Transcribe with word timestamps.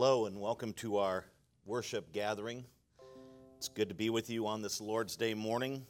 Hello, 0.00 0.26
and 0.26 0.40
welcome 0.40 0.72
to 0.74 0.98
our 0.98 1.24
worship 1.66 2.12
gathering. 2.12 2.64
It's 3.56 3.66
good 3.66 3.88
to 3.88 3.96
be 3.96 4.10
with 4.10 4.30
you 4.30 4.46
on 4.46 4.62
this 4.62 4.80
Lord's 4.80 5.16
Day 5.16 5.34
morning. 5.34 5.84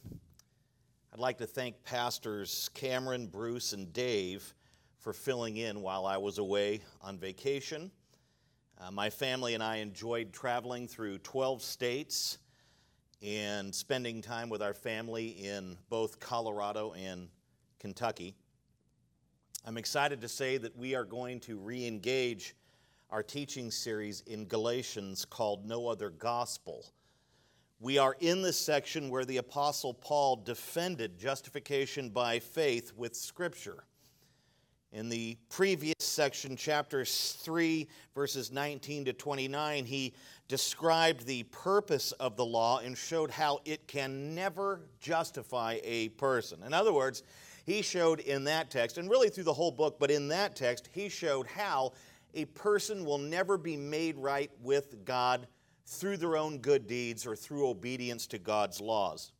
I'd 1.13 1.19
like 1.19 1.37
to 1.37 1.45
thank 1.45 1.83
Pastors 1.83 2.71
Cameron, 2.73 3.27
Bruce, 3.27 3.71
and 3.71 3.93
Dave 3.93 4.55
for 4.97 5.13
filling 5.13 5.57
in 5.57 5.83
while 5.83 6.07
I 6.07 6.17
was 6.17 6.39
away 6.39 6.81
on 7.03 7.19
vacation. 7.19 7.91
Uh, 8.79 8.89
my 8.89 9.11
family 9.11 9.53
and 9.53 9.61
I 9.61 9.75
enjoyed 9.75 10.33
traveling 10.33 10.87
through 10.87 11.19
12 11.19 11.61
states 11.61 12.39
and 13.21 13.73
spending 13.75 14.23
time 14.23 14.49
with 14.49 14.63
our 14.63 14.73
family 14.73 15.27
in 15.27 15.77
both 15.87 16.19
Colorado 16.19 16.93
and 16.93 17.27
Kentucky. 17.77 18.35
I'm 19.67 19.77
excited 19.77 20.19
to 20.21 20.27
say 20.27 20.57
that 20.57 20.75
we 20.75 20.95
are 20.95 21.05
going 21.05 21.41
to 21.41 21.59
re 21.59 21.85
engage 21.85 22.55
our 23.11 23.23
teaching 23.23 23.71
series 23.71 24.21
in 24.27 24.45
Galatians 24.45 25.25
called 25.25 25.65
No 25.65 25.87
Other 25.87 26.11
Gospel. 26.11 26.85
We 27.79 27.97
are 27.97 28.15
in 28.19 28.43
the 28.43 28.53
section 28.53 29.09
where 29.09 29.25
the 29.25 29.37
Apostle 29.37 29.95
Paul 29.95 30.35
defended 30.35 31.17
justification 31.17 32.09
by 32.09 32.37
faith 32.37 32.91
with 32.95 33.15
Scripture. 33.15 33.85
In 34.91 35.09
the 35.09 35.37
previous 35.49 35.95
section, 35.99 36.55
chapter 36.55 37.03
3, 37.03 37.87
verses 38.13 38.51
19 38.51 39.05
to 39.05 39.13
29, 39.13 39.85
he 39.85 40.13
described 40.47 41.25
the 41.25 41.43
purpose 41.43 42.11
of 42.13 42.35
the 42.35 42.45
law 42.45 42.79
and 42.79 42.95
showed 42.95 43.31
how 43.31 43.59
it 43.65 43.87
can 43.87 44.35
never 44.35 44.81
justify 44.99 45.79
a 45.83 46.09
person. 46.09 46.61
In 46.63 46.73
other 46.73 46.93
words, 46.93 47.23
he 47.65 47.81
showed 47.83 48.19
in 48.19 48.43
that 48.45 48.71
text, 48.71 48.97
and 48.97 49.09
really 49.09 49.29
through 49.29 49.43
the 49.43 49.53
whole 49.53 49.71
book, 49.71 49.99
but 49.99 50.09
in 50.09 50.27
that 50.29 50.55
text, 50.55 50.89
he 50.91 51.07
showed 51.07 51.45
how 51.45 51.93
a 52.33 52.45
person 52.45 53.05
will 53.05 53.17
never 53.17 53.57
be 53.57 53.77
made 53.77 54.17
right 54.17 54.51
with 54.61 55.05
God 55.05 55.47
through 55.85 56.17
their 56.17 56.37
own 56.37 56.59
good 56.59 56.87
deeds 56.87 57.25
or 57.25 57.35
through 57.35 57.67
obedience 57.67 58.27
to 58.27 58.37
God's 58.37 58.79
laws. 58.79 59.31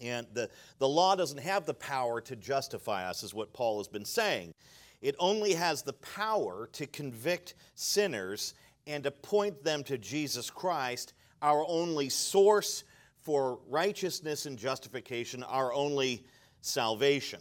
And 0.00 0.26
the, 0.34 0.50
the 0.78 0.88
law 0.88 1.16
doesn't 1.16 1.38
have 1.38 1.64
the 1.64 1.74
power 1.74 2.20
to 2.22 2.36
justify 2.36 3.08
us, 3.08 3.22
is 3.22 3.32
what 3.32 3.52
Paul 3.52 3.78
has 3.78 3.88
been 3.88 4.04
saying. 4.04 4.52
It 5.00 5.14
only 5.18 5.54
has 5.54 5.82
the 5.82 5.94
power 5.94 6.68
to 6.72 6.86
convict 6.86 7.54
sinners 7.74 8.54
and 8.86 9.02
to 9.04 9.10
point 9.10 9.64
them 9.64 9.82
to 9.84 9.98
Jesus 9.98 10.50
Christ, 10.50 11.14
our 11.42 11.64
only 11.68 12.08
source 12.08 12.84
for 13.20 13.58
righteousness 13.68 14.46
and 14.46 14.58
justification, 14.58 15.42
our 15.42 15.72
only 15.72 16.24
salvation. 16.60 17.40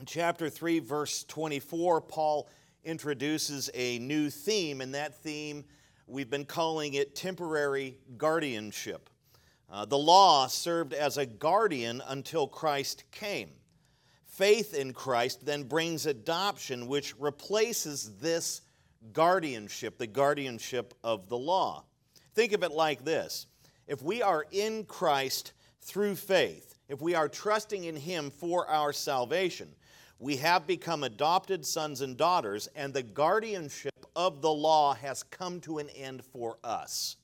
In 0.00 0.06
chapter 0.06 0.50
3, 0.50 0.80
verse 0.80 1.24
24, 1.24 2.00
Paul 2.00 2.48
introduces 2.84 3.70
a 3.74 3.98
new 3.98 4.30
theme, 4.30 4.80
and 4.80 4.94
that 4.94 5.22
theme 5.22 5.64
we've 6.06 6.30
been 6.30 6.44
calling 6.44 6.94
it 6.94 7.14
temporary 7.14 7.96
guardianship. 8.16 9.08
Uh, 9.70 9.84
the 9.84 9.98
law 9.98 10.46
served 10.46 10.92
as 10.92 11.16
a 11.16 11.26
guardian 11.26 12.02
until 12.08 12.46
Christ 12.46 13.04
came. 13.10 13.50
Faith 14.24 14.74
in 14.74 14.92
Christ 14.92 15.46
then 15.46 15.62
brings 15.62 16.06
adoption, 16.06 16.86
which 16.86 17.18
replaces 17.18 18.16
this 18.18 18.62
guardianship, 19.12 19.98
the 19.98 20.06
guardianship 20.06 20.94
of 21.02 21.28
the 21.28 21.38
law. 21.38 21.84
Think 22.34 22.52
of 22.52 22.62
it 22.62 22.72
like 22.72 23.04
this 23.04 23.46
if 23.86 24.02
we 24.02 24.22
are 24.22 24.46
in 24.50 24.84
Christ 24.84 25.52
through 25.80 26.16
faith, 26.16 26.76
if 26.88 27.00
we 27.00 27.14
are 27.14 27.28
trusting 27.28 27.84
in 27.84 27.96
Him 27.96 28.30
for 28.30 28.68
our 28.68 28.92
salvation, 28.92 29.68
we 30.18 30.36
have 30.36 30.66
become 30.66 31.04
adopted 31.04 31.66
sons 31.66 32.00
and 32.00 32.16
daughters, 32.16 32.68
and 32.74 32.94
the 32.94 33.02
guardianship 33.02 34.06
of 34.16 34.40
the 34.40 34.52
law 34.52 34.94
has 34.94 35.22
come 35.22 35.60
to 35.60 35.78
an 35.78 35.88
end 35.90 36.24
for 36.24 36.58
us. 36.62 37.16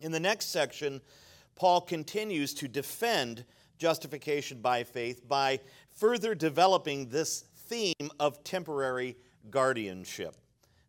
In 0.00 0.12
the 0.12 0.20
next 0.20 0.46
section, 0.46 1.00
Paul 1.56 1.80
continues 1.80 2.54
to 2.54 2.68
defend 2.68 3.44
justification 3.78 4.60
by 4.60 4.84
faith 4.84 5.26
by 5.26 5.60
further 5.92 6.34
developing 6.34 7.08
this 7.08 7.44
theme 7.68 8.10
of 8.18 8.44
temporary 8.44 9.16
guardianship. 9.50 10.36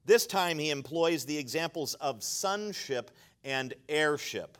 This 0.05 0.25
time 0.25 0.59
he 0.59 0.71
employs 0.71 1.25
the 1.25 1.37
examples 1.37 1.93
of 1.95 2.23
sonship 2.23 3.11
and 3.43 3.73
heirship. 3.87 4.57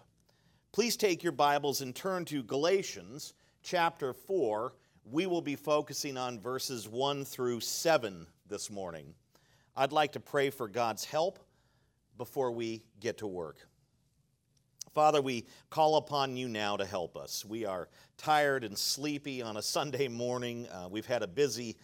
Please 0.71 0.95
take 0.95 1.23
your 1.23 1.33
Bibles 1.33 1.81
and 1.81 1.93
turn 1.95 2.23
to 2.25 2.43
Galatians 2.43 3.33
chapter 3.63 4.13
4 4.13 4.73
we 5.09 5.25
will 5.25 5.41
be 5.41 5.55
focusing 5.55 6.17
on 6.17 6.39
verses 6.39 6.87
1 6.87 7.25
through 7.25 7.59
7 7.59 8.27
this 8.47 8.69
morning. 8.69 9.13
I'd 9.75 9.91
like 9.91 10.13
to 10.13 10.19
pray 10.19 10.49
for 10.49 10.67
God's 10.67 11.05
help 11.05 11.39
before 12.17 12.51
we 12.51 12.83
get 12.99 13.17
to 13.19 13.27
work. 13.27 13.57
Father, 14.93 15.21
we 15.21 15.45
call 15.69 15.95
upon 15.95 16.35
you 16.35 16.49
now 16.49 16.75
to 16.75 16.85
help 16.85 17.15
us. 17.15 17.45
We 17.45 17.65
are 17.65 17.87
tired 18.17 18.63
and 18.63 18.77
sleepy 18.77 19.41
on 19.41 19.57
a 19.57 19.61
Sunday 19.61 20.07
morning. 20.07 20.67
Uh, 20.67 20.89
we've 20.89 21.05
had 21.05 21.23
a 21.23 21.27
busy 21.27 21.77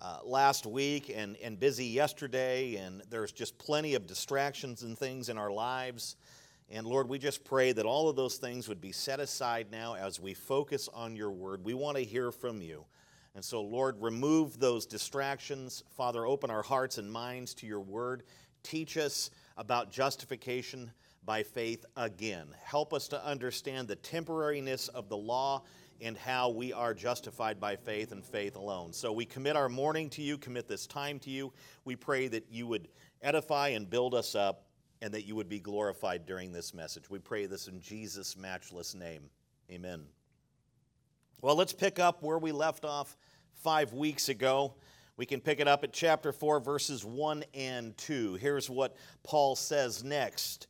uh, 0.00 0.18
last 0.24 0.64
week 0.64 1.12
and, 1.14 1.36
and 1.42 1.58
busy 1.58 1.86
yesterday, 1.86 2.76
and 2.76 3.02
there's 3.10 3.32
just 3.32 3.58
plenty 3.58 3.94
of 3.94 4.06
distractions 4.06 4.82
and 4.82 4.96
things 4.96 5.28
in 5.28 5.38
our 5.38 5.50
lives. 5.50 6.16
And 6.72 6.86
Lord, 6.86 7.06
we 7.06 7.18
just 7.18 7.44
pray 7.44 7.72
that 7.72 7.84
all 7.84 8.08
of 8.08 8.16
those 8.16 8.38
things 8.38 8.66
would 8.66 8.80
be 8.80 8.92
set 8.92 9.20
aside 9.20 9.66
now 9.70 9.94
as 9.94 10.18
we 10.18 10.32
focus 10.32 10.88
on 10.94 11.14
your 11.14 11.30
word. 11.30 11.62
We 11.62 11.74
want 11.74 11.98
to 11.98 12.02
hear 12.02 12.32
from 12.32 12.62
you. 12.62 12.86
And 13.34 13.44
so, 13.44 13.60
Lord, 13.60 14.00
remove 14.00 14.58
those 14.58 14.86
distractions. 14.86 15.84
Father, 15.98 16.24
open 16.24 16.50
our 16.50 16.62
hearts 16.62 16.96
and 16.96 17.12
minds 17.12 17.52
to 17.56 17.66
your 17.66 17.80
word. 17.80 18.22
Teach 18.62 18.96
us 18.96 19.30
about 19.58 19.92
justification 19.92 20.90
by 21.26 21.42
faith 21.42 21.84
again. 21.94 22.48
Help 22.64 22.94
us 22.94 23.06
to 23.08 23.22
understand 23.22 23.86
the 23.86 23.96
temporariness 23.96 24.88
of 24.88 25.10
the 25.10 25.16
law 25.16 25.62
and 26.00 26.16
how 26.16 26.48
we 26.48 26.72
are 26.72 26.94
justified 26.94 27.60
by 27.60 27.76
faith 27.76 28.12
and 28.12 28.24
faith 28.24 28.56
alone. 28.56 28.94
So 28.94 29.12
we 29.12 29.26
commit 29.26 29.56
our 29.56 29.68
morning 29.68 30.08
to 30.10 30.22
you, 30.22 30.38
commit 30.38 30.68
this 30.68 30.86
time 30.86 31.18
to 31.20 31.30
you. 31.30 31.52
We 31.84 31.96
pray 31.96 32.28
that 32.28 32.46
you 32.50 32.66
would 32.66 32.88
edify 33.20 33.68
and 33.68 33.90
build 33.90 34.14
us 34.14 34.34
up 34.34 34.64
and 35.02 35.12
that 35.12 35.26
you 35.26 35.34
would 35.34 35.48
be 35.48 35.58
glorified 35.58 36.24
during 36.24 36.52
this 36.52 36.72
message. 36.72 37.10
We 37.10 37.18
pray 37.18 37.46
this 37.46 37.66
in 37.66 37.80
Jesus' 37.80 38.36
matchless 38.36 38.94
name. 38.94 39.24
Amen. 39.68 40.04
Well, 41.42 41.56
let's 41.56 41.72
pick 41.72 41.98
up 41.98 42.22
where 42.22 42.38
we 42.38 42.52
left 42.52 42.84
off 42.84 43.16
five 43.64 43.92
weeks 43.92 44.28
ago. 44.28 44.74
We 45.16 45.26
can 45.26 45.40
pick 45.40 45.58
it 45.58 45.66
up 45.66 45.82
at 45.82 45.92
chapter 45.92 46.32
4, 46.32 46.60
verses 46.60 47.04
1 47.04 47.44
and 47.52 47.96
2. 47.98 48.34
Here's 48.34 48.70
what 48.70 48.96
Paul 49.24 49.56
says 49.56 50.04
next. 50.04 50.68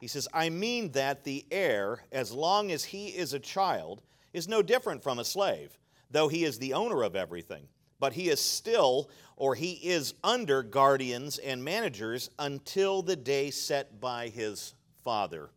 He 0.00 0.08
says, 0.08 0.26
I 0.34 0.50
mean 0.50 0.90
that 0.92 1.22
the 1.22 1.46
heir, 1.52 2.02
as 2.10 2.32
long 2.32 2.72
as 2.72 2.84
he 2.84 3.08
is 3.08 3.32
a 3.32 3.38
child, 3.38 4.02
is 4.32 4.48
no 4.48 4.60
different 4.60 5.04
from 5.04 5.20
a 5.20 5.24
slave, 5.24 5.78
though 6.10 6.26
he 6.26 6.44
is 6.44 6.58
the 6.58 6.74
owner 6.74 7.04
of 7.04 7.14
everything 7.14 7.68
but 8.00 8.12
he 8.12 8.28
is 8.28 8.40
still 8.40 9.10
or 9.36 9.54
he 9.54 9.72
is 9.72 10.14
under 10.24 10.62
guardians 10.62 11.38
and 11.38 11.64
managers 11.64 12.30
until 12.38 13.02
the 13.02 13.16
day 13.16 13.50
set 13.50 14.00
by 14.00 14.28
his 14.28 14.74
father. 15.04 15.50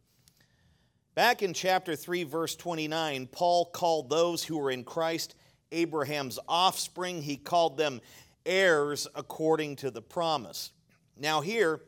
Back 1.16 1.42
in 1.42 1.54
chapter 1.54 1.96
3, 1.96 2.24
verse 2.24 2.56
29, 2.56 3.28
Paul 3.28 3.66
called 3.66 4.10
those 4.10 4.44
who 4.44 4.58
were 4.58 4.72
in 4.72 4.84
Christ 4.84 5.36
Abraham's 5.72 6.40
offspring. 6.48 7.22
He 7.22 7.38
called 7.38 7.78
them 7.78 8.02
heirs 8.46 9.08
according 9.16 9.78
to 9.78 9.92
the 9.92 10.02
promise. 10.02 10.72
Now, 11.18 11.42
here 11.42 11.82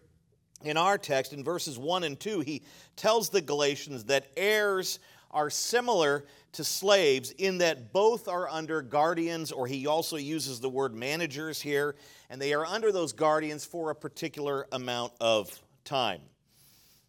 in 0.63 0.77
our 0.77 0.97
text, 0.97 1.33
in 1.33 1.43
verses 1.43 1.77
1 1.77 2.03
and 2.03 2.19
2, 2.19 2.41
he 2.41 2.63
tells 2.95 3.29
the 3.29 3.41
Galatians 3.41 4.05
that 4.05 4.31
heirs 4.35 4.99
are 5.33 5.49
similar 5.49 6.25
to 6.53 6.63
slaves 6.63 7.31
in 7.31 7.57
that 7.57 7.91
both 7.91 8.27
are 8.27 8.47
under 8.47 8.81
guardians, 8.81 9.51
or 9.51 9.67
he 9.67 9.87
also 9.87 10.15
uses 10.17 10.59
the 10.59 10.69
word 10.69 10.93
managers 10.93 11.61
here, 11.61 11.95
and 12.29 12.41
they 12.41 12.53
are 12.53 12.65
under 12.65 12.91
those 12.91 13.11
guardians 13.11 13.65
for 13.65 13.89
a 13.89 13.95
particular 13.95 14.67
amount 14.71 15.13
of 15.19 15.59
time. 15.83 16.21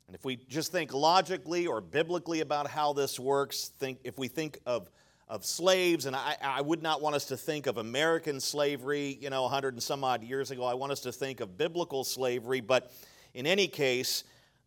And 0.06 0.16
if 0.16 0.24
we 0.24 0.36
just 0.36 0.72
think 0.72 0.92
logically 0.92 1.66
or 1.66 1.80
biblically 1.80 2.40
about 2.40 2.68
how 2.68 2.92
this 2.92 3.20
works, 3.20 3.70
think 3.78 4.00
if 4.04 4.18
we 4.18 4.28
think 4.28 4.58
of 4.66 4.90
of 5.28 5.44
slaves, 5.44 6.04
and 6.06 6.14
I, 6.14 6.36
I 6.42 6.60
would 6.60 6.82
not 6.82 7.00
want 7.00 7.16
us 7.16 7.24
to 7.26 7.36
think 7.36 7.66
of 7.66 7.78
American 7.78 8.40
slavery, 8.40 9.18
you 9.20 9.30
know, 9.30 9.42
100 9.42 9.74
and 9.74 9.82
some 9.82 10.04
odd 10.04 10.22
years 10.22 10.50
ago. 10.50 10.64
I 10.64 10.74
want 10.74 10.92
us 10.92 11.00
to 11.00 11.12
think 11.12 11.40
of 11.40 11.56
biblical 11.56 12.04
slavery, 12.04 12.60
but 12.60 12.92
in 13.32 13.46
any 13.46 13.66
case, 13.66 14.24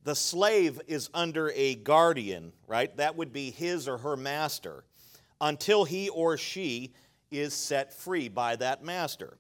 the 0.08 0.16
slave 0.16 0.80
is 0.88 1.10
under 1.14 1.52
a 1.54 1.76
guardian, 1.76 2.54
right? 2.66 2.96
That 2.96 3.18
would 3.18 3.34
be 3.34 3.52
his 3.52 3.90
or 3.90 3.98
her 3.98 4.16
master 4.16 4.86
until 5.42 5.84
he 5.84 6.08
or 6.08 6.38
she 6.38 6.94
is 7.30 7.54
set 7.54 7.92
free 7.92 8.30
by 8.30 8.56
that 8.56 8.86
master. 8.86 9.38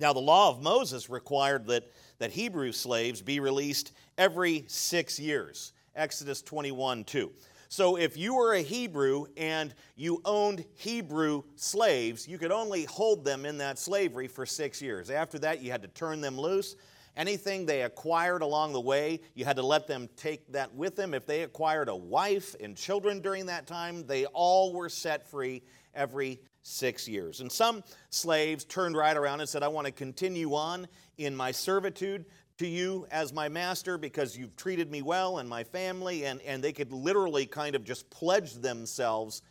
Now, 0.00 0.14
the 0.14 0.20
law 0.20 0.48
of 0.48 0.62
Moses 0.62 1.10
required 1.10 1.66
that, 1.66 1.92
that 2.16 2.30
Hebrew 2.30 2.72
slaves 2.72 3.20
be 3.20 3.38
released 3.38 3.92
every 4.16 4.64
six 4.66 5.20
years. 5.20 5.74
Exodus 5.94 6.40
21 6.40 7.04
2. 7.04 7.30
So, 7.68 7.98
if 7.98 8.16
you 8.16 8.34
were 8.34 8.54
a 8.54 8.62
Hebrew 8.62 9.26
and 9.36 9.74
you 9.94 10.22
owned 10.24 10.64
Hebrew 10.76 11.42
slaves, 11.56 12.26
you 12.26 12.38
could 12.38 12.52
only 12.52 12.84
hold 12.84 13.26
them 13.26 13.44
in 13.44 13.58
that 13.58 13.78
slavery 13.78 14.26
for 14.26 14.46
six 14.46 14.80
years. 14.80 15.10
After 15.10 15.38
that, 15.40 15.60
you 15.60 15.70
had 15.70 15.82
to 15.82 15.88
turn 15.88 16.22
them 16.22 16.38
loose 16.38 16.76
Anything 17.16 17.64
they 17.64 17.82
acquired 17.82 18.42
along 18.42 18.74
the 18.74 18.80
way, 18.80 19.20
you 19.34 19.44
had 19.46 19.56
to 19.56 19.62
let 19.62 19.86
them 19.86 20.08
take 20.16 20.52
that 20.52 20.74
with 20.74 20.96
them. 20.96 21.14
If 21.14 21.24
they 21.24 21.42
acquired 21.42 21.88
a 21.88 21.96
wife 21.96 22.54
and 22.60 22.76
children 22.76 23.20
during 23.20 23.46
that 23.46 23.66
time, 23.66 24.06
they 24.06 24.26
all 24.26 24.74
were 24.74 24.90
set 24.90 25.26
free 25.26 25.62
every 25.94 26.40
six 26.62 27.08
years. 27.08 27.40
And 27.40 27.50
some 27.50 27.82
slaves 28.10 28.64
turned 28.64 28.96
right 28.96 29.16
around 29.16 29.40
and 29.40 29.48
said, 29.48 29.62
I 29.62 29.68
want 29.68 29.86
to 29.86 29.92
continue 29.92 30.54
on 30.54 30.86
in 31.16 31.34
my 31.34 31.52
servitude 31.52 32.26
to 32.58 32.66
you 32.66 33.06
as 33.10 33.32
my 33.32 33.48
master 33.48 33.96
because 33.96 34.36
you've 34.36 34.56
treated 34.56 34.90
me 34.90 35.00
well 35.00 35.38
and 35.38 35.48
my 35.48 35.64
family. 35.64 36.26
And, 36.26 36.40
and 36.42 36.62
they 36.62 36.72
could 36.72 36.92
literally 36.92 37.46
kind 37.46 37.74
of 37.74 37.84
just 37.84 38.10
pledge 38.10 38.54
themselves 38.54 39.42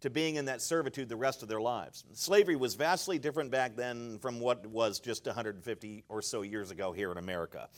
to 0.00 0.10
being 0.10 0.36
in 0.36 0.46
that 0.46 0.62
servitude 0.62 1.08
the 1.08 1.16
rest 1.16 1.42
of 1.42 1.48
their 1.48 1.60
lives. 1.60 2.04
Slavery 2.12 2.56
was 2.56 2.74
vastly 2.74 3.18
different 3.18 3.50
back 3.50 3.76
then 3.76 4.18
from 4.18 4.40
what 4.40 4.66
was 4.66 4.98
just 4.98 5.26
150 5.26 6.04
or 6.08 6.22
so 6.22 6.42
years 6.42 6.70
ago 6.70 6.92
here 6.92 7.12
in 7.12 7.18
America. 7.18 7.68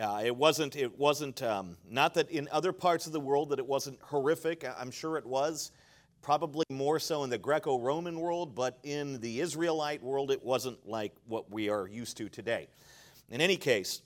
Uh, 0.00 0.22
it 0.24 0.34
wasn't, 0.34 0.76
it 0.76 0.98
wasn't 0.98 1.42
um, 1.42 1.76
not 1.88 2.14
that 2.14 2.30
in 2.30 2.48
other 2.52 2.72
parts 2.72 3.06
of 3.06 3.12
the 3.12 3.20
world 3.20 3.50
that 3.50 3.58
it 3.58 3.66
wasn't 3.66 4.00
horrific, 4.02 4.64
I'm 4.78 4.90
sure 4.90 5.18
it 5.18 5.26
was, 5.26 5.72
probably 6.22 6.64
more 6.70 6.98
so 6.98 7.24
in 7.24 7.30
the 7.30 7.38
Greco 7.38 7.78
Roman 7.78 8.18
world, 8.18 8.54
but 8.54 8.78
in 8.82 9.20
the 9.20 9.40
Israelite 9.40 10.02
world, 10.02 10.30
it 10.30 10.42
wasn't 10.42 10.86
like 10.86 11.12
what 11.26 11.50
we 11.50 11.68
are 11.68 11.86
used 11.86 12.16
to 12.18 12.28
today. 12.28 12.68
In 13.30 13.40
any 13.40 13.56
case, 13.56 14.02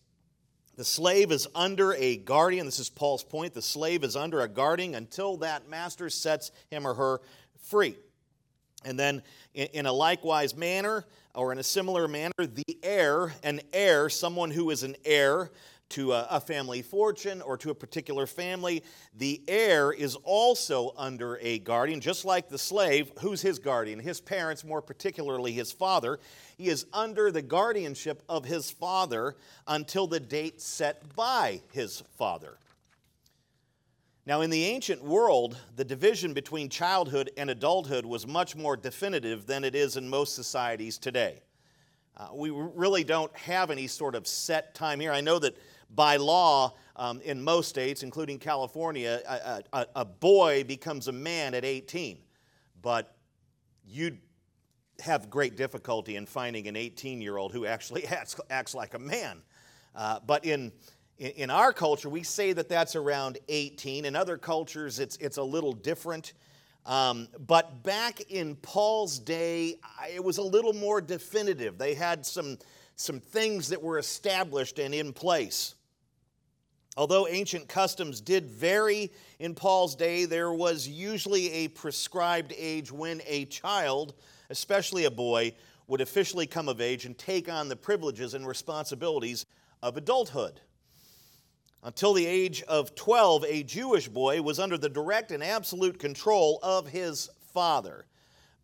the 0.77 0.85
slave 0.85 1.31
is 1.31 1.47
under 1.55 1.95
a 1.95 2.17
guardian. 2.17 2.67
This 2.67 2.81
is 2.81 2.91
Paul's 2.91 3.23
point. 3.23 3.55
The 3.55 3.63
slave 3.63 4.03
is 4.03 4.17
under 4.17 4.41
a 4.41 4.49
guardian 4.49 4.97
until 4.97 5.37
that 5.39 5.69
master 5.69 6.11
sets 6.11 6.51
him 6.71 6.87
or 6.87 6.95
her 6.95 7.21
free. 7.59 7.97
And 8.85 8.99
then, 8.99 9.23
in 9.55 9.87
a 9.87 9.93
likewise 9.93 10.55
manner, 10.55 11.07
or 11.35 11.53
in 11.53 11.59
a 11.59 11.63
similar 11.63 12.07
manner, 12.07 12.35
the 12.39 12.79
heir, 12.83 13.33
an 13.43 13.61
heir, 13.73 14.09
someone 14.09 14.51
who 14.51 14.71
is 14.71 14.83
an 14.83 14.97
heir 15.05 15.51
to 15.91 16.13
a, 16.13 16.41
family 16.41 16.83
fortune 16.83 17.41
or 17.41 17.57
to 17.57 17.71
a 17.71 17.75
particular 17.75 18.27
family, 18.27 18.83
the 19.17 19.41
heir 19.47 19.93
is 19.93 20.17
also 20.25 20.93
under 20.97 21.39
a 21.41 21.59
guardian, 21.61 22.01
just 22.01 22.25
like 22.25 22.49
the 22.49 22.59
slave. 22.59 23.13
Who's 23.21 23.43
his 23.43 23.59
guardian? 23.59 24.01
His 24.01 24.21
parents, 24.21 24.65
more 24.65 24.83
particularly 24.83 25.53
his 25.53 25.73
father. 25.73 26.19
He 26.57 26.69
is 26.69 26.87
under 26.93 27.31
the 27.31 27.43
guardianship 27.43 28.23
of 28.29 28.45
his 28.45 28.71
father 28.71 29.37
until 29.67 30.07
the 30.07 30.21
date 30.21 30.61
set 30.61 31.15
by 31.15 31.61
his 31.73 32.03
father. 32.17 32.59
Now, 34.27 34.41
in 34.41 34.49
the 34.49 34.65
ancient 34.65 35.03
world, 35.05 35.59
the 35.77 35.85
division 35.85 36.33
between 36.33 36.71
childhood 36.71 37.31
and 37.37 37.51
adulthood 37.51 38.07
was 38.07 38.27
much 38.27 38.57
more 38.57 38.75
definitive 38.75 39.47
than 39.47 39.65
it 39.65 39.75
is 39.75 39.99
in 39.99 40.09
most 40.09 40.35
societies 40.35 40.97
today. 40.97 41.43
Uh, 42.17 42.29
we 42.33 42.51
really 42.51 43.05
don't 43.05 43.35
have 43.37 43.71
any 43.71 43.87
sort 43.87 44.15
of 44.15 44.27
set 44.27 44.75
time 44.75 44.99
here. 44.99 45.13
I 45.13 45.21
know 45.21 45.39
that 45.41 45.55
by 45.91 46.17
law, 46.17 46.75
um, 46.97 47.21
in 47.21 47.43
most 47.43 47.69
states, 47.69 48.03
including 48.03 48.39
California, 48.39 49.21
a, 49.29 49.63
a, 49.75 49.87
a 49.97 50.05
boy 50.07 50.65
becomes 50.65 51.09
a 51.09 51.13
man 51.13 51.53
at 51.53 51.65
18. 51.65 52.19
But 52.81 53.15
you'd 53.87 54.19
have 55.01 55.29
great 55.29 55.57
difficulty 55.57 56.17
in 56.17 56.25
finding 56.25 56.67
an 56.67 56.77
18 56.77 57.21
year 57.21 57.37
old 57.37 57.53
who 57.53 57.67
actually 57.67 58.07
acts, 58.09 58.37
acts 58.49 58.75
like 58.75 58.95
a 58.95 58.99
man. 58.99 59.43
Uh, 59.95 60.21
but 60.27 60.45
in 60.45 60.73
in 61.25 61.51
our 61.51 61.73
culture, 61.73 62.09
we 62.09 62.23
say 62.23 62.53
that 62.53 62.69
that's 62.69 62.97
around 62.97 63.39
18. 63.49 64.05
In 64.05 64.15
other 64.15 64.37
cultures, 64.37 64.99
it's, 64.99 65.17
it's 65.17 65.39
a 65.39 65.43
little 65.43 65.73
different. 65.73 66.35
Um, 66.87 67.29
but 67.47 67.83
back 67.83 68.21
in 68.31 68.57
Paul's 68.57 69.19
day, 69.19 69.77
it 70.13 70.23
was 70.23 70.39
a 70.39 70.43
little 70.43 70.75
more 70.75 71.01
definitive. 71.01 71.79
They 71.79 71.95
had 71.95 72.27
some, 72.27 72.59
some 72.97 73.21
things 73.21 73.69
that 73.69 73.83
were 73.83 73.99
established 73.99 74.79
and 74.79 74.95
in 74.95 75.13
place. 75.13 75.75
Although 76.97 77.27
ancient 77.27 77.69
customs 77.69 78.21
did 78.21 78.47
vary 78.47 79.11
in 79.39 79.55
Paul's 79.55 79.97
day, 79.97 80.27
there 80.27 80.53
was 80.53 80.87
usually 80.87 81.51
a 81.53 81.69
prescribed 81.69 82.53
age 82.57 82.93
when 82.93 83.21
a 83.27 83.47
child, 83.47 84.15
especially 84.51 85.07
a 85.07 85.11
boy, 85.11 85.55
would 85.89 86.01
officially 86.01 86.47
come 86.47 86.69
of 86.69 86.81
age 86.81 87.05
and 87.05 87.17
take 87.19 87.49
on 87.49 87.69
the 87.69 87.77
privileges 87.77 88.35
and 88.35 88.47
responsibilities 88.47 89.47
of 89.83 89.97
adulthood. 89.97 90.61
Until 91.85 92.15
the 92.15 92.25
age 92.25 92.63
of 92.63 92.95
12, 92.95 93.45
a 93.47 93.63
Jewish 93.63 94.09
boy 94.09 94.41
was 94.41 94.59
under 94.59 94.79
the 94.79 94.89
direct 94.89 95.31
and 95.31 95.45
absolute 95.45 95.99
control 95.99 96.59
of 96.63 96.89
his 96.89 97.29
father. 97.53 98.07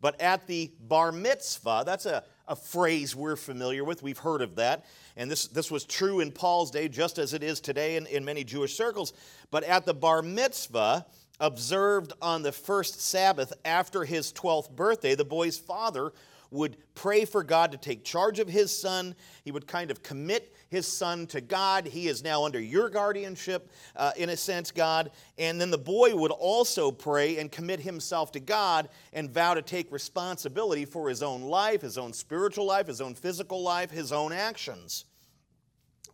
But 0.00 0.19
at 0.22 0.46
the 0.46 0.70
bar 0.81 1.12
mitzvah, 1.12 1.82
that's 1.84 2.06
a, 2.06 2.25
a 2.49 2.56
phrase 2.56 3.14
we're 3.14 3.37
familiar 3.37 3.84
with, 3.84 4.02
we've 4.02 4.17
heard 4.17 4.40
of 4.40 4.56
that. 4.56 4.87
And 5.19 5.31
this, 5.31 5.49
this 5.49 5.70
was 5.70 5.84
true 5.84 6.20
in 6.20 6.32
Paul's 6.32 6.70
day, 6.70 6.88
just 6.88 7.19
as 7.19 7.34
it 7.34 7.43
is 7.43 7.61
today 7.61 7.96
in, 7.96 8.06
in 8.06 8.25
many 8.25 8.43
Jewish 8.43 8.75
circles. 8.75 9.12
But 9.50 9.64
at 9.64 9.84
the 9.84 9.93
bar 9.93 10.22
mitzvah, 10.22 11.05
observed 11.40 12.14
on 12.22 12.40
the 12.40 12.52
first 12.52 13.02
Sabbath 13.02 13.52
after 13.67 14.05
his 14.05 14.32
12th 14.32 14.70
birthday, 14.70 15.14
the 15.14 15.26
boy's 15.26 15.58
father 15.58 16.14
would 16.50 16.78
pray 16.94 17.26
for 17.26 17.44
God 17.44 17.72
to 17.72 17.78
take 17.78 18.02
charge 18.02 18.38
of 18.38 18.49
his 18.49 18.76
son. 18.76 19.14
He 19.44 19.52
would 19.52 19.67
kind 19.67 19.90
of 19.90 20.02
commit 20.02 20.55
his 20.70 20.87
son 20.87 21.26
to 21.26 21.40
God. 21.40 21.87
He 21.87 22.08
is 22.08 22.22
now 22.22 22.44
under 22.44 22.61
your 22.61 22.88
guardianship, 22.88 23.70
uh, 23.96 24.12
in 24.17 24.31
a 24.31 24.37
sense, 24.37 24.70
God. 24.70 25.11
And 25.37 25.61
then 25.61 25.70
the 25.70 25.78
boy 25.78 26.14
would 26.14 26.31
also 26.31 26.90
pray 26.90 27.38
and 27.38 27.50
commit 27.50 27.81
himself 27.81 28.32
to 28.32 28.40
God 28.40 28.88
and 29.12 29.31
vow 29.31 29.55
to 29.55 29.62
take 29.62 29.90
responsibility 29.93 30.84
for 30.84 31.08
his 31.08 31.22
own 31.22 31.43
life, 31.43 31.82
his 31.82 31.99
own 31.99 32.12
spiritual 32.12 32.67
life, 32.67 32.87
his 32.87 33.00
own 33.00 33.14
physical 33.14 33.62
life, 33.62 33.90
his 33.90 34.12
own 34.12 34.32
actions. 34.32 35.05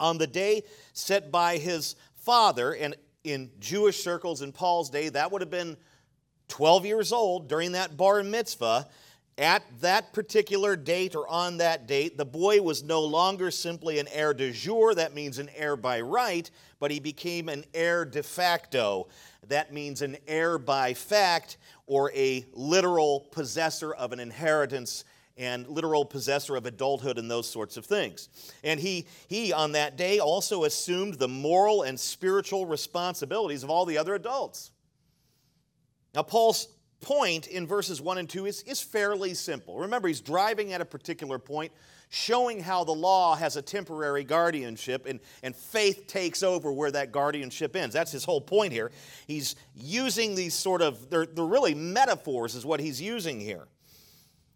On 0.00 0.18
the 0.18 0.26
day 0.26 0.62
set 0.94 1.30
by 1.30 1.58
his 1.58 1.94
father, 2.16 2.72
and 2.72 2.96
in 3.24 3.50
Jewish 3.60 4.02
circles 4.02 4.40
in 4.40 4.52
Paul's 4.52 4.90
day, 4.90 5.10
that 5.10 5.30
would 5.30 5.42
have 5.42 5.50
been 5.50 5.76
12 6.48 6.86
years 6.86 7.12
old 7.12 7.48
during 7.48 7.72
that 7.72 7.96
bar 7.96 8.22
mitzvah 8.22 8.88
at 9.38 9.62
that 9.80 10.12
particular 10.12 10.76
date 10.76 11.14
or 11.14 11.28
on 11.28 11.58
that 11.58 11.86
date, 11.86 12.16
the 12.16 12.24
boy 12.24 12.62
was 12.62 12.82
no 12.82 13.02
longer 13.02 13.50
simply 13.50 13.98
an 13.98 14.08
heir 14.08 14.32
de 14.32 14.50
jure, 14.50 14.94
that 14.94 15.14
means 15.14 15.38
an 15.38 15.50
heir 15.54 15.76
by 15.76 16.00
right, 16.00 16.50
but 16.80 16.90
he 16.90 17.00
became 17.00 17.48
an 17.48 17.64
heir 17.74 18.04
de 18.04 18.22
facto. 18.22 19.08
That 19.48 19.72
means 19.72 20.00
an 20.00 20.16
heir 20.26 20.58
by 20.58 20.94
fact 20.94 21.58
or 21.86 22.10
a 22.12 22.46
literal 22.54 23.28
possessor 23.30 23.92
of 23.92 24.12
an 24.12 24.20
inheritance 24.20 25.04
and 25.36 25.68
literal 25.68 26.06
possessor 26.06 26.56
of 26.56 26.64
adulthood 26.64 27.18
and 27.18 27.30
those 27.30 27.48
sorts 27.48 27.76
of 27.76 27.84
things. 27.84 28.30
And 28.64 28.80
he, 28.80 29.06
he, 29.28 29.52
on 29.52 29.72
that 29.72 29.98
day, 29.98 30.18
also 30.18 30.64
assumed 30.64 31.14
the 31.14 31.28
moral 31.28 31.82
and 31.82 32.00
spiritual 32.00 32.64
responsibilities 32.64 33.62
of 33.62 33.68
all 33.68 33.84
the 33.84 33.98
other 33.98 34.14
adults. 34.14 34.70
Now, 36.14 36.22
Paul's 36.22 36.68
point 37.00 37.46
in 37.46 37.66
verses 37.66 38.00
1 38.00 38.18
and 38.18 38.28
2 38.28 38.46
is, 38.46 38.62
is 38.62 38.80
fairly 38.80 39.34
simple. 39.34 39.78
Remember, 39.78 40.08
he's 40.08 40.20
driving 40.20 40.72
at 40.72 40.80
a 40.80 40.84
particular 40.84 41.38
point, 41.38 41.72
showing 42.08 42.60
how 42.60 42.84
the 42.84 42.92
law 42.92 43.34
has 43.36 43.56
a 43.56 43.62
temporary 43.62 44.24
guardianship 44.24 45.06
and, 45.06 45.20
and 45.42 45.54
faith 45.54 46.06
takes 46.06 46.42
over 46.42 46.72
where 46.72 46.90
that 46.90 47.12
guardianship 47.12 47.76
ends. 47.76 47.94
That's 47.94 48.12
his 48.12 48.24
whole 48.24 48.40
point 48.40 48.72
here. 48.72 48.90
He's 49.26 49.56
using 49.74 50.34
these 50.34 50.54
sort 50.54 50.82
of, 50.82 51.10
they're, 51.10 51.26
they're 51.26 51.44
really 51.44 51.74
metaphors, 51.74 52.54
is 52.54 52.64
what 52.64 52.80
he's 52.80 53.00
using 53.00 53.40
here. 53.40 53.66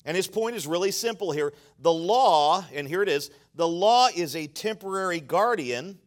And 0.05 0.17
his 0.17 0.27
point 0.27 0.57
is 0.57 0.67
really 0.67 0.93
simple 0.93 1.31
here. 1.31 1.53
The 1.81 1.93
law, 1.93 2.65
and 2.73 2.89
here 2.89 3.03
it 3.03 3.09
is, 3.09 3.31
the 3.55 3.69
law 3.69 4.09
is 4.15 4.35
a 4.35 4.47
temporary 4.47 5.21
guardian 5.21 5.99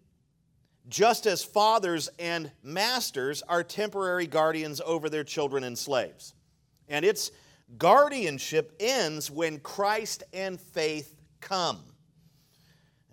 just 0.90 1.26
as 1.26 1.44
fathers 1.44 2.10
and 2.20 2.52
masters 2.62 3.42
are 3.44 3.64
temporary 3.64 4.28
guardians 4.28 4.82
over 4.86 5.10
their 5.10 5.24
children 5.24 5.64
and 5.64 5.78
slaves. 5.78 6.34
And 6.90 7.06
its 7.06 7.32
guardianship 7.78 8.76
ends 8.80 9.32
when 9.32 9.60
Christ 9.60 10.24
and 10.34 10.60
faith 10.60 11.16
come. 11.40 11.80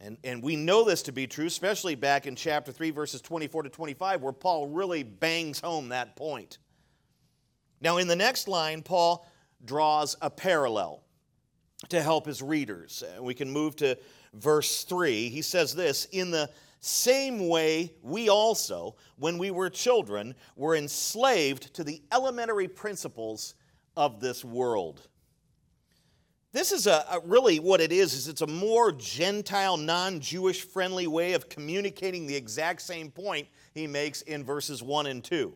And, 0.00 0.16
and 0.24 0.42
we 0.42 0.56
know 0.56 0.84
this 0.84 1.02
to 1.02 1.12
be 1.12 1.26
true, 1.26 1.46
especially 1.46 1.94
back 1.94 2.26
in 2.26 2.34
chapter 2.34 2.72
3, 2.72 2.90
verses 2.90 3.20
24 3.20 3.64
to 3.64 3.68
25, 3.68 4.22
where 4.22 4.32
Paul 4.32 4.68
really 4.68 5.02
bangs 5.02 5.60
home 5.60 5.90
that 5.90 6.16
point. 6.16 6.58
Now, 7.82 7.98
in 7.98 8.08
the 8.08 8.16
next 8.16 8.48
line, 8.48 8.82
Paul 8.82 9.26
draws 9.64 10.16
a 10.22 10.30
parallel 10.30 11.02
to 11.90 12.02
help 12.02 12.26
his 12.26 12.42
readers. 12.42 13.02
We 13.20 13.34
can 13.34 13.50
move 13.50 13.76
to 13.76 13.98
verse 14.34 14.84
3. 14.84 15.28
He 15.28 15.42
says 15.42 15.74
this 15.74 16.06
In 16.06 16.30
the 16.30 16.50
same 16.80 17.48
way, 17.48 17.92
we 18.02 18.30
also, 18.30 18.96
when 19.16 19.36
we 19.36 19.50
were 19.50 19.68
children, 19.68 20.34
were 20.56 20.74
enslaved 20.74 21.74
to 21.74 21.84
the 21.84 22.02
elementary 22.10 22.68
principles 22.68 23.54
of 23.96 24.18
this 24.18 24.42
world. 24.44 25.06
This 26.52 26.72
is 26.72 26.86
a, 26.86 27.04
a, 27.10 27.20
really 27.24 27.60
what 27.60 27.80
it 27.80 27.92
is 27.92 28.14
is 28.14 28.26
it's 28.26 28.40
a 28.40 28.46
more 28.46 28.90
gentile 28.92 29.76
non-jewish 29.76 30.62
friendly 30.62 31.06
way 31.06 31.34
of 31.34 31.48
communicating 31.48 32.26
the 32.26 32.34
exact 32.34 32.82
same 32.82 33.10
point 33.10 33.46
he 33.72 33.86
makes 33.86 34.22
in 34.22 34.42
verses 34.42 34.82
1 34.82 35.06
and 35.06 35.22
2 35.22 35.54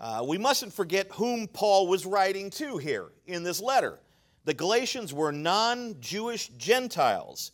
uh, 0.00 0.24
we 0.26 0.36
mustn't 0.36 0.72
forget 0.72 1.06
whom 1.12 1.46
paul 1.46 1.86
was 1.86 2.04
writing 2.04 2.50
to 2.50 2.78
here 2.78 3.06
in 3.26 3.44
this 3.44 3.60
letter. 3.60 4.00
The 4.44 4.54
galatians 4.54 5.14
were 5.14 5.30
non-jewish 5.30 6.48
gentiles 6.56 7.52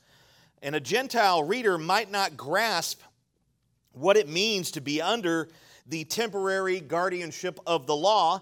And 0.64 0.74
a 0.74 0.80
Gentile 0.80 1.44
reader 1.44 1.76
might 1.76 2.10
not 2.10 2.38
grasp 2.38 3.02
what 3.92 4.16
it 4.16 4.30
means 4.30 4.70
to 4.72 4.80
be 4.80 5.02
under 5.02 5.50
the 5.86 6.04
temporary 6.04 6.80
guardianship 6.80 7.60
of 7.66 7.86
the 7.86 7.94
law. 7.94 8.40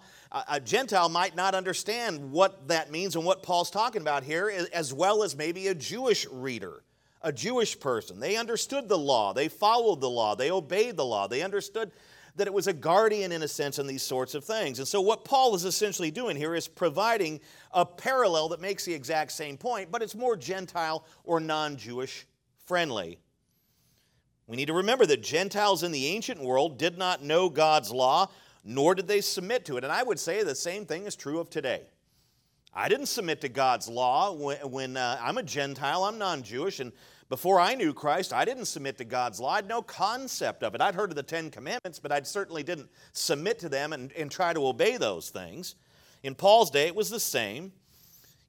A 0.49 0.61
Gentile 0.61 1.09
might 1.09 1.35
not 1.35 1.57
understand 1.57 2.31
what 2.31 2.69
that 2.69 2.93
means 2.93 3.17
and 3.17 3.25
what 3.25 3.43
Paul's 3.43 3.73
talking 3.73 4.03
about 4.03 4.23
here, 4.23 4.69
as 4.73 4.95
well 4.95 5.25
as 5.25 5.37
maybe 5.37 5.67
a 5.67 5.75
Jewish 5.75 6.25
reader, 6.31 6.85
a 7.23 7.33
Jewish 7.33 7.81
person. 7.81 8.21
They 8.21 8.37
understood 8.37 8.89
the 8.89 8.97
law, 8.97 9.33
they 9.33 9.49
followed 9.49 10.01
the 10.01 10.09
law, 10.09 10.37
they 10.37 10.53
obeyed 10.53 10.97
the 10.97 11.05
law, 11.05 11.27
they 11.27 11.43
understood 11.43 11.91
that 12.37 12.47
it 12.47 12.53
was 12.53 12.67
a 12.67 12.73
guardian 12.73 13.33
in 13.33 13.43
a 13.43 13.49
sense 13.49 13.79
in 13.79 13.87
these 13.87 14.03
sorts 14.03 14.35
of 14.35 14.45
things. 14.45 14.79
And 14.79 14.89
so, 14.89 15.01
what 15.01 15.25
Paul 15.25 15.55
is 15.55 15.65
essentially 15.65 16.11
doing 16.11 16.37
here 16.37 16.55
is 16.55 16.69
providing 16.69 17.41
a 17.73 17.85
parallel 17.85 18.49
that 18.51 18.61
makes 18.61 18.85
the 18.85 18.95
exact 18.95 19.33
same 19.33 19.57
point, 19.57 19.91
but 19.91 20.03
it's 20.03 20.15
more 20.15 20.37
Gentile 20.37 21.05
or 21.25 21.41
non 21.41 21.77
Jewish 21.77 22.27
friendly. 22.67 23.19
We 24.47 24.57
need 24.57 24.67
to 24.67 24.75
remember 24.75 25.07
that 25.07 25.23
Gentiles 25.23 25.83
in 25.83 25.93
the 25.93 26.07
ancient 26.07 26.41
world 26.41 26.79
did 26.79 26.99
not 26.99 27.23
know 27.23 27.49
God's 27.49 27.91
law, 27.91 28.29
nor 28.65 28.95
did 28.95 29.09
they 29.09 29.21
submit 29.21 29.65
to 29.67 29.77
it. 29.77 29.85
And 29.85 29.93
I 29.93 30.03
would 30.03 30.19
say 30.19 30.43
the 30.43 30.55
same 30.55 30.85
thing 30.85 31.07
is 31.07 31.17
true 31.17 31.39
of 31.39 31.49
today. 31.49 31.83
I 32.75 32.89
didn't 32.89 33.07
submit 33.07 33.43
to 33.43 33.49
God's 33.49 33.89
law 33.89 34.33
when, 34.33 34.59
when 34.71 34.97
uh, 34.97 35.19
I'm 35.21 35.39
a 35.39 35.43
Gentile, 35.43 36.05
I'm 36.05 36.19
non 36.19 36.43
Jewish, 36.43 36.81
and 36.81 36.93
before 37.33 37.59
I 37.59 37.75
knew 37.75 37.95
Christ, 37.95 38.35
I 38.35 38.45
didn't 38.45 38.67
submit 38.67 38.99
to 38.99 39.07
God's 39.07 39.41
law. 39.41 39.53
I 39.53 39.57
had 39.57 39.67
no 39.67 39.81
concept 39.81 40.63
of 40.63 40.75
it. 40.75 40.83
I'd 40.83 40.95
heard 40.95 41.09
of 41.09 41.17
the 41.17 41.23
Ten 41.23 41.51
Commandments, 41.51 41.99
but 41.99 42.13
I 42.13 42.21
certainly 42.21 42.63
didn't 42.63 42.91
submit 43.15 43.59
to 43.61 43.71
them 43.71 43.95
and, 43.95 44.13
and 44.13 44.31
try 44.31 44.53
to 44.53 44.67
obey 44.67 44.99
those 44.99 45.31
things. 45.31 45.77
In 46.23 46.35
Paul's 46.35 46.71
day, 46.71 46.89
it 46.89 46.95
was 46.95 47.09
the 47.09 47.19
same. 47.19 47.73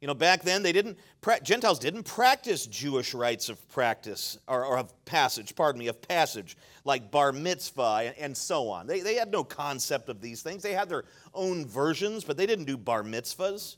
You 0.01 0.07
know, 0.07 0.13
back 0.13 0.43
then 0.43 0.63
they 0.63 0.73
didn't 0.73 0.97
Gentiles 1.43 1.79
didn't 1.79 2.03
practice 2.03 2.65
Jewish 2.65 3.13
rites 3.13 3.47
of 3.47 3.69
practice 3.69 4.37
or, 4.49 4.65
or, 4.65 4.77
of 4.77 5.05
passage, 5.05 5.55
pardon 5.55 5.79
me, 5.79 5.87
of 5.87 6.01
passage 6.01 6.57
like 6.83 7.09
bar 7.09 7.31
mitzvah 7.31 8.01
and, 8.07 8.17
and 8.17 8.35
so 8.35 8.67
on. 8.67 8.85
They, 8.85 8.99
they 8.99 9.15
had 9.15 9.31
no 9.31 9.45
concept 9.45 10.09
of 10.09 10.19
these 10.19 10.41
things. 10.41 10.61
They 10.61 10.73
had 10.73 10.89
their 10.89 11.05
own 11.33 11.65
versions, 11.65 12.25
but 12.25 12.35
they 12.35 12.45
didn't 12.45 12.65
do 12.65 12.75
bar 12.75 13.03
mitzvahs. 13.03 13.77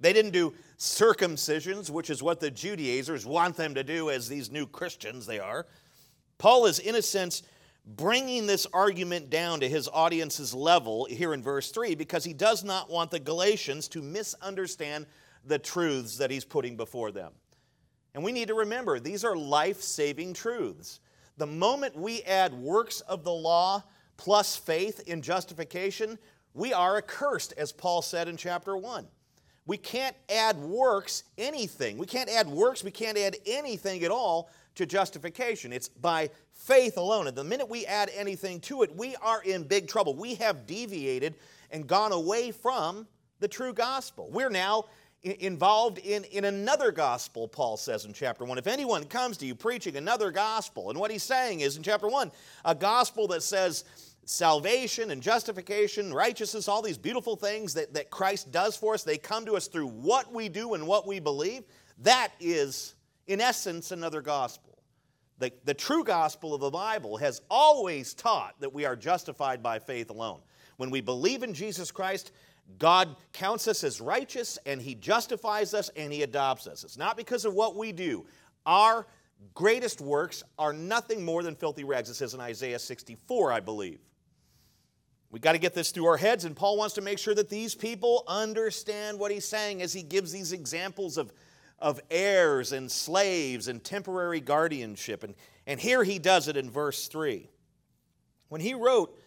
They 0.00 0.12
didn't 0.12 0.32
do 0.32 0.54
circumcisions, 0.78 1.90
which 1.90 2.10
is 2.10 2.22
what 2.22 2.40
the 2.40 2.50
Judaizers 2.50 3.24
want 3.24 3.56
them 3.56 3.74
to 3.74 3.84
do 3.84 4.10
as 4.10 4.28
these 4.28 4.50
new 4.50 4.66
Christians 4.66 5.26
they 5.26 5.38
are. 5.38 5.66
Paul 6.38 6.66
is, 6.66 6.78
in 6.78 6.96
a 6.96 7.02
sense, 7.02 7.42
bringing 7.86 8.46
this 8.46 8.66
argument 8.72 9.30
down 9.30 9.60
to 9.60 9.68
his 9.68 9.88
audience's 9.92 10.54
level 10.54 11.06
here 11.06 11.34
in 11.34 11.42
verse 11.42 11.70
3 11.70 11.94
because 11.94 12.24
he 12.24 12.32
does 12.32 12.64
not 12.64 12.90
want 12.90 13.10
the 13.10 13.20
Galatians 13.20 13.88
to 13.88 14.02
misunderstand 14.02 15.06
the 15.44 15.58
truths 15.58 16.16
that 16.16 16.30
he's 16.30 16.44
putting 16.44 16.76
before 16.76 17.12
them. 17.12 17.32
And 18.14 18.22
we 18.24 18.32
need 18.32 18.48
to 18.48 18.54
remember 18.54 18.98
these 18.98 19.24
are 19.24 19.36
life 19.36 19.82
saving 19.82 20.34
truths. 20.34 21.00
The 21.36 21.46
moment 21.46 21.96
we 21.96 22.22
add 22.22 22.54
works 22.54 23.00
of 23.02 23.24
the 23.24 23.32
law 23.32 23.82
plus 24.16 24.56
faith 24.56 25.00
in 25.06 25.20
justification, 25.20 26.18
we 26.54 26.72
are 26.72 26.96
accursed, 26.96 27.52
as 27.58 27.72
Paul 27.72 28.02
said 28.02 28.28
in 28.28 28.36
chapter 28.36 28.76
1. 28.76 29.06
We 29.66 29.76
can't 29.76 30.16
add 30.28 30.58
works 30.58 31.24
anything. 31.38 31.96
We 31.96 32.06
can't 32.06 32.28
add 32.28 32.48
works, 32.48 32.84
we 32.84 32.90
can't 32.90 33.16
add 33.16 33.36
anything 33.46 34.04
at 34.04 34.10
all 34.10 34.50
to 34.74 34.86
justification. 34.86 35.72
It's 35.72 35.88
by 35.88 36.30
faith 36.52 36.96
alone. 36.96 37.28
And 37.28 37.36
the 37.36 37.44
minute 37.44 37.68
we 37.68 37.86
add 37.86 38.10
anything 38.14 38.60
to 38.60 38.82
it, 38.82 38.94
we 38.94 39.16
are 39.16 39.42
in 39.42 39.64
big 39.64 39.88
trouble. 39.88 40.14
We 40.14 40.34
have 40.36 40.66
deviated 40.66 41.36
and 41.70 41.86
gone 41.86 42.12
away 42.12 42.50
from 42.50 43.06
the 43.40 43.48
true 43.48 43.72
gospel. 43.72 44.28
We're 44.30 44.50
now 44.50 44.86
involved 45.22 45.98
in, 45.98 46.24
in 46.24 46.44
another 46.44 46.92
gospel, 46.92 47.48
Paul 47.48 47.76
says 47.78 48.04
in 48.04 48.12
chapter 48.12 48.44
1. 48.44 48.58
If 48.58 48.66
anyone 48.66 49.04
comes 49.04 49.38
to 49.38 49.46
you 49.46 49.54
preaching 49.54 49.96
another 49.96 50.30
gospel, 50.30 50.90
and 50.90 50.98
what 50.98 51.10
he's 51.10 51.22
saying 51.22 51.60
is 51.60 51.76
in 51.76 51.82
chapter 51.82 52.08
1, 52.08 52.30
a 52.66 52.74
gospel 52.74 53.26
that 53.28 53.42
says 53.42 53.84
salvation 54.26 55.10
and 55.10 55.22
justification, 55.22 56.12
righteousness, 56.12 56.68
all 56.68 56.82
these 56.82 56.98
beautiful 56.98 57.36
things 57.36 57.74
that, 57.74 57.94
that 57.94 58.10
Christ 58.10 58.50
does 58.50 58.76
for 58.76 58.94
us, 58.94 59.02
they 59.02 59.18
come 59.18 59.44
to 59.46 59.54
us 59.54 59.66
through 59.66 59.88
what 59.88 60.32
we 60.32 60.48
do 60.48 60.74
and 60.74 60.86
what 60.86 61.06
we 61.06 61.20
believe. 61.20 61.64
That 61.98 62.32
is, 62.40 62.94
in 63.26 63.40
essence, 63.40 63.90
another 63.90 64.20
gospel. 64.20 64.78
The, 65.38 65.52
the 65.64 65.74
true 65.74 66.04
gospel 66.04 66.54
of 66.54 66.60
the 66.60 66.70
Bible 66.70 67.16
has 67.16 67.42
always 67.50 68.14
taught 68.14 68.58
that 68.60 68.72
we 68.72 68.84
are 68.84 68.96
justified 68.96 69.62
by 69.62 69.78
faith 69.78 70.10
alone. 70.10 70.40
When 70.76 70.90
we 70.90 71.00
believe 71.00 71.42
in 71.42 71.54
Jesus 71.54 71.90
Christ, 71.90 72.32
God 72.78 73.16
counts 73.32 73.68
us 73.68 73.84
as 73.84 74.00
righteous 74.00 74.58
and 74.64 74.80
He 74.80 74.94
justifies 74.94 75.74
us 75.74 75.90
and 75.96 76.12
He 76.12 76.22
adopts 76.22 76.66
us. 76.66 76.84
It's 76.84 76.96
not 76.96 77.16
because 77.16 77.44
of 77.44 77.54
what 77.54 77.76
we 77.76 77.92
do. 77.92 78.26
Our 78.64 79.06
greatest 79.54 80.00
works 80.00 80.42
are 80.58 80.72
nothing 80.72 81.24
more 81.24 81.42
than 81.42 81.54
filthy 81.54 81.84
rags. 81.84 82.08
It 82.08 82.14
says 82.14 82.34
in 82.34 82.40
Isaiah 82.40 82.78
64, 82.78 83.52
I 83.52 83.60
believe. 83.60 83.98
We 85.34 85.40
got 85.40 85.54
to 85.54 85.58
get 85.58 85.74
this 85.74 85.90
through 85.90 86.06
our 86.06 86.16
heads, 86.16 86.44
and 86.44 86.54
Paul 86.54 86.76
wants 86.76 86.94
to 86.94 87.00
make 87.00 87.18
sure 87.18 87.34
that 87.34 87.50
these 87.50 87.74
people 87.74 88.22
understand 88.28 89.18
what 89.18 89.32
he's 89.32 89.44
saying 89.44 89.82
as 89.82 89.92
he 89.92 90.04
gives 90.04 90.30
these 90.30 90.52
examples 90.52 91.18
of, 91.18 91.32
of 91.80 92.00
heirs 92.08 92.70
and 92.70 92.88
slaves 92.88 93.66
and 93.66 93.82
temporary 93.82 94.38
guardianship. 94.38 95.24
And, 95.24 95.34
and 95.66 95.80
here 95.80 96.04
he 96.04 96.20
does 96.20 96.46
it 96.46 96.56
in 96.56 96.70
verse 96.70 97.08
3. 97.08 97.50
When 98.48 98.60
he 98.60 98.74
wrote, 98.74 99.18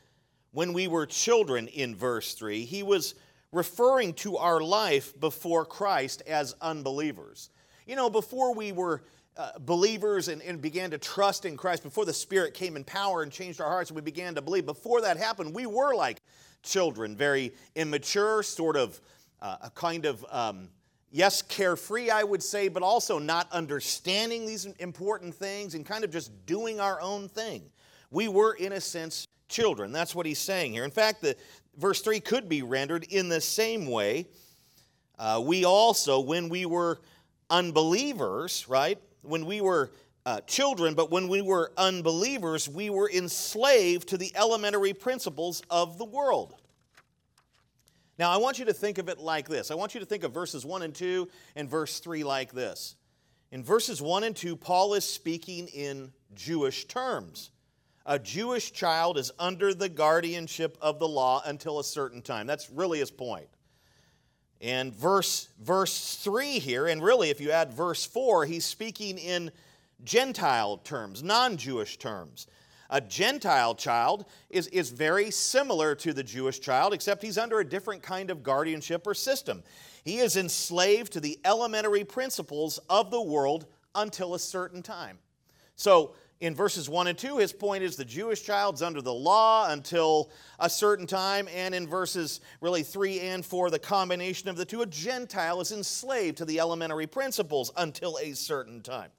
When 0.52 0.72
we 0.72 0.88
were 0.88 1.06
children 1.06 1.68
in 1.68 1.94
verse 1.94 2.36
3, 2.36 2.64
he 2.64 2.84
was 2.84 3.14
referring 3.52 4.14
to 4.14 4.38
our 4.38 4.62
life 4.62 5.14
before 5.20 5.66
Christ 5.66 6.24
as 6.26 6.56
unbelievers. 6.62 7.50
You 7.86 7.98
know, 7.98 8.10
before 8.10 8.56
we 8.56 8.72
were 8.72 9.04
uh, 9.38 9.52
believers 9.60 10.28
and, 10.28 10.42
and, 10.42 10.62
began 10.62 10.90
to 10.92 10.98
trust 10.98 11.46
in 11.46 11.56
Christ, 11.56 11.84
before 11.84 12.06
the 12.06 12.14
Spirit 12.14 12.54
came 12.54 12.76
in 12.76 12.84
power 12.84 13.22
and 13.22 13.32
changed 13.32 13.62
our 13.62 13.70
hearts 13.70 13.90
and 13.90 13.96
we 13.96 14.02
began 14.02 14.36
to 14.36 14.42
believe, 14.42 14.66
before 14.66 15.02
that 15.02 15.18
happened, 15.18 15.54
we 15.54 15.66
were 15.66 15.94
like 15.94 16.22
children, 16.64 17.16
very 17.16 17.54
immature, 17.76 18.42
sort 18.44 18.76
of 18.76 19.00
uh, 19.42 19.58
a 19.62 19.70
kind 19.70 20.06
of, 20.06 20.26
um, 20.32 20.70
yes, 21.12 21.42
carefree, 21.42 22.10
I 22.10 22.24
would 22.24 22.42
say, 22.42 22.68
but 22.68 22.82
also 22.82 23.20
not 23.20 23.52
understanding 23.52 24.46
these 24.46 24.66
important 24.66 25.36
things 25.36 25.76
and 25.76 25.86
kind 25.86 26.04
of 26.04 26.12
just 26.12 26.46
doing 26.46 26.80
our 26.80 27.00
own 27.00 27.30
thing. 27.30 27.64
We 28.10 28.28
were, 28.28 28.54
in 28.54 28.74
a 28.74 28.82
sense, 28.82 29.28
children. 29.50 29.92
That's 29.92 30.16
what 30.16 30.26
he's 30.26 30.40
saying 30.40 30.74
here. 30.74 30.84
In 30.84 30.92
fact, 30.92 31.22
the, 31.22 31.36
verse 31.78 32.02
3 32.02 32.20
could 32.20 32.50
be 32.50 32.64
rendered 32.64 33.06
in 33.10 33.30
the 33.30 33.42
same 33.42 33.86
way. 33.86 34.28
Uh, 35.18 35.42
we 35.44 35.66
also, 35.66 36.20
when 36.20 36.50
we 36.50 36.66
were 36.66 37.00
unbelievers, 37.50 38.68
right? 38.68 39.00
When 39.28 39.46
we 39.46 39.62
were 39.62 39.92
uh, 40.26 40.42
children, 40.42 40.94
but 40.94 41.12
when 41.12 41.28
we 41.28 41.42
were 41.42 41.72
unbelievers, 41.78 42.68
we 42.68 42.90
were 42.90 43.10
enslaved 43.10 44.10
to 44.10 44.18
the 44.18 44.32
elementary 44.36 44.94
principles 44.94 45.62
of 45.70 45.98
the 45.98 46.06
world. 46.06 46.56
Now, 48.20 48.32
I 48.32 48.38
want 48.38 48.58
you 48.58 48.66
to 48.66 48.74
think 48.74 48.98
of 48.98 49.10
it 49.10 49.20
like 49.20 49.48
this. 49.48 49.70
I 49.70 49.76
want 49.76 49.94
you 49.94 50.00
to 50.00 50.06
think 50.06 50.24
of 50.24 50.34
verses 50.34 50.66
1 50.66 50.82
and 50.82 50.94
2 50.94 51.28
and 51.56 51.70
verse 51.70 52.00
3 52.00 52.24
like 52.24 52.52
this. 52.52 52.96
In 53.52 53.64
verses 53.64 54.02
1 54.02 54.24
and 54.24 54.36
2, 54.36 54.56
Paul 54.56 54.96
is 54.96 55.06
speaking 55.06 55.68
in 55.68 56.12
Jewish 56.34 56.86
terms 56.86 57.52
a 58.08 58.18
Jewish 58.18 58.72
child 58.72 59.18
is 59.18 59.34
under 59.38 59.74
the 59.74 59.90
guardianship 59.90 60.78
of 60.82 60.98
the 60.98 61.08
law 61.08 61.42
until 61.46 61.80
a 61.80 61.84
certain 61.84 62.22
time. 62.22 62.48
That's 62.48 62.70
really 62.70 63.00
his 63.00 63.12
point. 63.12 63.48
And 64.62 64.94
verse, 64.94 65.50
verse 65.62 66.16
3 66.16 66.60
here, 66.60 66.88
and 66.88 67.04
really 67.04 67.30
if 67.30 67.40
you 67.40 67.52
add 67.52 67.74
verse 67.74 68.06
4, 68.06 68.46
he's 68.46 68.66
speaking 68.66 69.18
in 69.18 69.52
Gentile 70.04 70.78
terms, 70.78 71.22
non 71.24 71.58
Jewish 71.58 71.98
terms. 71.98 72.48
A 72.90 73.02
Gentile 73.02 73.76
child 73.76 74.26
is, 74.50 74.68
is 74.68 74.92
very 74.92 75.30
similar 75.30 75.94
to 75.96 76.14
the 76.14 76.24
Jewish 76.24 76.60
child, 76.60 76.94
except 76.94 77.22
he's 77.22 77.38
under 77.38 77.60
a 77.60 77.68
different 77.68 78.02
kind 78.02 78.32
of 78.32 78.44
guardianship 78.44 79.06
or 79.06 79.14
system. 79.14 79.62
He 80.06 80.20
is 80.20 80.38
enslaved 80.38 81.12
to 81.14 81.20
the 81.20 81.38
elementary 81.44 82.06
principles 82.06 82.80
of 82.90 83.12
the 83.12 83.22
world 83.22 83.66
until 83.94 84.36
a 84.36 84.40
certain 84.40 84.82
time. 84.82 85.20
So, 85.76 86.16
in 86.40 86.54
verses 86.54 86.88
1 86.88 87.08
and 87.08 87.18
2, 87.18 87.38
his 87.38 87.52
point 87.52 87.84
is 87.84 87.96
the 87.96 88.06
Jewish 88.06 88.44
child's 88.44 88.82
under 88.84 89.02
the 89.02 89.14
law 89.14 89.72
until 89.72 90.32
a 90.60 90.70
certain 90.70 91.08
time. 91.08 91.48
And 91.54 91.74
in 91.74 91.88
verses 91.88 92.42
really 92.62 92.84
3 92.84 93.20
and 93.22 93.46
4, 93.46 93.72
the 93.72 93.80
combination 93.80 94.48
of 94.48 94.56
the 94.56 94.66
two, 94.66 94.82
a 94.82 94.86
Gentile 94.86 95.62
is 95.62 95.72
enslaved 95.72 96.38
to 96.38 96.46
the 96.46 96.60
elementary 96.60 97.08
principles 97.08 97.72
until 97.78 98.20
a 98.22 98.34
certain 98.34 98.82
time. 98.82 99.10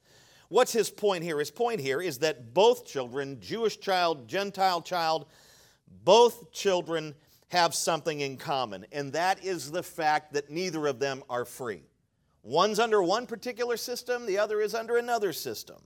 What's 0.49 0.73
his 0.73 0.91
point 0.91 1.25
here? 1.25 1.39
His 1.39 1.51
point 1.51 1.81
here 1.81 2.01
is 2.01 2.19
that 2.19 2.55
both 2.55 2.87
children, 2.87 3.39
Jewish 3.41 3.81
child, 3.81 4.29
Gentile 4.29 4.81
child, 4.81 5.27
both 6.05 6.53
children 6.53 7.15
have 7.49 7.75
something 7.75 8.21
in 8.21 8.37
common, 8.37 8.87
and 8.93 9.13
that 9.13 9.45
is 9.45 9.71
the 9.71 9.83
fact 9.83 10.33
that 10.35 10.51
neither 10.51 10.87
of 10.87 11.01
them 11.01 11.23
are 11.29 11.45
free. 11.45 11.83
One's 12.43 12.79
under 12.79 13.03
one 13.03 13.27
particular 13.27 13.77
system, 13.77 14.25
the 14.25 14.39
other 14.39 14.61
is 14.61 14.75
under 14.75 14.97
another 14.97 15.33
system. 15.33 15.83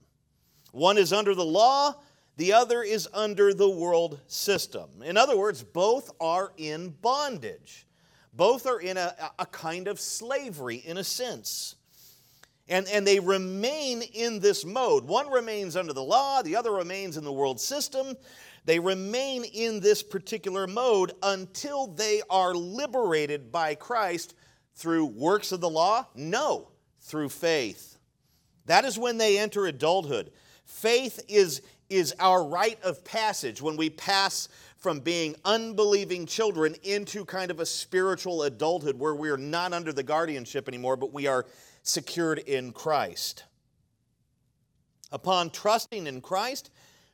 One 0.73 0.99
is 0.99 1.13
under 1.13 1.35
the 1.35 1.45
law, 1.45 1.95
the 2.37 2.55
other 2.55 2.83
is 2.83 3.09
under 3.13 3.55
the 3.55 3.69
world 3.69 4.21
system. 4.27 4.89
In 5.05 5.17
other 5.17 5.37
words, 5.37 5.63
both 5.63 6.11
are 6.21 6.53
in 6.57 6.91
bondage. 6.91 7.87
Both 8.33 8.67
are 8.67 8.81
in 8.81 8.97
a, 8.97 9.15
a 9.39 9.47
kind 9.47 9.87
of 9.87 10.01
slavery, 10.01 10.77
in 10.77 10.97
a 10.97 11.05
sense. 11.05 11.77
And, 12.69 12.89
and 12.89 13.07
they 13.07 13.21
remain 13.21 14.01
in 14.01 14.41
this 14.41 14.65
mode. 14.65 15.05
One 15.05 15.31
remains 15.31 15.77
under 15.77 15.93
the 15.93 16.03
law, 16.03 16.43
the 16.43 16.57
other 16.57 16.73
remains 16.73 17.17
in 17.17 17.25
the 17.25 17.33
world 17.33 17.61
system. 17.61 18.17
They 18.65 18.79
remain 18.79 19.45
in 19.45 19.81
this 19.81 20.03
particular 20.03 20.67
mode 20.67 21.13
until 21.23 21.89
they 21.89 22.23
are 22.31 22.55
liberated 22.55 23.51
by 23.51 23.75
Christ 23.75 24.35
through 24.75 25.07
works 25.07 25.53
of 25.53 25.61
the 25.61 25.69
law? 25.69 26.07
No, 26.15 26.69
through 27.01 27.29
faith. 27.31 27.99
That 28.67 28.85
is 28.85 28.99
when 28.99 29.19
they 29.19 29.39
enter 29.39 29.67
adulthood. 29.67 30.31
Faith 30.73 31.23
is, 31.29 31.63
is 31.91 32.15
our 32.19 32.43
rite 32.43 32.83
of 32.83 33.05
passage 33.05 33.61
when 33.61 33.77
we 33.77 33.91
pass 33.91 34.49
from 34.79 34.99
being 34.99 35.37
unbelieving 35.45 36.27
children 36.27 36.75
into 36.83 37.25
kind 37.25 37.51
of 37.51 37.61
a 37.61 37.67
spiritual 37.67 38.43
adulthood 38.45 38.99
where 38.99 39.15
we 39.15 39.29
are 39.29 39.37
not 39.37 39.73
under 39.73 39.93
the 39.93 40.03
guardianship 40.03 40.67
anymore, 40.67 40.97
but 40.97 41.13
we 41.13 41.29
are 41.29 41.47
secured 41.85 42.39
in 42.41 42.73
Christ. 42.73 43.45
Upon 45.13 45.51
trusting 45.51 46.07
in 46.07 46.21
Christ, 46.21 46.71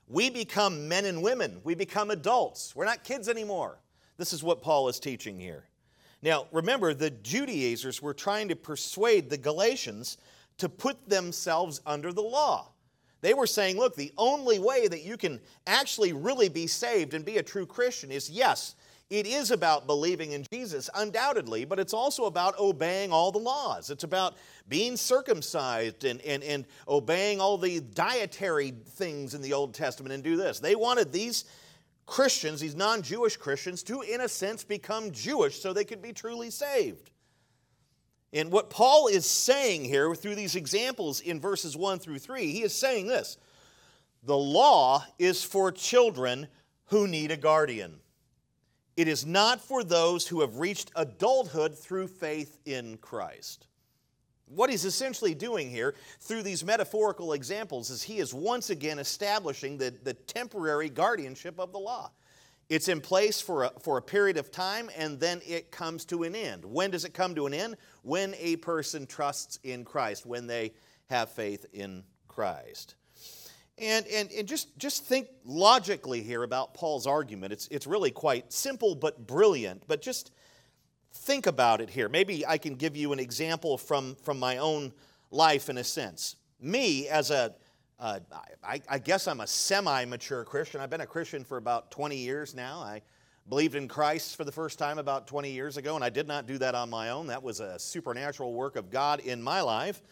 we 0.07 0.31
become 0.31 0.89
men 0.89 1.05
and 1.05 1.21
women. 1.21 1.61
We 1.65 1.75
become 1.75 2.11
adults. 2.11 2.75
We're 2.75 2.87
not 2.87 3.05
kids 3.05 3.29
anymore. 3.29 3.81
This 4.17 4.33
is 4.33 4.43
what 4.43 4.63
Paul 4.63 4.89
is 4.89 5.01
teaching 5.01 5.39
here. 5.39 5.65
Now, 6.23 6.47
remember, 6.53 6.95
the 6.95 7.11
Judaizers 7.11 8.01
were 8.01 8.15
trying 8.15 8.49
to 8.49 8.57
persuade 8.57 9.29
the 9.29 9.37
Galatians 9.37 10.17
to 10.59 10.69
put 10.69 11.09
themselves 11.09 11.81
under 11.85 12.13
the 12.13 12.23
law. 12.23 12.73
They 13.21 13.35
were 13.35 13.47
saying, 13.47 13.77
look, 13.77 13.97
the 13.97 14.13
only 14.17 14.59
way 14.59 14.87
that 14.89 15.03
you 15.03 15.17
can 15.17 15.41
actually 15.67 16.13
really 16.13 16.49
be 16.49 16.67
saved 16.67 17.15
and 17.15 17.25
be 17.25 17.39
a 17.39 17.43
true 17.43 17.67
Christian 17.67 18.11
is 18.11 18.31
yes, 18.31 18.77
it 19.11 19.27
is 19.27 19.51
about 19.51 19.87
believing 19.87 20.33
in 20.33 20.45
Jesus, 20.53 20.91
undoubtedly, 20.95 21.65
but 21.65 21.79
it's 21.79 21.95
also 21.95 22.27
about 22.27 22.59
obeying 22.59 23.11
all 23.11 23.33
the 23.33 23.39
laws. 23.39 23.89
It's 23.89 24.05
about 24.05 24.37
being 24.69 24.99
circumcised 24.99 26.05
and, 26.05 26.21
and, 26.21 26.45
and 26.45 26.67
obeying 26.87 27.41
all 27.41 27.57
the 27.57 27.81
dietary 27.81 28.71
things 28.71 29.35
in 29.35 29.41
the 29.41 29.55
Old 29.55 29.73
Testament 29.73 30.13
and 30.13 30.23
do 30.23 30.37
this. 30.37 30.61
They 30.61 30.75
wanted 30.75 31.11
these 31.11 31.47
Christians, 32.05 32.61
these 32.61 32.77
non 32.77 33.01
Jewish 33.01 33.39
Christians, 33.39 33.83
to, 33.85 34.03
in 34.03 34.21
a 34.21 34.29
sense, 34.29 34.63
become 34.63 35.11
Jewish 35.11 35.61
so 35.61 35.73
they 35.73 35.85
could 35.85 36.03
be 36.03 36.13
truly 36.13 36.51
saved. 36.51 37.11
And 38.33 38.53
what 38.53 38.71
Paul 38.71 39.09
is 39.09 39.25
saying 39.25 39.85
here 39.85 40.15
through 40.15 40.35
these 40.35 40.55
examples 40.55 41.21
in 41.21 41.41
verses 41.41 41.77
1 41.77 41.99
through 41.99 42.19
3, 42.19 42.53
he 42.53 42.63
is 42.63 42.75
saying 42.75 43.07
this 43.07 43.39
the 44.23 44.37
law 44.37 45.05
is 45.19 45.43
for 45.43 45.73
children 45.73 46.49
who 46.87 47.07
need 47.07 47.31
a 47.31 47.37
guardian. 47.37 48.01
It 48.97 49.09
is 49.09 49.25
not 49.25 49.61
for 49.61 49.85
those 49.85 50.27
who 50.27 50.41
have 50.41 50.57
reached 50.57 50.91
adulthood 50.97 51.79
through 51.79 52.09
faith 52.09 52.59
in 52.65 52.97
Christ. 52.99 53.69
What 54.47 54.71
he's 54.71 54.85
essentially 54.85 55.35
doing 55.35 55.71
here 55.71 55.95
through 56.21 56.43
these 56.43 56.65
metaphorical 56.65 57.35
examples 57.35 57.91
is 57.91 58.03
he 58.03 58.19
is 58.19 58.35
once 58.35 58.71
again 58.71 58.99
establishing 58.99 59.79
the, 59.79 59.95
the 60.03 60.15
temporary 60.15 60.89
guardianship 60.89 61.61
of 61.61 61.71
the 61.71 61.79
law. 61.79 62.11
It's 62.69 62.89
in 62.89 63.01
place 63.01 63.41
for 63.41 63.65
a, 63.65 63.73
for 63.81 63.97
a 63.97 64.03
period 64.03 64.37
of 64.37 64.51
time 64.51 64.91
and 64.97 65.19
then 65.19 65.41
it 65.47 65.71
comes 65.71 66.05
to 66.07 66.25
an 66.25 66.35
end. 66.35 66.65
When 66.65 66.91
does 66.91 67.05
it 67.05 67.15
come 67.15 67.35
to 67.35 67.47
an 67.47 67.55
end? 67.55 67.77
When 68.03 68.35
a 68.39 68.57
person 68.57 69.07
trusts 69.07 69.59
in 69.63 69.85
Christ, 69.85 70.27
when 70.27 70.47
they 70.47 70.75
have 71.09 71.31
faith 71.31 71.65
in 71.73 72.05
Christ. 72.29 72.95
And, 73.79 74.07
and, 74.09 74.31
and 74.33 74.47
just, 74.47 74.77
just 74.77 75.05
think 75.05 75.29
logically 75.45 76.23
here 76.23 76.43
about 76.43 76.75
Paul's 76.75 77.07
argument. 77.07 77.53
It's, 77.53 77.69
it's 77.69 77.87
really 77.87 78.11
quite 78.11 78.53
simple 78.53 78.95
but 78.95 79.27
brilliant. 79.27 79.85
But 79.87 80.03
just 80.03 80.33
think 81.13 81.47
about 81.47 81.81
it 81.81 81.89
here. 81.89 82.09
Maybe 82.09 82.47
I 82.47 82.59
can 82.59 82.75
give 82.75 82.97
you 82.97 83.13
an 83.13 83.19
example 83.19 83.79
from, 83.79 84.17
from 84.17 84.39
my 84.39 84.59
own 84.59 84.93
life 85.31 85.71
in 85.71 85.79
a 85.79 85.85
sense. 85.85 86.37
Me, 86.61 87.09
as 87.09 87.31
a, 87.31 87.55
uh, 88.01 88.21
I, 88.63 88.81
I 88.89 88.99
guess 88.99 89.27
I'm 89.27 89.41
a 89.41 89.47
semi 89.47 90.05
mature 90.05 90.45
Christian. 90.45 90.81
I've 90.81 90.91
been 90.91 91.01
a 91.01 91.07
Christian 91.07 91.45
for 91.45 91.57
about 91.57 91.91
20 91.91 92.17
years 92.17 92.55
now. 92.55 92.81
I 92.81 93.03
believed 93.49 93.75
in 93.75 93.89
Christ 93.89 94.37
for 94.37 94.45
the 94.45 94.53
first 94.53 94.79
time 94.79 94.99
about 94.99 95.27
20 95.27 95.51
years 95.51 95.77
ago, 95.77 95.97
and 95.97 96.05
I 96.05 96.11
did 96.11 96.29
not 96.29 96.47
do 96.47 96.59
that 96.59 96.75
on 96.75 96.91
my 96.91 97.11
own. 97.11 97.27
That 97.27 97.43
was 97.43 97.61
a 97.61 97.79
supernatural 97.79 98.53
work 98.53 98.77
of 98.77 98.91
God 98.91 99.21
in 99.21 99.43
my 99.43 99.63
life. 99.63 100.03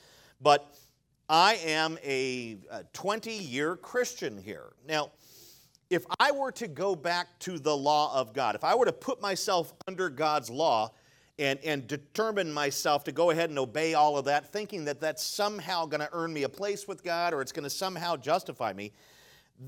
But 0.41 0.75
I 1.29 1.55
am 1.65 1.99
a 2.05 2.59
20 2.93 3.33
year 3.33 3.77
Christian 3.77 4.37
here. 4.37 4.73
Now, 4.87 5.13
if 5.89 6.05
I 6.19 6.33
were 6.33 6.53
to 6.53 6.67
go 6.67 6.97
back 6.97 7.39
to 7.41 7.59
the 7.59 7.77
law 7.77 8.19
of 8.19 8.33
God, 8.33 8.55
if 8.57 8.65
I 8.65 8.75
were 8.75 8.87
to 8.87 8.93
put 8.93 9.21
myself 9.21 9.73
under 9.87 10.09
God's 10.09 10.51
law 10.51 10.93
and, 11.39 11.59
and 11.65 11.87
determine 11.87 12.53
myself 12.53 13.05
to 13.05 13.13
go 13.13 13.31
ahead 13.31 13.51
and 13.51 13.59
obey 13.59 13.95
all 13.95 14.17
of 14.17 14.25
that, 14.25 14.53
thinking 14.53 14.87
that 14.87 15.01
that's 15.01 15.23
somehow 15.23 15.85
going 15.87 16.01
to 16.01 16.09
earn 16.13 16.33
me 16.33 16.45
a 16.45 16.49
place 16.49 16.89
with 16.89 17.05
God 17.05 17.35
or 17.35 17.43
it's 17.43 17.53
going 17.53 17.65
to 17.65 17.71
somehow 17.71 18.17
justify 18.17 18.73
me, 18.73 18.93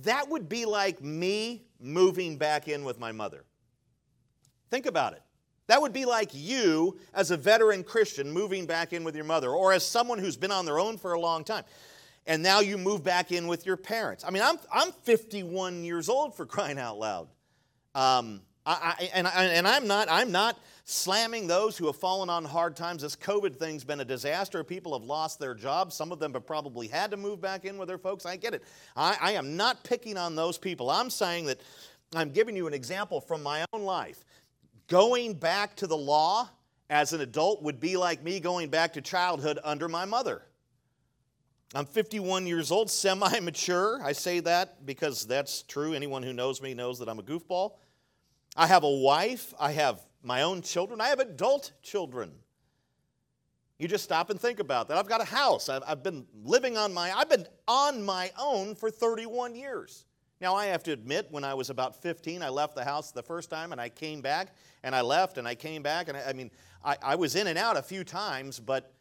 that 0.03 0.29
would 0.29 0.49
be 0.49 0.65
like 0.65 1.03
me 1.03 1.65
moving 1.81 2.37
back 2.37 2.69
in 2.69 2.85
with 2.85 2.99
my 2.99 3.13
mother. 3.13 3.45
Think 4.71 4.87
about 4.87 5.13
it. 5.15 5.23
That 5.67 5.83
would 5.83 5.93
be 5.93 6.07
like 6.07 6.31
you, 6.33 6.99
as 7.13 7.31
a 7.31 7.37
veteran 7.37 7.85
Christian, 7.85 8.31
moving 8.31 8.65
back 8.65 8.95
in 8.95 9.05
with 9.05 9.15
your 9.15 9.27
mother, 9.27 9.51
or 9.51 9.73
as 9.75 9.85
someone 9.85 10.19
who's 10.19 10.37
been 10.37 10.51
on 10.51 10.65
their 10.65 10.79
own 10.79 10.97
for 10.97 11.13
a 11.13 11.21
long 11.21 11.45
time. 11.45 11.65
And 12.27 12.43
now 12.43 12.61
you 12.61 12.79
move 12.79 13.05
back 13.05 13.33
in 13.33 13.47
with 13.47 13.67
your 13.67 13.77
parents. 13.77 14.25
I 14.27 14.31
mean, 14.31 14.43
I'm, 14.43 14.57
I'm 14.73 14.93
51 14.93 15.85
years 15.85 16.09
old 16.09 16.35
for 16.35 16.47
crying 16.47 16.79
out 16.79 16.99
loud. 16.99 17.29
Um, 17.95 18.41
I, 18.69 18.95
I, 18.99 19.11
and, 19.15 19.27
I, 19.27 19.45
and 19.47 19.67
I'm 19.67 19.87
not, 19.87 20.09
I'm 20.11 20.31
not 20.31 20.61
slamming 20.85 21.47
those 21.47 21.79
who 21.79 21.87
have 21.87 21.97
fallen 21.97 22.29
on 22.29 22.45
hard 22.45 22.77
times. 22.77 23.01
This 23.01 23.17
COVID 23.17 23.57
thing's 23.57 23.83
been 23.83 24.01
a 24.01 24.05
disaster. 24.05 24.63
People 24.63 24.99
have 24.99 25.07
lost 25.07 25.41
their 25.41 25.55
jobs. 25.55 25.95
Some 25.95 26.13
of 26.13 26.19
them 26.19 26.35
have 26.35 26.47
probably 26.47 26.87
had 26.87 27.11
to 27.13 27.17
move 27.17 27.41
back 27.41 27.65
in 27.65 27.79
with 27.79 27.89
their 27.89 27.97
folks. 27.97 28.27
I 28.27 28.37
get 28.37 28.53
it. 28.53 28.63
I, 28.95 29.17
I 29.19 29.33
am 29.33 29.57
not 29.57 29.85
picking 29.85 30.19
on 30.19 30.37
those 30.37 30.59
people. 30.59 30.91
I'm 30.91 31.09
saying 31.09 31.47
that 31.47 31.63
I'm 32.15 32.29
giving 32.29 32.55
you 32.55 32.67
an 32.67 32.75
example 32.75 33.23
from 33.23 33.43
my 33.43 33.65
own 33.73 33.85
life. 33.85 34.23
Going 34.87 35.33
back 35.33 35.75
to 35.77 35.87
the 35.87 35.97
law 35.97 36.51
as 36.91 37.15
an 37.15 37.23
adult 37.23 37.63
would 37.63 37.81
be 37.81 37.97
like 37.97 38.23
me 38.23 38.39
going 38.39 38.69
back 38.69 38.93
to 38.95 39.01
childhood 39.01 39.59
under 39.65 39.89
my 39.89 40.05
mother. 40.05 40.43
I'm 41.75 41.87
51 41.87 42.47
years 42.47 42.71
old, 42.71 42.91
semi 42.91 43.41
mature. 43.41 43.99
I 44.03 44.13
say 44.13 44.41
that 44.41 44.85
because 44.85 45.27
that's 45.27 45.63
true. 45.63 45.95
Anyone 45.95 46.23
who 46.23 46.35
knows 46.35 46.61
me 46.61 46.75
knows 46.75 46.99
that 46.99 47.09
I'm 47.09 47.19
a 47.19 47.23
goofball. 47.23 47.73
I 48.59 48.67
have 48.67 48.83
a 48.83 48.91
wife, 48.91 49.55
I 49.59 49.71
have 49.71 50.01
my 50.21 50.43
own 50.43 50.63
children, 50.63 51.01
I 51.01 51.09
have 51.09 51.21
adult 51.21 51.71
children. 51.81 52.33
You 53.79 53.87
just 53.87 54.03
stop 54.03 54.31
and 54.31 54.41
think 54.41 54.59
about 54.59 54.89
that. 54.89 54.99
I've 54.99 55.09
got 55.09 55.21
a 55.21 55.25
house. 55.25 55.69
I've, 55.69 55.85
I've 55.87 56.03
been 56.03 56.27
living 56.43 56.77
on 56.77 56.93
my 56.93 57.17
I've 57.17 57.31
been 57.31 57.47
on 57.69 58.05
my 58.05 58.33
own 58.37 58.75
for 58.75 58.91
31 58.91 59.55
years. 59.55 60.05
Now, 60.41 60.55
I 60.55 60.67
have 60.67 60.83
to 60.85 60.93
admit, 60.93 61.29
when 61.31 61.45
I 61.45 61.55
was 61.55 61.71
about 61.71 62.01
15, 62.01 62.43
I 62.43 62.49
left 62.49 62.75
the 62.75 62.85
house 62.85 63.11
the 63.13 63.23
first 63.23 63.51
time 63.51 63.73
and 63.73 63.81
I 63.81 63.89
came 63.89 64.21
back 64.21 64.55
and 64.83 64.95
I 64.95 65.01
left 65.01 65.39
and 65.39 65.47
I 65.47 65.55
came 65.55 65.83
back. 65.83 66.09
And 66.09 66.17
I, 66.17 66.29
I 66.29 66.33
mean, 66.33 66.51
I, 66.85 66.97
I, 67.03 67.15
was 67.17 67.35
in 67.35 67.49
and 67.49 67.59
out 67.59 67.77
a 67.77 67.83
few 67.83 68.05
times, 68.05 68.61
but 68.61 68.93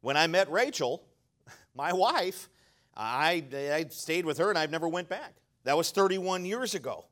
when 0.00 0.16
I 0.16 0.26
met 0.26 0.50
Rachel, 0.50 1.02
my 1.74 1.92
wife, 1.92 2.48
I, 2.96 3.44
I 3.52 3.86
stayed 3.90 4.24
with 4.24 4.38
her 4.38 4.48
and 4.48 4.58
I've 4.58 4.70
never 4.70 4.88
went 4.88 5.08
back. 5.08 5.34
That 5.64 5.76
was 5.76 5.90
31 5.90 6.46
years 6.46 6.74
ago. 6.74 7.04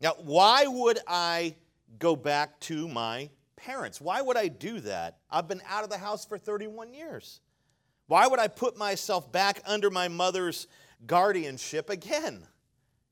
Now, 0.00 0.14
why 0.18 0.66
would 0.66 0.98
I 1.06 1.56
go 1.98 2.14
back 2.16 2.60
to 2.60 2.88
my 2.88 3.30
parents? 3.56 4.00
Why 4.00 4.20
would 4.20 4.36
I 4.36 4.48
do 4.48 4.80
that? 4.80 5.18
I've 5.30 5.48
been 5.48 5.62
out 5.68 5.84
of 5.84 5.90
the 5.90 5.98
house 5.98 6.24
for 6.24 6.38
31 6.38 6.94
years. 6.94 7.40
Why 8.06 8.26
would 8.26 8.38
I 8.38 8.48
put 8.48 8.76
myself 8.76 9.30
back 9.32 9.60
under 9.66 9.90
my 9.90 10.08
mother's 10.08 10.66
guardianship 11.06 11.90
again. 11.90 12.46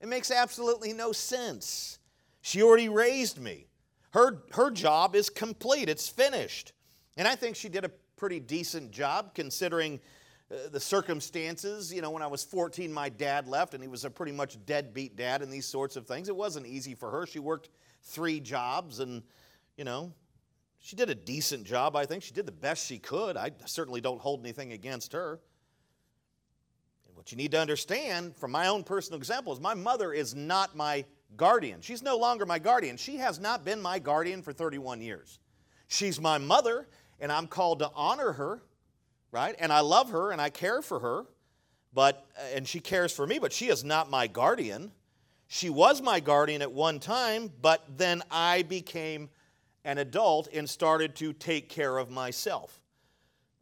It 0.00 0.08
makes 0.08 0.30
absolutely 0.30 0.92
no 0.92 1.12
sense. 1.12 1.98
She 2.42 2.62
already 2.62 2.88
raised 2.88 3.40
me. 3.40 3.66
Her, 4.10 4.42
her 4.52 4.70
job 4.70 5.14
is 5.14 5.30
complete, 5.30 5.88
it's 5.88 6.08
finished. 6.08 6.72
And 7.16 7.26
I 7.26 7.34
think 7.34 7.56
she 7.56 7.68
did 7.68 7.84
a 7.84 7.90
pretty 8.16 8.40
decent 8.40 8.90
job 8.90 9.34
considering 9.34 10.00
uh, 10.50 10.68
the 10.70 10.80
circumstances. 10.80 11.92
You 11.92 12.02
know, 12.02 12.10
when 12.10 12.22
I 12.22 12.26
was 12.26 12.44
14, 12.44 12.92
my 12.92 13.08
dad 13.08 13.48
left, 13.48 13.74
and 13.74 13.82
he 13.82 13.88
was 13.88 14.04
a 14.04 14.10
pretty 14.10 14.32
much 14.32 14.64
deadbeat 14.64 15.16
dad 15.16 15.42
and 15.42 15.52
these 15.52 15.66
sorts 15.66 15.96
of 15.96 16.06
things. 16.06 16.28
It 16.28 16.36
wasn't 16.36 16.66
easy 16.66 16.94
for 16.94 17.10
her. 17.10 17.26
She 17.26 17.38
worked 17.38 17.68
three 18.02 18.40
jobs, 18.40 19.00
and, 19.00 19.22
you 19.76 19.84
know, 19.84 20.12
she 20.78 20.94
did 20.94 21.10
a 21.10 21.14
decent 21.16 21.64
job, 21.64 21.96
I 21.96 22.06
think. 22.06 22.22
She 22.22 22.32
did 22.32 22.46
the 22.46 22.52
best 22.52 22.86
she 22.86 22.98
could. 22.98 23.36
I 23.36 23.50
certainly 23.64 24.00
don't 24.00 24.20
hold 24.20 24.40
anything 24.40 24.72
against 24.72 25.12
her. 25.14 25.40
And 27.08 27.16
What 27.16 27.32
you 27.32 27.36
need 27.36 27.50
to 27.50 27.60
understand 27.60 28.36
from 28.36 28.52
my 28.52 28.68
own 28.68 28.84
personal 28.84 29.18
example 29.18 29.52
is 29.52 29.58
my 29.58 29.74
mother 29.74 30.12
is 30.12 30.36
not 30.36 30.76
my 30.76 31.04
guardian. 31.36 31.80
She's 31.80 32.02
no 32.02 32.16
longer 32.16 32.46
my 32.46 32.60
guardian. 32.60 32.96
She 32.96 33.16
has 33.16 33.40
not 33.40 33.64
been 33.64 33.82
my 33.82 33.98
guardian 33.98 34.42
for 34.42 34.52
31 34.52 35.00
years. 35.00 35.40
She's 35.88 36.20
my 36.20 36.38
mother, 36.38 36.86
and 37.18 37.32
I'm 37.32 37.48
called 37.48 37.80
to 37.80 37.90
honor 37.94 38.32
her, 38.32 38.62
right? 39.32 39.54
And 39.58 39.72
I 39.72 39.80
love 39.80 40.10
her 40.10 40.30
and 40.32 40.40
I 40.40 40.50
care 40.50 40.82
for 40.82 41.00
her, 41.00 41.24
but 41.92 42.26
and 42.54 42.66
she 42.66 42.80
cares 42.80 43.12
for 43.12 43.26
me, 43.26 43.38
but 43.38 43.52
she 43.52 43.68
is 43.68 43.84
not 43.84 44.10
my 44.10 44.26
guardian. 44.26 44.92
She 45.48 45.70
was 45.70 46.02
my 46.02 46.20
guardian 46.20 46.62
at 46.62 46.72
one 46.72 46.98
time, 46.98 47.52
but 47.62 47.84
then 47.96 48.22
I 48.30 48.62
became 48.62 49.28
an 49.84 49.98
adult 49.98 50.48
and 50.52 50.68
started 50.68 51.14
to 51.16 51.32
take 51.32 51.68
care 51.68 51.98
of 51.98 52.10
myself. 52.10 52.80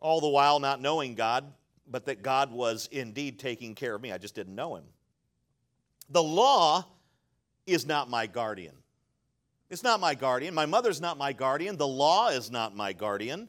all 0.05 0.21
the 0.21 0.29
while 0.29 0.61
not 0.61 0.83
knowing 0.83 1.15
God, 1.15 1.51
but 1.91 2.05
that 2.05 2.23
God 2.23 2.53
was 2.53 2.91
indeed 2.93 3.39
taking 3.39 3.75
care 3.75 3.95
of 3.95 4.03
me. 4.03 4.13
I 4.13 4.19
just 4.19 4.35
didn't 4.35 4.55
know 4.55 4.77
Him. 4.77 4.85
The 6.11 6.23
law 6.23 6.85
is 7.67 7.87
not 7.87 8.11
my 8.11 8.27
guardian. 8.27 8.75
It's 9.71 9.83
not 9.83 10.01
my 10.01 10.15
guardian. 10.15 10.53
My 10.55 10.67
mother's 10.67 11.01
not 11.01 11.17
my 11.17 11.33
guardian. 11.33 11.79
The 11.79 11.89
law 11.89 12.29
is 12.29 12.51
not 12.51 12.77
my 12.77 12.93
guardian. 12.93 13.49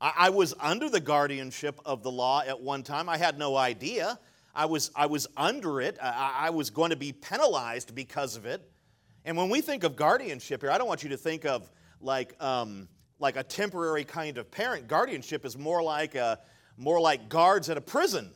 I, 0.00 0.12
I 0.16 0.30
was 0.30 0.54
under 0.60 0.88
the 0.88 1.00
guardianship 1.00 1.80
of 1.84 2.02
the 2.02 2.10
law 2.10 2.42
at 2.46 2.60
one 2.60 2.82
time. 2.82 3.08
I 3.08 3.16
had 3.16 3.38
no 3.38 3.56
idea. 3.56 4.18
I 4.54 4.66
was, 4.66 4.90
I 4.96 5.06
was 5.06 5.26
under 5.36 5.80
it. 5.80 5.98
I, 6.02 6.34
I 6.46 6.50
was 6.50 6.70
going 6.70 6.90
to 6.90 6.96
be 6.96 7.12
penalized 7.12 7.94
because 7.94 8.36
of 8.36 8.46
it. 8.46 8.68
And 9.24 9.36
when 9.36 9.50
we 9.50 9.60
think 9.60 9.84
of 9.84 9.96
guardianship 9.96 10.62
here, 10.62 10.70
I 10.70 10.78
don't 10.78 10.88
want 10.88 11.02
you 11.02 11.10
to 11.10 11.16
think 11.16 11.44
of 11.44 11.70
like, 12.00 12.40
um, 12.42 12.88
like 13.18 13.36
a 13.36 13.42
temporary 13.42 14.04
kind 14.04 14.38
of 14.38 14.50
parent. 14.50 14.88
Guardianship 14.88 15.44
is 15.44 15.58
more 15.58 15.82
like, 15.82 16.14
a, 16.14 16.38
more 16.76 17.00
like 17.00 17.28
guards 17.28 17.68
at 17.68 17.76
a 17.76 17.80
prison. 17.80 18.30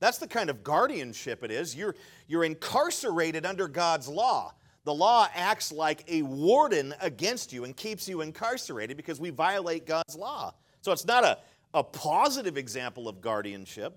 That's 0.00 0.18
the 0.18 0.26
kind 0.26 0.50
of 0.50 0.62
guardianship 0.62 1.42
it 1.42 1.50
is. 1.50 1.74
You're, 1.74 1.94
you're 2.26 2.44
incarcerated 2.44 3.46
under 3.46 3.68
God's 3.68 4.08
law. 4.08 4.52
The 4.84 4.94
law 4.94 5.28
acts 5.34 5.72
like 5.72 6.04
a 6.08 6.22
warden 6.22 6.94
against 7.00 7.52
you 7.52 7.64
and 7.64 7.74
keeps 7.74 8.06
you 8.06 8.20
incarcerated 8.20 8.96
because 8.98 9.18
we 9.18 9.30
violate 9.30 9.86
God's 9.86 10.14
law. 10.14 10.52
So 10.84 10.92
it's 10.92 11.06
not 11.06 11.24
a, 11.24 11.38
a 11.72 11.82
positive 11.82 12.58
example 12.58 13.08
of 13.08 13.22
guardianship, 13.22 13.96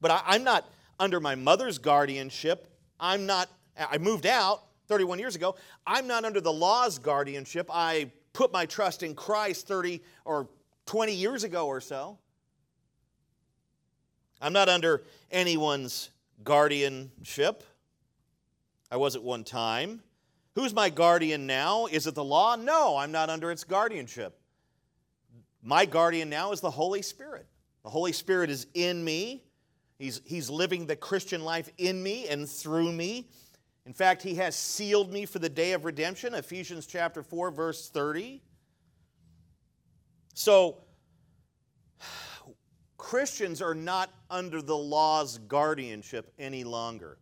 but 0.00 0.12
I, 0.12 0.22
I'm 0.26 0.44
not 0.44 0.64
under 1.00 1.18
my 1.18 1.34
mother's 1.34 1.78
guardianship. 1.78 2.68
I'm 3.00 3.26
not, 3.26 3.48
I 3.76 3.98
moved 3.98 4.24
out 4.24 4.62
31 4.86 5.18
years 5.18 5.34
ago. 5.34 5.56
I'm 5.84 6.06
not 6.06 6.24
under 6.24 6.40
the 6.40 6.52
law's 6.52 7.00
guardianship. 7.00 7.68
I 7.68 8.12
put 8.32 8.52
my 8.52 8.64
trust 8.64 9.02
in 9.02 9.16
Christ 9.16 9.66
30 9.66 10.02
or 10.24 10.48
20 10.86 11.12
years 11.12 11.42
ago 11.42 11.66
or 11.66 11.80
so. 11.80 12.16
I'm 14.40 14.52
not 14.52 14.68
under 14.68 15.02
anyone's 15.32 16.10
guardianship. 16.44 17.64
I 18.88 18.98
was 18.98 19.16
at 19.16 19.22
one 19.24 19.42
time. 19.42 20.00
Who's 20.54 20.72
my 20.72 20.90
guardian 20.90 21.48
now? 21.48 21.86
Is 21.86 22.06
it 22.06 22.14
the 22.14 22.22
law? 22.22 22.54
No, 22.54 22.98
I'm 22.98 23.10
not 23.10 23.30
under 23.30 23.50
its 23.50 23.64
guardianship. 23.64 24.38
My 25.66 25.86
guardian 25.86 26.28
now 26.28 26.52
is 26.52 26.60
the 26.60 26.70
Holy 26.70 27.00
Spirit. 27.00 27.46
The 27.84 27.88
Holy 27.88 28.12
Spirit 28.12 28.50
is 28.50 28.66
in 28.74 29.02
me. 29.02 29.42
He's, 29.98 30.20
he's 30.26 30.50
living 30.50 30.84
the 30.84 30.94
Christian 30.94 31.42
life 31.42 31.70
in 31.78 32.02
me 32.02 32.28
and 32.28 32.46
through 32.46 32.92
me. 32.92 33.30
In 33.86 33.94
fact, 33.94 34.22
he 34.22 34.34
has 34.34 34.56
sealed 34.56 35.10
me 35.10 35.24
for 35.24 35.38
the 35.38 35.48
day 35.48 35.72
of 35.72 35.86
redemption, 35.86 36.34
Ephesians 36.34 36.86
chapter 36.86 37.22
4, 37.22 37.50
verse 37.50 37.88
30. 37.88 38.42
So, 40.34 40.84
Christians 42.98 43.62
are 43.62 43.74
not 43.74 44.10
under 44.30 44.60
the 44.60 44.76
law's 44.76 45.38
guardianship 45.38 46.30
any 46.38 46.64
longer 46.64 47.18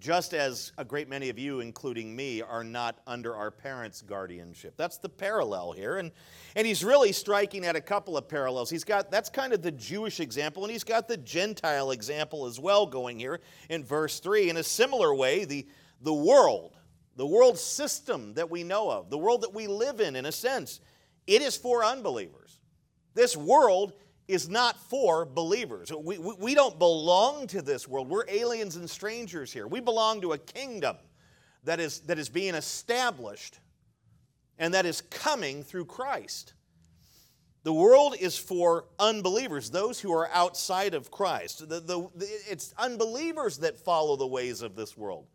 just 0.00 0.34
as 0.34 0.72
a 0.78 0.84
great 0.84 1.08
many 1.08 1.28
of 1.28 1.38
you, 1.38 1.60
including 1.60 2.14
me, 2.14 2.42
are 2.42 2.64
not 2.64 3.00
under 3.06 3.34
our 3.34 3.50
parents' 3.50 4.02
guardianship. 4.02 4.74
That's 4.76 4.98
the 4.98 5.08
parallel 5.08 5.72
here. 5.72 5.98
And, 5.98 6.12
and 6.54 6.66
he's 6.66 6.84
really 6.84 7.12
striking 7.12 7.64
at 7.64 7.76
a 7.76 7.80
couple 7.80 8.16
of 8.16 8.28
parallels. 8.28 8.70
He's 8.70 8.84
got 8.84 9.10
that's 9.10 9.30
kind 9.30 9.52
of 9.52 9.62
the 9.62 9.72
Jewish 9.72 10.20
example, 10.20 10.64
and 10.64 10.72
he's 10.72 10.84
got 10.84 11.08
the 11.08 11.16
Gentile 11.16 11.90
example 11.90 12.46
as 12.46 12.60
well 12.60 12.86
going 12.86 13.18
here 13.18 13.40
in 13.68 13.84
verse 13.84 14.20
3. 14.20 14.50
In 14.50 14.56
a 14.56 14.62
similar 14.62 15.14
way, 15.14 15.44
the, 15.44 15.66
the 16.00 16.14
world, 16.14 16.76
the 17.16 17.26
world 17.26 17.58
system 17.58 18.34
that 18.34 18.50
we 18.50 18.64
know 18.64 18.90
of, 18.90 19.10
the 19.10 19.18
world 19.18 19.42
that 19.42 19.54
we 19.54 19.66
live 19.66 20.00
in, 20.00 20.16
in 20.16 20.26
a 20.26 20.32
sense, 20.32 20.80
it 21.26 21.42
is 21.42 21.56
for 21.56 21.84
unbelievers. 21.84 22.58
This 23.14 23.36
world 23.36 23.94
is 24.28 24.48
not 24.48 24.78
for 24.78 25.24
believers. 25.24 25.92
We, 25.92 26.18
we, 26.18 26.34
we, 26.34 26.54
don't 26.54 26.78
belong 26.78 27.46
to 27.48 27.62
this 27.62 27.86
world. 27.86 28.08
We're 28.08 28.28
aliens 28.28 28.76
and 28.76 28.88
strangers 28.90 29.52
here. 29.52 29.66
We 29.66 29.80
belong 29.80 30.20
to 30.22 30.32
a 30.32 30.38
kingdom 30.38 30.96
that 31.64 31.78
is, 31.78 32.00
that 32.00 32.18
is 32.18 32.28
being 32.28 32.54
established 32.54 33.60
and 34.58 34.74
that 34.74 34.86
is 34.86 35.00
coming 35.00 35.62
through 35.62 35.84
Christ. 35.84 36.54
The 37.62 37.72
world 37.72 38.14
is 38.18 38.38
for 38.38 38.86
unbelievers, 38.98 39.70
those 39.70 40.00
who 40.00 40.12
are 40.12 40.30
outside 40.32 40.94
of 40.94 41.10
Christ. 41.10 41.68
The, 41.68 41.80
the, 41.80 42.08
it's 42.48 42.72
unbelievers 42.78 43.58
that 43.58 43.76
follow 43.76 44.16
the 44.16 44.26
ways 44.26 44.62
of 44.62 44.76
this 44.76 44.96
world, 44.96 45.26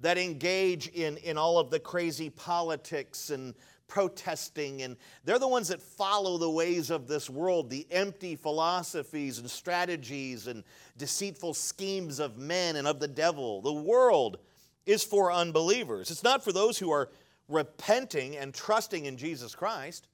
that 0.00 0.16
engage 0.16 0.88
in, 0.88 1.18
in 1.18 1.36
all 1.36 1.58
of 1.58 1.70
the 1.70 1.78
crazy 1.78 2.30
politics 2.30 3.28
and 3.28 3.54
protesting, 3.90 4.82
and 4.82 4.96
they're 5.24 5.38
the 5.38 5.48
ones 5.48 5.68
that 5.68 5.82
follow 5.82 6.38
the 6.38 6.48
ways 6.48 6.88
of 6.88 7.08
this 7.08 7.28
world, 7.28 7.68
the 7.68 7.86
empty 7.90 8.36
philosophies 8.36 9.38
and 9.38 9.50
strategies 9.50 10.46
and 10.46 10.64
deceitful 10.96 11.52
schemes 11.52 12.20
of 12.20 12.38
men 12.38 12.76
and 12.76 12.86
of 12.86 13.00
the 13.00 13.08
devil. 13.08 13.60
The 13.60 13.72
world 13.72 14.38
is 14.86 15.04
for 15.04 15.30
unbelievers, 15.30 16.10
it's 16.10 16.24
not 16.24 16.42
for 16.42 16.52
those 16.52 16.78
who 16.78 16.90
are 16.90 17.10
repenting 17.48 18.36
and 18.36 18.54
trusting 18.54 19.04
in 19.04 19.16
Jesus 19.16 19.54
Christ. 19.54 20.06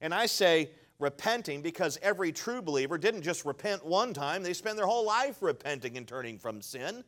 And 0.00 0.14
I 0.14 0.26
say, 0.26 0.70
repenting 0.98 1.62
because 1.62 1.98
every 2.02 2.32
true 2.32 2.62
believer 2.62 2.98
didn't 2.98 3.22
just 3.22 3.44
repent 3.44 3.84
one 3.84 4.12
time, 4.14 4.42
they 4.42 4.52
spend 4.54 4.78
their 4.78 4.86
whole 4.86 5.06
life 5.06 5.42
repenting 5.42 5.96
and 5.96 6.08
turning 6.08 6.38
from 6.38 6.60
sin. 6.60 7.04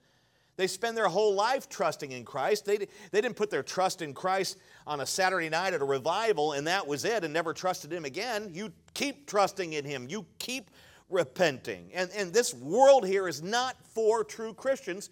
They 0.56 0.66
spend 0.66 0.96
their 0.96 1.08
whole 1.08 1.34
life 1.34 1.68
trusting 1.68 2.12
in 2.12 2.24
Christ. 2.24 2.66
They, 2.66 2.76
they 2.76 3.20
didn't 3.20 3.36
put 3.36 3.50
their 3.50 3.62
trust 3.62 4.02
in 4.02 4.12
Christ 4.12 4.58
on 4.86 5.00
a 5.00 5.06
Saturday 5.06 5.48
night 5.48 5.72
at 5.72 5.80
a 5.80 5.84
revival 5.84 6.52
and 6.52 6.66
that 6.66 6.86
was 6.86 7.04
it 7.04 7.24
and 7.24 7.32
never 7.32 7.54
trusted 7.54 7.92
Him 7.92 8.04
again. 8.04 8.50
You 8.52 8.72
keep 8.92 9.26
trusting 9.26 9.72
in 9.72 9.84
Him. 9.84 10.06
You 10.08 10.26
keep 10.38 10.70
repenting. 11.08 11.90
And, 11.94 12.10
and 12.16 12.32
this 12.32 12.54
world 12.54 13.06
here 13.06 13.26
is 13.28 13.42
not 13.42 13.76
for 13.94 14.24
true 14.24 14.54
Christians 14.54 15.10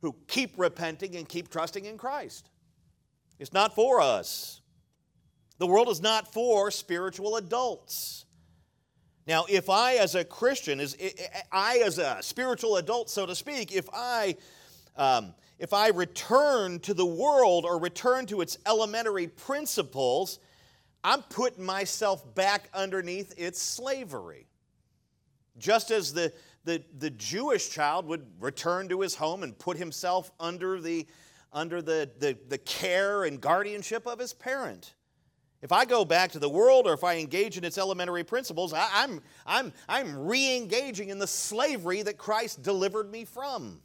who 0.00 0.14
keep 0.26 0.54
repenting 0.56 1.16
and 1.16 1.28
keep 1.28 1.48
trusting 1.48 1.84
in 1.84 1.96
Christ. 1.96 2.50
It's 3.38 3.52
not 3.52 3.74
for 3.74 4.00
us. 4.00 4.60
The 5.58 5.66
world 5.66 5.88
is 5.88 6.00
not 6.00 6.32
for 6.32 6.70
spiritual 6.70 7.36
adults. 7.36 8.24
Now, 9.26 9.44
if 9.48 9.68
I, 9.68 9.96
as 9.96 10.14
a 10.14 10.24
Christian, 10.24 10.80
is 10.80 10.96
I, 11.52 11.82
as 11.84 11.98
a 11.98 12.18
spiritual 12.22 12.76
adult, 12.76 13.10
so 13.10 13.26
to 13.26 13.34
speak, 13.34 13.72
if 13.72 13.86
I 13.92 14.36
um, 14.98 15.34
if 15.58 15.72
I 15.72 15.88
return 15.88 16.80
to 16.80 16.94
the 16.94 17.06
world 17.06 17.64
or 17.64 17.78
return 17.78 18.26
to 18.26 18.40
its 18.40 18.58
elementary 18.66 19.26
principles, 19.26 20.38
I'm 21.02 21.22
putting 21.22 21.64
myself 21.64 22.34
back 22.34 22.68
underneath 22.74 23.32
its 23.36 23.60
slavery. 23.60 24.46
Just 25.56 25.90
as 25.90 26.12
the, 26.12 26.32
the, 26.64 26.82
the 26.98 27.10
Jewish 27.10 27.70
child 27.70 28.06
would 28.06 28.26
return 28.40 28.88
to 28.90 29.00
his 29.00 29.14
home 29.14 29.42
and 29.42 29.58
put 29.58 29.76
himself 29.76 30.30
under 30.38 30.80
the, 30.80 31.06
under 31.52 31.82
the, 31.82 32.10
the, 32.18 32.36
the 32.48 32.58
care 32.58 33.24
and 33.24 33.40
guardianship 33.40 34.06
of 34.06 34.18
his 34.18 34.32
parent. 34.32 34.94
If 35.60 35.72
I 35.72 35.84
go 35.84 36.04
back 36.04 36.30
to 36.32 36.38
the 36.38 36.48
world 36.48 36.86
or 36.86 36.92
if 36.92 37.02
I 37.02 37.16
engage 37.16 37.58
in 37.58 37.64
its 37.64 37.78
elementary 37.78 38.22
principles, 38.22 38.72
I, 38.72 38.86
I'm, 38.92 39.20
I'm, 39.44 39.72
I'm 39.88 40.26
re 40.26 40.56
engaging 40.56 41.08
in 41.08 41.18
the 41.18 41.26
slavery 41.26 42.02
that 42.02 42.16
Christ 42.16 42.62
delivered 42.62 43.10
me 43.10 43.24
from. 43.24 43.80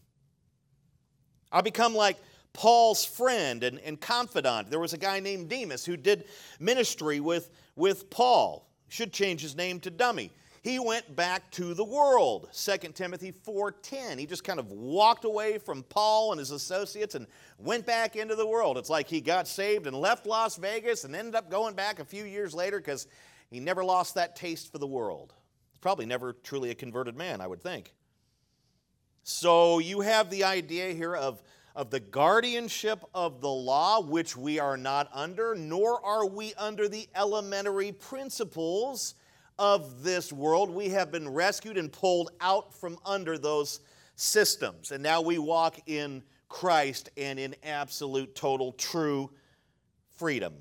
I 1.53 1.61
become 1.61 1.93
like 1.93 2.17
Paul's 2.51 3.05
friend 3.05 3.63
and, 3.63 3.79
and 3.79 4.01
confidant. 4.01 4.69
There 4.69 4.79
was 4.79 4.93
a 4.93 4.97
guy 4.97 5.19
named 5.19 5.49
Demas 5.49 5.85
who 5.85 5.95
did 5.95 6.25
ministry 6.59 7.19
with, 7.19 7.51
with 7.75 8.09
Paul. 8.09 8.67
Should 8.89 9.13
change 9.13 9.41
his 9.41 9.55
name 9.55 9.79
to 9.81 9.89
Dummy. 9.89 10.31
He 10.61 10.79
went 10.79 11.15
back 11.15 11.51
to 11.51 11.73
the 11.73 11.83
world. 11.83 12.47
2 12.53 12.93
Timothy 12.93 13.31
4:10. 13.31 14.17
He 14.17 14.25
just 14.25 14.43
kind 14.43 14.59
of 14.59 14.71
walked 14.71 15.25
away 15.25 15.57
from 15.57 15.83
Paul 15.83 16.31
and 16.31 16.39
his 16.39 16.51
associates 16.51 17.15
and 17.15 17.27
went 17.57 17.85
back 17.85 18.15
into 18.15 18.35
the 18.35 18.47
world. 18.47 18.77
It's 18.77 18.89
like 18.89 19.09
he 19.09 19.19
got 19.19 19.47
saved 19.47 19.87
and 19.87 19.95
left 19.95 20.25
Las 20.25 20.55
Vegas 20.55 21.03
and 21.03 21.15
ended 21.15 21.35
up 21.35 21.49
going 21.49 21.75
back 21.75 21.99
a 21.99 22.05
few 22.05 22.23
years 22.23 22.53
later 22.53 22.77
because 22.77 23.07
he 23.49 23.59
never 23.59 23.83
lost 23.83 24.15
that 24.15 24.35
taste 24.35 24.71
for 24.71 24.77
the 24.77 24.87
world. 24.87 25.33
Probably 25.81 26.05
never 26.05 26.31
truly 26.31 26.69
a 26.69 26.75
converted 26.75 27.17
man, 27.17 27.41
I 27.41 27.47
would 27.47 27.61
think. 27.61 27.93
So 29.23 29.79
you 29.79 30.01
have 30.01 30.29
the 30.29 30.43
idea 30.43 30.93
here 30.93 31.15
of, 31.15 31.41
of 31.75 31.89
the 31.89 32.01
guardianship 32.01 33.03
of 33.13 33.39
the 33.39 33.49
law, 33.49 34.01
which 34.01 34.35
we 34.35 34.59
are 34.59 34.75
not 34.75 35.09
under, 35.13 35.55
nor 35.55 36.05
are 36.05 36.25
we 36.25 36.53
under 36.55 36.89
the 36.89 37.07
elementary 37.15 37.93
principles 37.93 39.15
of 39.57 40.03
this 40.03 40.33
world. 40.33 40.69
We 40.69 40.89
have 40.89 41.09
been 41.09 41.29
rescued 41.29 41.77
and 41.77 41.89
pulled 41.91 42.31
out 42.41 42.73
from 42.73 42.97
under 43.05 43.37
those 43.37 43.79
systems. 44.17 44.91
And 44.91 45.01
now 45.01 45.21
we 45.21 45.37
walk 45.37 45.79
in 45.85 46.21
Christ 46.49 47.09
and 47.15 47.39
in 47.39 47.55
absolute, 47.63 48.35
total, 48.35 48.73
true 48.73 49.31
freedom. 50.17 50.53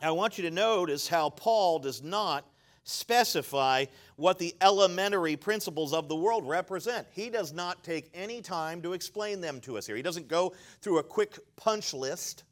I 0.00 0.12
want 0.12 0.38
you 0.38 0.42
to 0.44 0.50
notice 0.50 1.08
how 1.08 1.30
Paul 1.30 1.80
does 1.80 2.02
not 2.02 2.46
specify 2.86 3.84
what 4.14 4.38
the 4.38 4.54
elementary 4.60 5.36
principles 5.36 5.92
of 5.92 6.08
the 6.08 6.16
world 6.16 6.48
represent. 6.48 7.06
He 7.10 7.28
does 7.28 7.52
not 7.52 7.82
take 7.82 8.08
any 8.14 8.40
time 8.40 8.80
to 8.82 8.92
explain 8.92 9.40
them 9.40 9.60
to 9.62 9.76
us 9.76 9.86
here. 9.86 9.96
He 9.96 10.02
doesn't 10.02 10.28
go 10.28 10.54
through 10.80 10.98
a 10.98 11.02
quick 11.02 11.38
punch 11.56 11.92
list. 11.92 12.44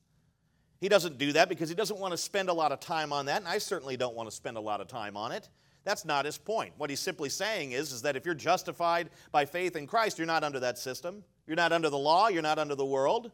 He 0.80 0.88
doesn't 0.88 1.18
do 1.18 1.32
that 1.32 1.48
because 1.48 1.68
he 1.68 1.74
doesn't 1.74 1.98
want 1.98 2.12
to 2.12 2.18
spend 2.18 2.48
a 2.48 2.52
lot 2.52 2.72
of 2.72 2.80
time 2.80 3.12
on 3.12 3.26
that, 3.26 3.40
and 3.40 3.48
I 3.48 3.58
certainly 3.58 3.96
don't 3.96 4.16
want 4.16 4.28
to 4.28 4.34
spend 4.34 4.56
a 4.56 4.60
lot 4.60 4.80
of 4.80 4.88
time 4.88 5.16
on 5.16 5.32
it. 5.32 5.48
That's 5.84 6.04
not 6.04 6.24
his 6.24 6.36
point. 6.36 6.72
What 6.78 6.90
he's 6.90 7.00
simply 7.00 7.28
saying 7.28 7.72
is, 7.72 7.92
is 7.92 8.02
that 8.02 8.16
if 8.16 8.26
you're 8.26 8.34
justified 8.34 9.10
by 9.30 9.44
faith 9.44 9.76
in 9.76 9.86
Christ, 9.86 10.18
you're 10.18 10.26
not 10.26 10.42
under 10.42 10.60
that 10.60 10.78
system. 10.78 11.22
You're 11.46 11.56
not 11.56 11.72
under 11.72 11.90
the 11.90 11.98
law, 11.98 12.28
you're 12.28 12.42
not 12.42 12.58
under 12.58 12.74
the 12.74 12.84
world. 12.84 13.30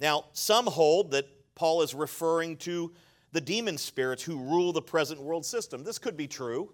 Now, 0.00 0.26
some 0.32 0.66
hold 0.66 1.10
that 1.10 1.26
Paul 1.54 1.82
is 1.82 1.94
referring 1.94 2.56
to 2.58 2.92
the 3.36 3.40
demon 3.42 3.76
spirits 3.76 4.22
who 4.22 4.38
rule 4.38 4.72
the 4.72 4.80
present 4.80 5.20
world 5.20 5.44
system. 5.44 5.84
This 5.84 5.98
could 5.98 6.16
be 6.16 6.26
true. 6.26 6.72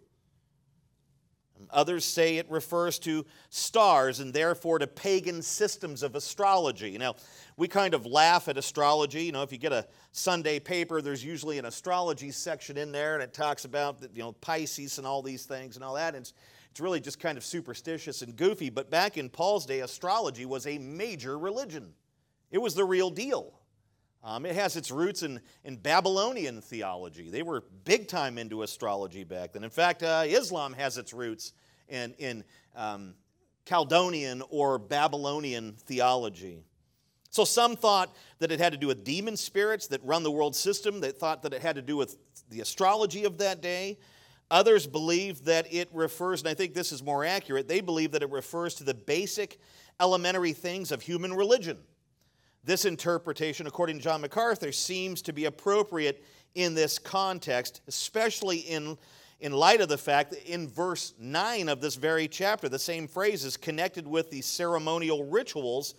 Others 1.71 2.05
say 2.05 2.37
it 2.37 2.49
refers 2.49 3.01
to 3.01 3.27
stars 3.51 4.21
and 4.21 4.33
therefore 4.33 4.79
to 4.79 4.87
pagan 4.87 5.43
systems 5.43 6.05
of 6.05 6.15
astrology. 6.15 6.97
Now, 6.99 7.17
we 7.57 7.67
kind 7.67 7.95
of 7.95 8.07
laugh 8.07 8.47
at 8.47 8.57
astrology. 8.57 9.25
You 9.25 9.33
know, 9.33 9.43
if 9.43 9.51
you 9.51 9.59
get 9.59 9.73
a 9.73 9.89
Sunday 10.13 10.61
paper, 10.61 11.03
there's 11.03 11.25
usually 11.25 11.59
an 11.59 11.65
astrology 11.65 12.31
section 12.31 12.77
in 12.77 12.93
there 12.93 13.15
and 13.15 13.25
it 13.25 13.35
talks 13.35 13.65
about, 13.65 14.01
you 14.15 14.23
know, 14.23 14.31
Pisces 14.31 14.99
and 14.99 15.07
all 15.07 15.21
these 15.21 15.45
things 15.47 15.75
and 15.75 15.85
all 15.85 15.95
that. 15.95 16.15
And 16.15 16.23
it's, 16.23 16.33
it's 16.71 16.79
really 16.79 17.01
just 17.01 17.19
kind 17.19 17.37
of 17.37 17.45
superstitious 17.45 18.23
and 18.23 18.37
goofy. 18.37 18.71
But 18.71 18.89
back 18.89 19.19
in 19.19 19.31
Paul's 19.31 19.67
day, 19.67 19.81
astrology 19.81 20.47
was 20.47 20.69
a 20.69 20.79
major 20.79 21.37
religion, 21.41 21.93
it 22.53 22.59
was 22.59 22.77
the 22.77 22.85
real 22.85 23.11
deal. 23.11 23.53
Um, 24.25 24.47
it 24.47 24.55
has 24.55 24.77
its 24.77 24.91
roots 24.91 25.23
in, 25.25 25.41
in 25.65 25.77
Babylonian 25.77 26.61
theology. 26.61 27.29
They 27.29 27.43
were 27.43 27.65
big 27.85 28.07
time 28.07 28.39
into 28.39 28.63
astrology 28.63 29.25
back 29.25 29.53
then. 29.53 29.65
In 29.65 29.71
fact, 29.71 30.03
uh, 30.03 30.25
Islam 30.27 30.73
has 30.75 30.97
its 30.97 31.13
roots 31.13 31.53
in, 31.89 32.15
in 32.19 32.45
um, 32.77 33.15
Chaldean 33.67 34.43
or 34.49 34.79
Babylonian 34.79 35.73
theology. 35.73 36.63
So 37.31 37.45
some 37.45 37.75
thought 37.77 38.15
that 38.39 38.53
it 38.53 38.61
had 38.61 38.73
to 38.73 38.79
do 38.79 38.87
with 38.87 39.05
demon 39.05 39.37
spirits 39.37 39.89
that 39.89 40.05
run 40.05 40.23
the 40.23 40.31
world 40.31 40.55
system. 40.55 41.01
They 41.01 41.13
thought 41.13 41.43
that 41.43 41.53
it 41.53 41.63
had 41.63 41.77
to 41.77 41.83
do 41.83 41.97
with 41.97 42.17
the 42.51 42.61
astrology 42.61 43.25
of 43.25 43.39
that 43.39 43.61
day. 43.61 43.99
Others 44.51 44.87
believe 44.87 45.45
that 45.47 45.67
it 45.73 45.89
refers, 45.93 46.43
and 46.43 46.49
I 46.49 46.55
think 46.55 46.75
this 46.75 46.93
is 46.93 47.03
more 47.03 47.25
accurate, 47.25 47.69
they 47.69 47.81
believe 47.81 48.13
that 48.13 48.23
it 48.23 48.31
refers 48.31 48.75
to 48.75 48.85
the 48.85 48.93
basic 48.93 49.59
elementary 49.99 50.53
things 50.53 50.93
of 50.93 51.01
human 51.01 51.33
religion. 51.33 51.79
This 52.65 52.85
interpretation, 52.85 53.67
according 53.67 53.99
to 53.99 54.03
John 54.05 54.21
MacArthur, 54.21 54.71
seems 54.71 55.21
to 55.23 55.33
be 55.33 55.47
appropriate 55.47 56.25
in 56.55 56.75
this 56.75 56.99
context, 56.99 57.81
especially 57.89 58.59
in, 58.59 58.97
in 59.41 59.53
light 59.53 59.81
of 59.81 59.89
the 59.89 59.99
fact 59.99 60.31
that 60.31 60.45
in 60.49 60.69
verse 60.69 61.15
9 61.19 61.69
of 61.69 61.81
this 61.81 61.97
very 61.97 62.29
chapter, 62.29 62.69
the 62.69 62.79
same 62.79 63.09
phrase 63.09 63.45
is 63.45 63.57
connected 63.57 64.07
with 64.07 64.31
the 64.31 64.43
ceremonial 64.43 65.25
rituals 65.25 65.95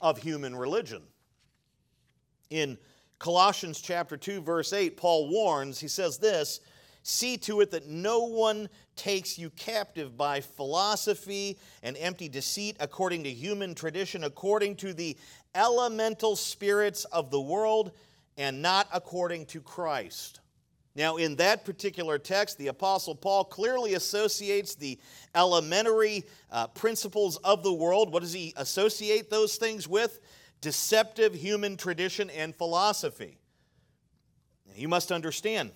of 0.00 0.16
human 0.16 0.56
religion. 0.56 1.02
In 2.48 2.78
Colossians 3.18 3.80
chapter 3.80 4.16
2 4.16 4.40
verse 4.40 4.72
8, 4.72 4.96
Paul 4.96 5.28
warns, 5.28 5.80
he 5.80 5.88
says 5.88 6.16
this, 6.16 6.60
see 7.02 7.36
to 7.36 7.60
it 7.60 7.70
that 7.70 7.86
no 7.86 8.24
one 8.24 8.68
takes 8.96 9.38
you 9.38 9.50
captive 9.50 10.16
by 10.16 10.40
philosophy 10.40 11.58
and 11.82 11.96
empty 11.98 12.28
deceit 12.28 12.76
according 12.80 13.22
to 13.24 13.30
human 13.30 13.74
tradition, 13.74 14.24
according 14.24 14.74
to 14.76 14.92
the 14.92 15.16
elemental 15.56 16.36
spirits 16.36 17.04
of 17.06 17.30
the 17.30 17.40
world 17.40 17.92
and 18.36 18.62
not 18.62 18.86
according 18.92 19.46
to 19.46 19.60
Christ. 19.60 20.40
Now, 20.94 21.16
in 21.16 21.36
that 21.36 21.64
particular 21.64 22.18
text, 22.18 22.56
the 22.56 22.68
Apostle 22.68 23.14
Paul 23.14 23.44
clearly 23.44 23.94
associates 23.94 24.74
the 24.74 24.98
elementary 25.34 26.24
uh, 26.50 26.68
principles 26.68 27.36
of 27.38 27.62
the 27.62 27.72
world. 27.72 28.12
What 28.12 28.22
does 28.22 28.32
he 28.32 28.54
associate 28.56 29.28
those 29.28 29.56
things 29.56 29.86
with? 29.86 30.20
Deceptive 30.62 31.34
human 31.34 31.76
tradition 31.76 32.30
and 32.30 32.54
philosophy. 32.54 33.38
You 34.74 34.88
must 34.88 35.12
understand, 35.12 35.72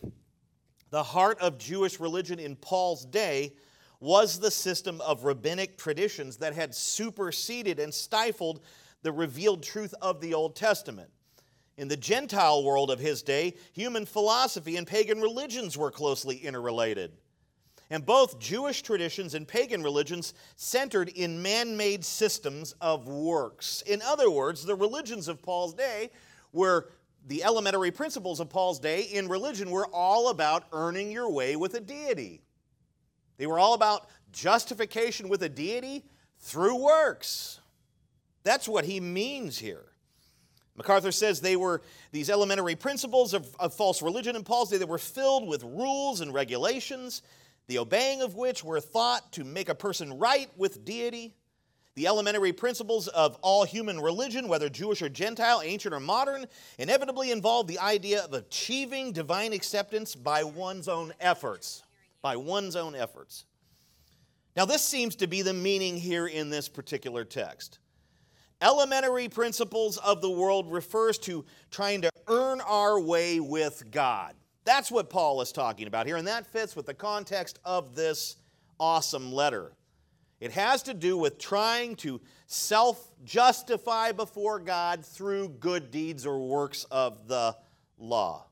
the 0.91 1.03
heart 1.03 1.39
of 1.41 1.59
Jewish 1.59 2.01
religion 2.01 2.39
in 2.39 2.57
Paul's 2.57 3.05
day 3.05 3.53
was 4.01 4.41
the 4.41 4.51
system 4.51 5.03
of 5.03 5.25
rabbinic 5.25 5.77
traditions 5.77 6.39
that 6.39 6.55
had 6.55 6.75
superseded 6.75 7.79
and 7.79 7.93
stifled 7.93 8.61
the 9.03 9.13
revealed 9.13 9.63
truth 9.63 9.95
of 10.01 10.21
the 10.21 10.35
Old 10.35 10.57
Testament. 10.57 11.11
In 11.77 11.89
the 11.89 11.97
Gentile 11.97 12.63
world 12.63 12.91
of 12.91 12.99
his 12.99 13.23
day, 13.23 13.55
human 13.73 14.05
philosophy 14.05 14.77
and 14.77 14.87
pagan 14.87 15.21
religions 15.21 15.79
were 15.79 15.91
closely 15.91 16.37
interrelated. 16.37 17.13
And 17.89 18.07
both 18.07 18.39
Jewish 18.39 18.83
traditions 18.83 19.35
and 19.35 19.49
pagan 19.49 19.83
religions 19.83 20.35
centered 20.57 21.09
in 21.09 21.43
man 21.43 21.77
made 21.77 22.05
systems 22.05 22.75
of 22.81 23.09
works. 23.09 23.83
In 23.83 24.01
other 24.03 24.31
words, 24.31 24.65
the 24.65 24.77
religions 24.77 25.27
of 25.27 25.43
Paul's 25.43 25.75
day 25.75 26.11
were 26.53 26.91
the 27.27 27.43
elementary 27.45 27.91
principles 27.91 28.41
of 28.41 28.49
Paul's 28.49 28.79
day 28.79 29.03
in 29.03 29.29
religion 29.29 29.71
were 29.71 29.87
all 29.89 30.31
about 30.31 30.65
earning 30.73 31.11
your 31.11 31.31
way 31.31 31.57
with 31.57 31.75
a 31.75 31.81
deity. 31.81 32.43
They 33.37 33.47
were 33.47 33.59
all 33.59 33.75
about 33.75 34.09
justification 34.33 35.29
with 35.29 35.43
a 35.43 35.49
deity 35.49 36.05
through 36.39 36.77
works. 36.77 37.60
That's 38.43 38.69
what 38.69 38.85
he 38.85 39.01
means 39.01 39.59
here. 39.59 39.85
MacArthur 40.77 41.13
says 41.13 41.41
they 41.41 41.57
were 41.57 41.83
these 42.11 42.31
elementary 42.31 42.75
principles 42.75 43.35
of, 43.35 43.55
of 43.61 43.75
false 43.75 44.01
religion 44.01 44.35
in 44.35 44.45
Paul's 44.45 44.71
day 44.71 44.79
that 44.79 44.89
were 44.89 44.99
filled 44.99 45.47
with 45.47 45.63
rules 45.63 46.23
and 46.23 46.33
regulations, 46.33 47.23
the 47.67 47.79
obeying 47.79 48.23
of 48.23 48.35
which 48.35 48.65
were 48.65 48.81
thought 48.81 49.31
to 49.33 49.45
make 49.45 49.69
a 49.69 49.75
person 49.75 50.19
right 50.19 50.49
with 50.57 50.85
deity. 50.85 51.35
The 51.97 52.07
elementary 52.07 52.53
principles 52.53 53.09
of 53.09 53.37
all 53.43 53.65
human 53.65 54.01
religion, 54.01 54.49
whether 54.49 54.71
Jewish 54.71 55.03
or 55.03 55.11
Gentile, 55.11 55.61
ancient 55.63 55.93
or 55.93 56.01
modern, 56.01 56.47
inevitably 56.79 57.31
involve 57.31 57.67
the 57.67 57.79
idea 57.79 58.25
of 58.25 58.33
achieving 58.33 59.13
divine 59.13 59.53
acceptance 59.53 60.15
by 60.15 60.45
one's 60.45 60.89
own 60.89 61.13
efforts. 61.21 61.83
By 62.23 62.37
one's 62.37 62.75
own 62.75 62.95
efforts. 62.95 63.45
Now, 64.57 64.65
this 64.65 64.83
seems 64.83 65.17
to 65.17 65.27
be 65.27 65.43
the 65.43 65.53
meaning 65.53 65.97
here 65.97 66.27
in 66.27 66.49
this 66.49 66.69
particular 66.69 67.25
text 67.25 67.81
elementary 68.63 69.29
principles 69.29 69.97
of 69.99 70.21
the 70.21 70.31
world 70.31 70.71
refers 70.71 71.19
to 71.19 71.45
trying 71.71 72.03
to 72.03 72.11
earn 72.29 72.61
our 72.61 73.01
way 73.01 73.41
with 73.41 73.91
God. 73.91 74.35
That's 74.65 74.91
what 74.91 75.11
Paul 75.11 75.41
is 75.41 75.53
talking 75.53 75.87
about 75.87 76.07
here, 76.07 76.17
and 76.17 76.27
that 76.27 76.47
fits 76.47 76.77
with 76.77 76.87
the 76.87 76.95
context 76.95 77.59
of 77.65 77.95
this 77.95 78.37
awesome 78.79 79.33
letter. 79.33 79.73
It 80.41 80.53
has 80.53 80.83
to 80.85 80.95
do 80.95 81.17
with 81.17 81.39
trying 81.39 81.97
to 81.97 82.21
self 82.47 83.11
justify 83.25 84.13
before 84.13 84.59
God 84.59 85.05
through 85.05 85.51
good 85.61 85.91
deeds 85.91 86.25
or 86.25 86.39
works 86.39 86.85
of 86.91 87.29
the 87.29 87.57
law. 87.99 88.47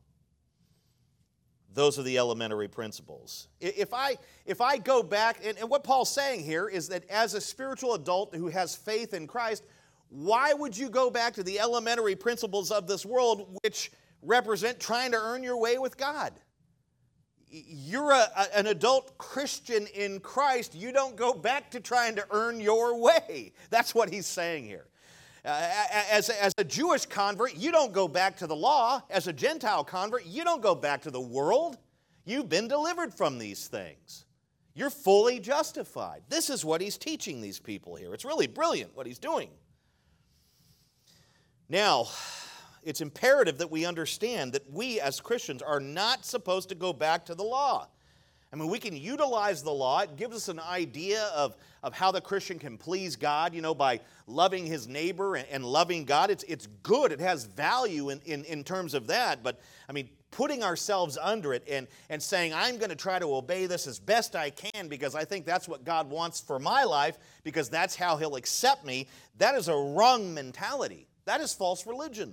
Those 1.72 1.98
are 1.98 2.02
the 2.02 2.18
elementary 2.18 2.68
principles. 2.68 3.48
If 3.60 3.94
I, 3.94 4.16
if 4.44 4.60
I 4.60 4.78
go 4.78 5.02
back, 5.02 5.38
and, 5.44 5.56
and 5.58 5.70
what 5.70 5.84
Paul's 5.84 6.10
saying 6.10 6.44
here 6.44 6.68
is 6.68 6.88
that 6.88 7.08
as 7.08 7.34
a 7.34 7.40
spiritual 7.40 7.94
adult 7.94 8.34
who 8.34 8.48
has 8.48 8.74
faith 8.74 9.14
in 9.14 9.26
Christ, 9.26 9.62
why 10.10 10.52
would 10.54 10.76
you 10.76 10.88
go 10.88 11.10
back 11.10 11.34
to 11.34 11.42
the 11.42 11.60
elementary 11.60 12.16
principles 12.16 12.70
of 12.70 12.86
this 12.86 13.04
world, 13.04 13.58
which 13.62 13.90
represent 14.22 14.80
trying 14.80 15.12
to 15.12 15.18
earn 15.18 15.42
your 15.42 15.58
way 15.58 15.78
with 15.78 15.96
God? 15.96 16.32
You're 17.50 18.12
a, 18.12 18.28
an 18.54 18.66
adult 18.66 19.16
Christian 19.16 19.86
in 19.94 20.20
Christ. 20.20 20.74
You 20.74 20.92
don't 20.92 21.16
go 21.16 21.32
back 21.32 21.70
to 21.72 21.80
trying 21.80 22.16
to 22.16 22.26
earn 22.30 22.60
your 22.60 23.00
way. 23.00 23.52
That's 23.70 23.94
what 23.94 24.12
he's 24.12 24.26
saying 24.26 24.64
here. 24.66 24.86
Uh, 25.44 25.70
as, 26.10 26.28
as 26.28 26.52
a 26.58 26.64
Jewish 26.64 27.06
convert, 27.06 27.56
you 27.56 27.72
don't 27.72 27.92
go 27.92 28.06
back 28.06 28.36
to 28.38 28.46
the 28.46 28.56
law. 28.56 29.02
As 29.08 29.28
a 29.28 29.32
Gentile 29.32 29.84
convert, 29.84 30.26
you 30.26 30.44
don't 30.44 30.60
go 30.60 30.74
back 30.74 31.02
to 31.02 31.10
the 31.10 31.20
world. 31.20 31.78
You've 32.26 32.48
been 32.50 32.68
delivered 32.68 33.14
from 33.14 33.38
these 33.38 33.66
things. 33.68 34.26
You're 34.74 34.90
fully 34.90 35.40
justified. 35.40 36.22
This 36.28 36.50
is 36.50 36.64
what 36.64 36.80
he's 36.80 36.98
teaching 36.98 37.40
these 37.40 37.58
people 37.58 37.96
here. 37.96 38.12
It's 38.12 38.24
really 38.24 38.46
brilliant 38.46 38.94
what 38.94 39.06
he's 39.06 39.18
doing. 39.18 39.48
Now, 41.68 42.08
it's 42.82 43.00
imperative 43.00 43.58
that 43.58 43.70
we 43.70 43.84
understand 43.84 44.52
that 44.54 44.70
we 44.72 45.00
as 45.00 45.20
Christians 45.20 45.60
are 45.60 45.80
not 45.80 46.24
supposed 46.24 46.70
to 46.70 46.74
go 46.74 46.92
back 46.92 47.26
to 47.26 47.34
the 47.34 47.42
law. 47.42 47.88
I 48.50 48.56
mean, 48.56 48.70
we 48.70 48.78
can 48.78 48.96
utilize 48.96 49.62
the 49.62 49.72
law. 49.72 50.00
It 50.00 50.16
gives 50.16 50.34
us 50.34 50.48
an 50.48 50.58
idea 50.58 51.24
of, 51.34 51.54
of 51.82 51.92
how 51.92 52.10
the 52.12 52.20
Christian 52.20 52.58
can 52.58 52.78
please 52.78 53.14
God, 53.14 53.52
you 53.52 53.60
know, 53.60 53.74
by 53.74 54.00
loving 54.26 54.64
his 54.64 54.88
neighbor 54.88 55.36
and, 55.36 55.46
and 55.50 55.64
loving 55.64 56.06
God. 56.06 56.30
It's, 56.30 56.44
it's 56.44 56.66
good, 56.82 57.12
it 57.12 57.20
has 57.20 57.44
value 57.44 58.08
in, 58.08 58.20
in, 58.24 58.44
in 58.44 58.64
terms 58.64 58.94
of 58.94 59.08
that. 59.08 59.42
But, 59.42 59.60
I 59.86 59.92
mean, 59.92 60.08
putting 60.30 60.62
ourselves 60.62 61.18
under 61.20 61.52
it 61.52 61.62
and, 61.70 61.86
and 62.08 62.22
saying, 62.22 62.54
I'm 62.54 62.78
going 62.78 62.88
to 62.88 62.96
try 62.96 63.18
to 63.18 63.34
obey 63.34 63.66
this 63.66 63.86
as 63.86 63.98
best 63.98 64.34
I 64.34 64.48
can 64.48 64.88
because 64.88 65.14
I 65.14 65.26
think 65.26 65.44
that's 65.44 65.68
what 65.68 65.84
God 65.84 66.08
wants 66.08 66.40
for 66.40 66.58
my 66.58 66.84
life 66.84 67.18
because 67.44 67.68
that's 67.68 67.96
how 67.96 68.16
he'll 68.16 68.36
accept 68.36 68.86
me, 68.86 69.08
that 69.36 69.56
is 69.56 69.68
a 69.68 69.76
wrong 69.76 70.32
mentality. 70.32 71.07
That 71.28 71.42
is 71.42 71.52
false 71.52 71.86
religion. 71.86 72.32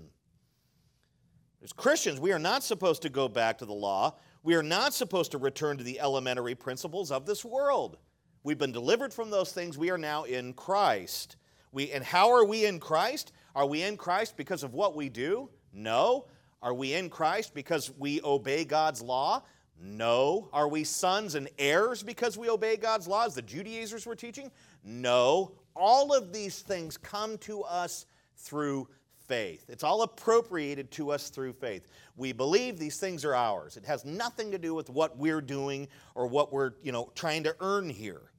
As 1.61 1.73
Christians, 1.73 2.17
we 2.17 2.31
are 2.31 2.39
not 2.39 2.63
supposed 2.63 3.01
to 3.01 3.09
go 3.09 3.27
back 3.27 3.57
to 3.57 3.65
the 3.65 3.73
law. 3.73 4.15
We 4.41 4.55
are 4.55 4.63
not 4.63 4.93
supposed 4.93 5.31
to 5.31 5.37
return 5.37 5.77
to 5.77 5.83
the 5.83 5.99
elementary 5.99 6.55
principles 6.55 7.11
of 7.11 7.25
this 7.25 7.43
world. 7.43 7.97
We've 8.43 8.57
been 8.57 8.71
delivered 8.71 9.13
from 9.13 9.31
those 9.31 9.51
things. 9.51 9.77
We 9.77 9.91
are 9.91 9.97
now 9.97 10.23
in 10.23 10.53
Christ. 10.53 11.35
We, 11.73 11.91
and 11.91 12.05
how 12.05 12.31
are 12.31 12.45
we 12.45 12.63
in 12.63 12.79
Christ? 12.79 13.33
Are 13.53 13.65
we 13.65 13.83
in 13.83 13.97
Christ 13.97 14.37
because 14.37 14.63
of 14.63 14.73
what 14.73 14.95
we 14.95 15.09
do? 15.09 15.49
No. 15.73 16.27
Are 16.61 16.73
we 16.73 16.93
in 16.93 17.09
Christ 17.09 17.53
because 17.53 17.91
we 17.97 18.21
obey 18.23 18.63
God's 18.63 19.01
law? 19.01 19.43
No. 19.77 20.47
Are 20.53 20.69
we 20.69 20.85
sons 20.85 21.35
and 21.35 21.49
heirs 21.59 22.01
because 22.01 22.37
we 22.37 22.49
obey 22.49 22.77
God's 22.77 23.09
laws? 23.09 23.35
The 23.35 23.41
Judaizers 23.41 24.05
were 24.05 24.15
teaching? 24.15 24.51
No. 24.85 25.51
All 25.75 26.13
of 26.15 26.31
these 26.31 26.61
things 26.61 26.95
come 26.95 27.37
to 27.39 27.61
us 27.63 28.05
through 28.37 28.87
faith. 29.27 29.65
It's 29.69 29.83
all 29.83 30.03
appropriated 30.03 30.91
to 30.91 31.11
us 31.11 31.29
through 31.29 31.53
faith. 31.53 31.87
We 32.15 32.31
believe 32.31 32.77
these 32.77 32.97
things 32.97 33.25
are 33.25 33.35
ours. 33.35 33.77
It 33.77 33.85
has 33.85 34.05
nothing 34.05 34.51
to 34.51 34.57
do 34.57 34.73
with 34.73 34.89
what 34.89 35.17
we're 35.17 35.41
doing 35.41 35.87
or 36.13 36.27
what 36.27 36.53
we're, 36.53 36.73
you 36.83 36.91
know, 36.91 37.11
trying 37.15 37.43
to 37.43 37.55
earn 37.59 37.89
here. 37.89 38.31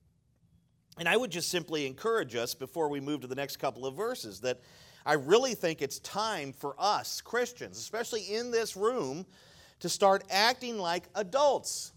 And 0.98 1.08
I 1.08 1.16
would 1.16 1.30
just 1.30 1.50
simply 1.50 1.86
encourage 1.86 2.34
us 2.36 2.54
before 2.54 2.88
we 2.88 3.00
move 3.00 3.20
to 3.20 3.26
the 3.26 3.34
next 3.34 3.56
couple 3.56 3.84
of 3.84 3.96
verses 3.96 4.40
that 4.40 4.60
I 5.04 5.14
really 5.14 5.54
think 5.54 5.82
it's 5.82 5.98
time 6.00 6.52
for 6.52 6.74
us, 6.78 7.20
Christians, 7.20 7.78
especially 7.78 8.22
in 8.22 8.50
this 8.50 8.76
room, 8.76 9.26
to 9.80 9.88
start 9.88 10.24
acting 10.30 10.78
like 10.78 11.04
adults. 11.14 11.92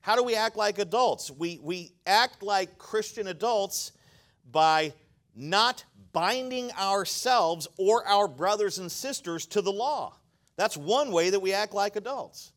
How 0.00 0.16
do 0.16 0.24
we 0.24 0.34
act 0.34 0.56
like 0.56 0.78
adults? 0.78 1.30
We, 1.30 1.60
we 1.62 1.92
act 2.06 2.42
like 2.42 2.78
Christian 2.78 3.26
adults 3.26 3.92
by 4.50 4.94
not 5.34 5.84
binding 6.12 6.72
ourselves 6.72 7.68
or 7.78 8.06
our 8.06 8.26
brothers 8.26 8.78
and 8.78 8.90
sisters 8.90 9.46
to 9.46 9.62
the 9.62 9.72
law. 9.72 10.16
That's 10.56 10.76
one 10.76 11.12
way 11.12 11.30
that 11.30 11.40
we 11.40 11.52
act 11.52 11.72
like 11.72 11.96
adults. 11.96 12.52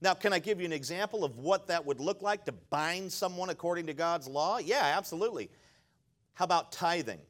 Now, 0.00 0.14
can 0.14 0.32
I 0.32 0.38
give 0.38 0.60
you 0.60 0.66
an 0.66 0.72
example 0.72 1.24
of 1.24 1.38
what 1.38 1.68
that 1.68 1.86
would 1.86 2.00
look 2.00 2.22
like 2.22 2.44
to 2.44 2.52
bind 2.52 3.12
someone 3.12 3.50
according 3.50 3.86
to 3.86 3.94
God's 3.94 4.28
law? 4.28 4.58
Yeah, 4.58 4.94
absolutely. 4.96 5.50
How 6.34 6.44
about 6.44 6.72
tithing? 6.72 7.20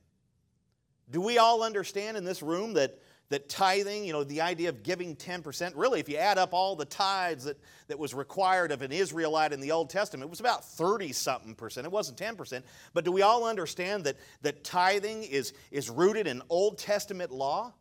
Do 1.11 1.21
we 1.21 1.39
all 1.39 1.63
understand 1.63 2.17
in 2.17 2.25
this 2.25 2.43
room 2.43 2.75
that 2.75 2.99
that 3.31 3.49
tithing, 3.49 4.05
you 4.05 4.13
know, 4.13 4.25
the 4.25 4.41
idea 4.41 4.69
of 4.69 4.83
giving 4.83 5.17
10%, 5.17 5.73
really, 5.75 6.01
if 6.01 6.09
you 6.09 6.17
add 6.17 6.39
up 6.39 6.53
all 6.53 6.77
the 6.77 6.85
tithes 6.85 7.45
that, 7.45 7.59
that 7.89 7.99
was 7.99 8.15
required 8.15 8.71
of 8.71 8.83
an 8.83 8.93
Israelite 8.93 9.53
in 9.53 9.61
the 9.61 9.73
Old 9.73 9.91
Testament, 9.91 10.29
it 10.29 10.31
was 10.31 10.41
about 10.41 10.65
30 10.65 11.13
something 11.13 11.55
percent. 11.55 11.87
It 11.87 11.93
wasn't 11.93 12.19
10%. 12.19 12.63
But 12.93 13.05
do 13.05 13.13
we 13.13 13.23
all 13.23 13.45
understand 13.45 14.05
that, 14.05 14.17
that 14.43 14.65
tithing 14.65 15.25
is, 15.25 15.53
is 15.71 15.91
rooted 15.91 16.27
in 16.27 16.43
Old 16.49 16.79
Testament 16.79 17.31
law? 17.31 17.73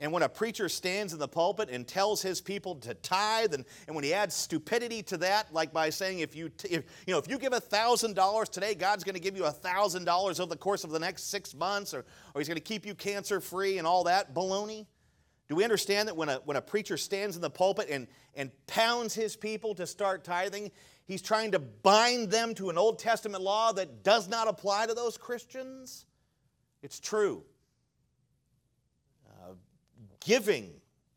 And 0.00 0.12
when 0.12 0.22
a 0.22 0.28
preacher 0.28 0.68
stands 0.68 1.12
in 1.12 1.18
the 1.18 1.26
pulpit 1.26 1.70
and 1.70 1.86
tells 1.86 2.22
his 2.22 2.40
people 2.40 2.76
to 2.76 2.94
tithe, 2.94 3.52
and, 3.52 3.64
and 3.88 3.96
when 3.96 4.04
he 4.04 4.14
adds 4.14 4.32
stupidity 4.32 5.02
to 5.04 5.16
that, 5.18 5.52
like 5.52 5.72
by 5.72 5.90
saying, 5.90 6.20
if 6.20 6.36
you, 6.36 6.52
if, 6.64 6.84
you, 7.06 7.12
know, 7.12 7.18
if 7.18 7.28
you 7.28 7.36
give 7.36 7.52
$1,000 7.52 8.48
today, 8.48 8.74
God's 8.74 9.02
going 9.02 9.16
to 9.16 9.20
give 9.20 9.36
you 9.36 9.42
$1,000 9.42 10.40
over 10.40 10.48
the 10.48 10.56
course 10.56 10.84
of 10.84 10.90
the 10.90 11.00
next 11.00 11.30
six 11.30 11.52
months, 11.52 11.94
or, 11.94 12.04
or 12.32 12.40
he's 12.40 12.46
going 12.46 12.56
to 12.56 12.62
keep 12.62 12.86
you 12.86 12.94
cancer 12.94 13.40
free 13.40 13.78
and 13.78 13.88
all 13.88 14.04
that 14.04 14.34
baloney. 14.34 14.86
Do 15.48 15.56
we 15.56 15.64
understand 15.64 16.06
that 16.06 16.16
when 16.16 16.28
a, 16.28 16.36
when 16.44 16.56
a 16.56 16.62
preacher 16.62 16.96
stands 16.96 17.34
in 17.34 17.42
the 17.42 17.50
pulpit 17.50 17.88
and, 17.90 18.06
and 18.36 18.52
pounds 18.68 19.14
his 19.14 19.34
people 19.34 19.74
to 19.76 19.86
start 19.86 20.22
tithing, 20.22 20.70
he's 21.06 21.22
trying 21.22 21.52
to 21.52 21.58
bind 21.58 22.30
them 22.30 22.54
to 22.54 22.70
an 22.70 22.78
Old 22.78 23.00
Testament 23.00 23.42
law 23.42 23.72
that 23.72 24.04
does 24.04 24.28
not 24.28 24.46
apply 24.46 24.86
to 24.86 24.94
those 24.94 25.16
Christians? 25.16 26.06
It's 26.82 27.00
true 27.00 27.42
giving, 30.28 30.70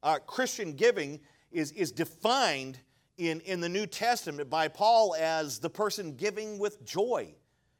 uh, 0.04 0.20
Christian 0.20 0.72
giving, 0.72 1.20
is, 1.52 1.74
is 1.74 1.92
defined 1.92 2.80
in, 3.18 3.42
in 3.42 3.60
the 3.60 3.68
New 3.68 3.86
Testament 3.86 4.50
by 4.50 4.70
Paul 4.70 5.18
as 5.20 5.60
the 5.60 5.70
person 5.70 6.16
giving 6.16 6.58
with 6.60 6.86
joy 6.86 7.36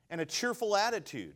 and 0.10 0.20
a 0.20 0.26
cheerful 0.26 0.76
attitude. 0.76 1.36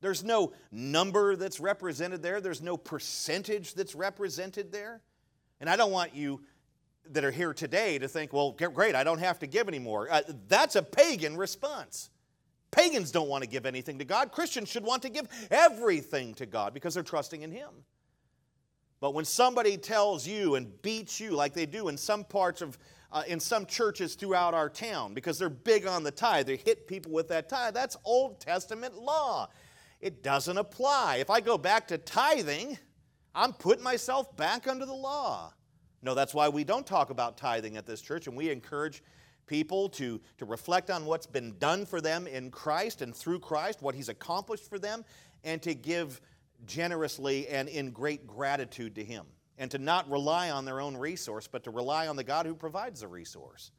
There's 0.00 0.22
no 0.22 0.52
number 0.70 1.34
that's 1.34 1.58
represented 1.58 2.22
there, 2.22 2.40
there's 2.40 2.62
no 2.62 2.76
percentage 2.76 3.74
that's 3.74 3.96
represented 3.96 4.70
there. 4.70 5.00
And 5.60 5.68
I 5.68 5.74
don't 5.74 5.90
want 5.90 6.14
you 6.14 6.42
that 7.10 7.24
are 7.24 7.32
here 7.32 7.52
today 7.52 7.98
to 7.98 8.06
think, 8.06 8.32
well, 8.32 8.52
great, 8.52 8.94
I 8.94 9.02
don't 9.02 9.18
have 9.18 9.40
to 9.40 9.48
give 9.48 9.66
anymore. 9.66 10.06
Uh, 10.08 10.22
that's 10.46 10.76
a 10.76 10.82
pagan 10.82 11.36
response. 11.36 12.10
Pagans 12.70 13.10
don't 13.10 13.28
want 13.28 13.42
to 13.42 13.50
give 13.50 13.66
anything 13.66 13.98
to 13.98 14.04
God. 14.04 14.30
Christians 14.30 14.68
should 14.68 14.84
want 14.84 15.02
to 15.02 15.08
give 15.08 15.26
everything 15.50 16.34
to 16.34 16.46
God 16.46 16.74
because 16.74 16.94
they're 16.94 17.02
trusting 17.02 17.42
in 17.42 17.50
Him. 17.50 17.70
But 19.06 19.14
when 19.14 19.24
somebody 19.24 19.76
tells 19.76 20.26
you 20.26 20.56
and 20.56 20.82
beats 20.82 21.20
you 21.20 21.30
like 21.30 21.52
they 21.52 21.64
do 21.64 21.86
in 21.86 21.96
some 21.96 22.24
parts 22.24 22.60
of, 22.60 22.76
uh, 23.12 23.22
in 23.28 23.38
some 23.38 23.64
churches 23.64 24.16
throughout 24.16 24.52
our 24.52 24.68
town, 24.68 25.14
because 25.14 25.38
they're 25.38 25.48
big 25.48 25.86
on 25.86 26.02
the 26.02 26.10
tithe, 26.10 26.48
they 26.48 26.56
hit 26.56 26.88
people 26.88 27.12
with 27.12 27.28
that 27.28 27.48
tithe, 27.48 27.72
that's 27.72 27.96
Old 28.04 28.40
Testament 28.40 28.96
law. 28.96 29.48
It 30.00 30.24
doesn't 30.24 30.58
apply. 30.58 31.18
If 31.20 31.30
I 31.30 31.40
go 31.40 31.56
back 31.56 31.86
to 31.86 31.98
tithing, 31.98 32.78
I'm 33.32 33.52
putting 33.52 33.84
myself 33.84 34.36
back 34.36 34.66
under 34.66 34.84
the 34.84 34.92
law. 34.92 35.54
No, 36.02 36.16
that's 36.16 36.34
why 36.34 36.48
we 36.48 36.64
don't 36.64 36.84
talk 36.84 37.10
about 37.10 37.38
tithing 37.38 37.76
at 37.76 37.86
this 37.86 38.00
church, 38.00 38.26
and 38.26 38.36
we 38.36 38.50
encourage 38.50 39.04
people 39.46 39.88
to, 39.90 40.20
to 40.38 40.44
reflect 40.44 40.90
on 40.90 41.06
what's 41.06 41.26
been 41.26 41.56
done 41.60 41.86
for 41.86 42.00
them 42.00 42.26
in 42.26 42.50
Christ 42.50 43.02
and 43.02 43.14
through 43.14 43.38
Christ, 43.38 43.82
what 43.82 43.94
He's 43.94 44.08
accomplished 44.08 44.68
for 44.68 44.80
them, 44.80 45.04
and 45.44 45.62
to 45.62 45.74
give 45.74 46.20
generously 46.64 47.48
and 47.48 47.68
in 47.68 47.90
great 47.90 48.26
gratitude 48.26 48.94
to 48.96 49.04
Him. 49.04 49.26
And 49.58 49.70
to 49.70 49.78
not 49.78 50.10
rely 50.10 50.50
on 50.50 50.64
their 50.64 50.80
own 50.80 50.96
resource, 50.96 51.48
but 51.50 51.64
to 51.64 51.70
rely 51.70 52.08
on 52.08 52.16
the 52.16 52.24
God 52.24 52.44
who 52.44 52.54
provides 52.54 53.00
the 53.00 53.08
resource. 53.08 53.70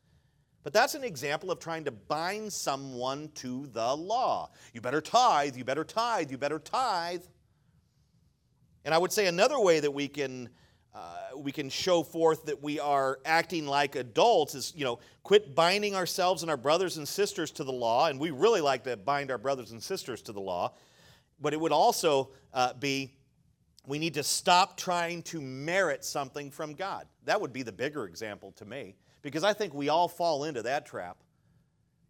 But 0.63 0.73
that's 0.73 0.95
an 0.95 1.03
example 1.03 1.49
of 1.51 1.59
trying 1.59 1.85
to 1.85 1.91
bind 1.91 2.51
someone 2.51 3.29
to 3.35 3.67
the 3.67 3.95
law. 3.95 4.49
You 4.73 4.81
better 4.81 5.01
tithe, 5.01 5.55
you 5.55 5.63
better 5.63 5.83
tithe, 5.83 6.31
you 6.31 6.37
better 6.37 6.59
tithe. 6.59 7.21
And 8.83 8.93
I 8.93 8.97
would 8.97 9.11
say 9.11 9.27
another 9.27 9.59
way 9.59 9.79
that 9.79 9.91
we 9.91 10.07
can, 10.07 10.49
uh, 10.93 11.37
we 11.37 11.51
can 11.51 11.69
show 11.69 12.03
forth 12.03 12.45
that 12.45 12.61
we 12.61 12.79
are 12.79 13.19
acting 13.23 13.67
like 13.67 13.95
adults 13.95 14.55
is, 14.55 14.73
you 14.75 14.83
know, 14.83 14.99
quit 15.23 15.53
binding 15.55 15.95
ourselves 15.95 16.41
and 16.41 16.49
our 16.49 16.57
brothers 16.57 16.97
and 16.97 17.07
sisters 17.07 17.51
to 17.51 17.63
the 17.63 17.71
law. 17.71 18.07
And 18.07 18.19
we 18.19 18.31
really 18.31 18.61
like 18.61 18.83
to 18.85 18.97
bind 18.97 19.29
our 19.29 19.37
brothers 19.37 19.71
and 19.71 19.81
sisters 19.81 20.21
to 20.23 20.31
the 20.31 20.41
law. 20.41 20.73
But 21.39 21.53
it 21.53 21.59
would 21.59 21.71
also 21.71 22.29
uh, 22.53 22.73
be 22.73 23.13
we 23.85 23.99
need 23.99 24.15
to 24.15 24.23
stop 24.23 24.75
trying 24.75 25.23
to 25.23 25.39
merit 25.41 26.03
something 26.03 26.51
from 26.51 26.73
God. 26.73 27.07
That 27.23 27.39
would 27.39 27.53
be 27.53 27.63
the 27.63 27.71
bigger 27.71 28.05
example 28.05 28.51
to 28.57 28.65
me, 28.65 28.95
because 29.21 29.43
I 29.43 29.53
think 29.53 29.73
we 29.73 29.87
all 29.89 30.09
fall 30.09 30.43
into 30.43 30.61
that 30.63 30.85
trap. 30.85 31.17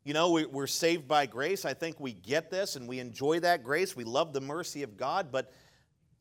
You 0.04 0.14
know, 0.14 0.32
we're 0.32 0.68
saved 0.68 1.08
by 1.08 1.26
grace. 1.26 1.66
I 1.66 1.74
think 1.74 2.00
we 2.00 2.14
get 2.14 2.50
this 2.50 2.78
and 2.78 2.88
we 2.88 3.00
enjoy 3.00 3.42
that 3.42 3.64
grace. 3.64 3.96
We 3.96 4.06
love 4.06 4.32
the 4.32 4.42
mercy 4.42 4.82
of 4.84 4.96
God, 4.96 5.32
but 5.32 5.52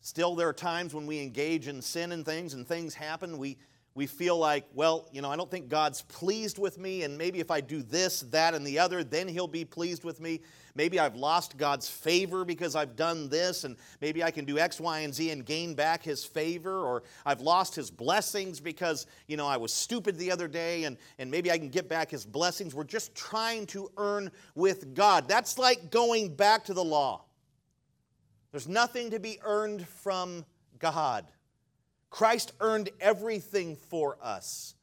still, 0.01 0.35
there 0.35 0.49
are 0.49 0.53
times 0.53 0.93
when 0.93 1.07
we 1.07 1.21
engage 1.21 1.69
in 1.69 1.81
sin 1.81 2.13
and 2.13 2.25
things 2.25 2.53
and 2.55 2.67
things 2.67 2.95
happen. 2.95 3.39
We, 3.39 3.59
we 3.97 4.07
feel 4.07 4.37
like, 4.37 4.67
well, 4.75 5.09
you 5.11 5.23
know, 5.23 5.31
I 5.31 5.37
don't 5.37 5.51
think 5.51 5.71
God's 5.71 6.03
pleased 6.03 6.59
with 6.59 6.79
me, 6.79 7.05
and 7.05 7.17
maybe 7.17 7.41
if 7.41 7.51
I 7.51 7.63
do 7.63 7.83
this, 7.83 8.21
that, 8.31 8.53
and 8.53 8.65
the 8.65 8.79
other, 8.79 9.03
then 9.03 9.27
He'll 9.27 9.49
be 9.49 9.65
pleased 9.65 10.05
with 10.05 10.21
me. 10.21 10.43
Maybe 10.75 11.01
I've 11.01 11.17
lost 11.17 11.57
God's 11.57 11.89
favor 11.89 12.45
because 12.45 12.77
I've 12.77 12.95
done 12.95 13.31
this, 13.31 13.65
and 13.65 13.75
maybe 14.03 14.23
I 14.23 14.31
can 14.31 14.45
do 14.45 14.59
X, 14.59 14.79
Y, 14.79 14.99
and 14.99 15.15
Z 15.15 15.31
and 15.31 15.47
gain 15.47 15.75
back 15.75 16.03
His 16.03 16.27
favor, 16.27 16.85
or 16.85 17.05
I've 17.25 17.41
lost 17.41 17.75
His 17.75 17.91
blessings 17.91 18.61
because, 18.61 19.07
you 19.29 19.39
know, 19.39 19.47
I 19.47 19.57
was 19.57 19.73
stupid 19.73 20.19
the 20.19 20.31
other 20.31 20.47
day, 20.47 20.85
and, 20.85 20.99
and 21.19 21.31
maybe 21.31 21.51
I 21.51 21.57
can 21.57 21.71
get 21.71 21.89
back 21.89 22.11
His 22.11 22.27
blessings. 22.27 22.75
We're 22.75 22.85
just 22.85 23.15
trying 23.15 23.65
to 23.69 23.91
earn 23.97 24.31
with 24.55 24.95
God. 24.95 25.27
That's 25.27 25.59
like 25.59 25.91
going 25.91 26.35
back 26.35 26.65
to 26.67 26.75
the 26.75 26.85
law. 26.85 27.25
There's 28.53 28.69
nothing 28.69 29.11
to 29.13 29.19
be 29.19 29.39
earned 29.43 29.89
from 29.89 30.45
God. 30.79 31.25
Christ 32.11 32.53
earned 32.61 32.91
everything 33.01 33.77
for 33.77 34.19
us. 34.23 34.75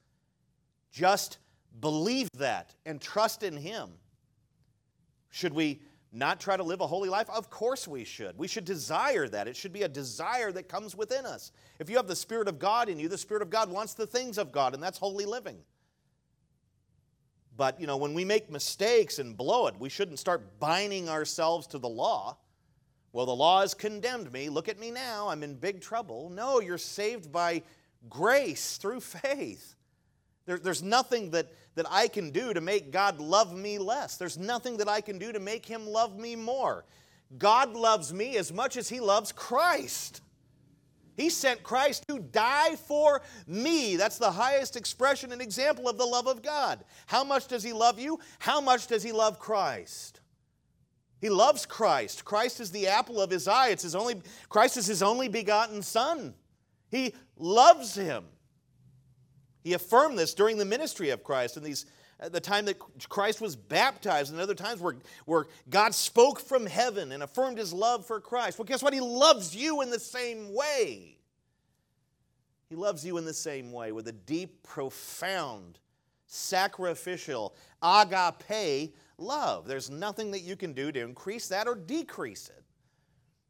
Just 0.92 1.38
believe 1.80 2.30
that 2.38 2.76
and 2.86 3.02
trust 3.02 3.44
in 3.44 3.58
Him. 3.58 3.90
Should 5.30 5.54
we 5.54 5.82
not 6.12 6.40
try 6.40 6.56
to 6.56 6.64
live 6.64 6.82
a 6.82 6.88
holy 6.88 7.10
life? 7.10 7.28
Of 7.30 7.50
course 7.50 7.88
we 7.88 8.04
should. 8.04 8.38
We 8.38 8.48
should 8.48 8.66
desire 8.66 9.28
that. 9.28 9.48
It 9.48 9.56
should 9.56 9.74
be 9.74 9.82
a 9.82 9.88
desire 9.88 10.52
that 10.52 10.70
comes 10.70 10.96
within 10.96 11.26
us. 11.26 11.52
If 11.80 11.90
you 11.90 11.96
have 11.98 12.08
the 12.08 12.16
Spirit 12.16 12.48
of 12.48 12.60
God 12.60 12.88
in 12.88 13.00
you, 13.00 13.10
the 13.10 13.18
Spirit 13.18 13.42
of 13.42 13.50
God 13.50 13.72
wants 13.72 13.96
the 13.96 14.06
things 14.06 14.38
of 14.38 14.52
God, 14.52 14.76
and 14.76 14.84
that's 14.84 15.00
holy 15.00 15.26
living. 15.26 15.58
But, 17.58 17.80
you 17.80 17.88
know, 17.88 17.98
when 17.98 18.14
we 18.14 18.26
make 18.26 18.52
mistakes 18.52 19.18
and 19.18 19.36
blow 19.36 19.68
it, 19.68 19.76
we 19.80 19.90
shouldn't 19.90 20.20
start 20.20 20.60
binding 20.60 21.10
ourselves 21.10 21.66
to 21.68 21.80
the 21.80 21.90
law. 21.90 22.38
Well, 23.14 23.28
the 23.28 23.36
law 23.36 23.62
has 23.62 23.76
condemned 23.76 24.34
me. 24.34 24.50
Look 24.50 24.68
at 24.68 24.80
me 24.80 24.90
now. 24.90 25.30
I'm 25.30 25.44
in 25.44 25.54
big 25.54 25.82
trouble. 25.82 26.32
No, 26.32 26.60
you're 26.60 26.80
saved 26.80 27.32
by 27.32 27.62
grace 28.10 28.78
through 28.78 29.02
faith. 29.02 29.76
There, 30.48 30.58
there's 30.58 30.82
nothing 30.82 31.30
that, 31.32 31.54
that 31.76 31.86
I 31.90 32.08
can 32.08 32.32
do 32.32 32.54
to 32.54 32.60
make 32.60 32.92
God 32.92 33.20
love 33.20 33.56
me 33.56 33.78
less. 33.78 34.18
There's 34.18 34.38
nothing 34.38 34.78
that 34.78 34.90
I 34.90 35.00
can 35.00 35.20
do 35.20 35.32
to 35.32 35.40
make 35.40 35.66
Him 35.66 35.88
love 35.88 36.18
me 36.18 36.36
more. 36.36 36.86
God 37.38 37.76
loves 37.76 38.12
me 38.12 38.36
as 38.36 38.52
much 38.52 38.78
as 38.78 38.90
He 38.90 39.00
loves 39.00 39.32
Christ. 39.32 40.22
He 41.16 41.30
sent 41.30 41.62
Christ 41.62 42.06
to 42.08 42.18
die 42.18 42.76
for 42.76 43.22
me. 43.46 43.96
That's 43.96 44.18
the 44.18 44.32
highest 44.32 44.76
expression 44.76 45.32
and 45.32 45.42
example 45.42 45.88
of 45.88 46.00
the 46.00 46.06
love 46.06 46.26
of 46.26 46.42
God. 46.42 46.84
How 47.06 47.24
much 47.24 47.48
does 47.48 47.62
He 47.62 47.74
love 47.74 48.00
you? 48.00 48.20
How 48.40 48.60
much 48.60 48.88
does 48.88 49.04
He 49.04 49.12
love 49.12 49.38
Christ? 49.38 50.20
He 51.24 51.30
loves 51.30 51.66
Christ. 51.66 52.26
Christ 52.26 52.60
is 52.60 52.70
the 52.70 52.88
apple 52.88 53.22
of 53.22 53.30
His 53.30 53.48
eye. 53.48 53.70
It's 53.70 53.84
his 53.84 53.96
only, 53.96 54.22
Christ 54.50 54.76
is 54.76 54.88
His 54.88 55.02
only 55.02 55.30
begotten 55.30 55.82
Son. 55.82 56.34
He 56.92 57.14
loves 57.38 57.96
Him. 57.96 58.26
He 59.62 59.72
affirmed 59.72 60.20
this 60.20 60.34
during 60.34 60.58
the 60.58 60.66
ministry 60.66 61.12
of 61.12 61.24
Christ 61.24 61.56
and 61.56 61.66
these 61.66 61.86
uh, 62.20 62.28
the 62.28 62.42
time 62.42 62.66
that 62.66 62.78
Christ 63.08 63.40
was 63.40 63.56
baptized, 63.56 64.34
and 64.34 64.42
other 64.42 64.54
times 64.54 64.82
where, 64.82 64.96
where 65.24 65.46
God 65.70 65.96
spoke 65.96 66.42
from 66.42 66.66
heaven 66.66 67.14
and 67.14 67.24
affirmed 67.24 67.58
his 67.58 67.72
love 67.72 68.06
for 68.06 68.20
Christ. 68.20 68.60
Well, 68.60 68.66
guess 68.66 68.84
what? 68.84 68.94
He 68.94 69.00
loves 69.00 69.56
you 69.56 69.82
in 69.82 69.92
the 69.92 70.00
same 70.00 70.54
way. 70.54 71.20
He 72.68 72.76
loves 72.76 73.06
you 73.06 73.18
in 73.18 73.24
the 73.24 73.34
same 73.34 73.72
way 73.72 73.94
with 73.94 74.10
a 74.10 74.12
deep, 74.12 74.62
profound, 74.62 75.80
sacrificial, 76.28 77.56
agape 77.82 78.94
love. 79.24 79.68
There's 79.68 79.90
nothing 79.90 80.32
that 80.32 80.42
you 80.42 80.56
can 80.56 80.74
do 80.74 80.92
to 80.92 81.00
increase 81.00 81.48
that 81.48 81.68
or 81.68 81.76
decrease 81.76 82.50
it. 82.50 82.64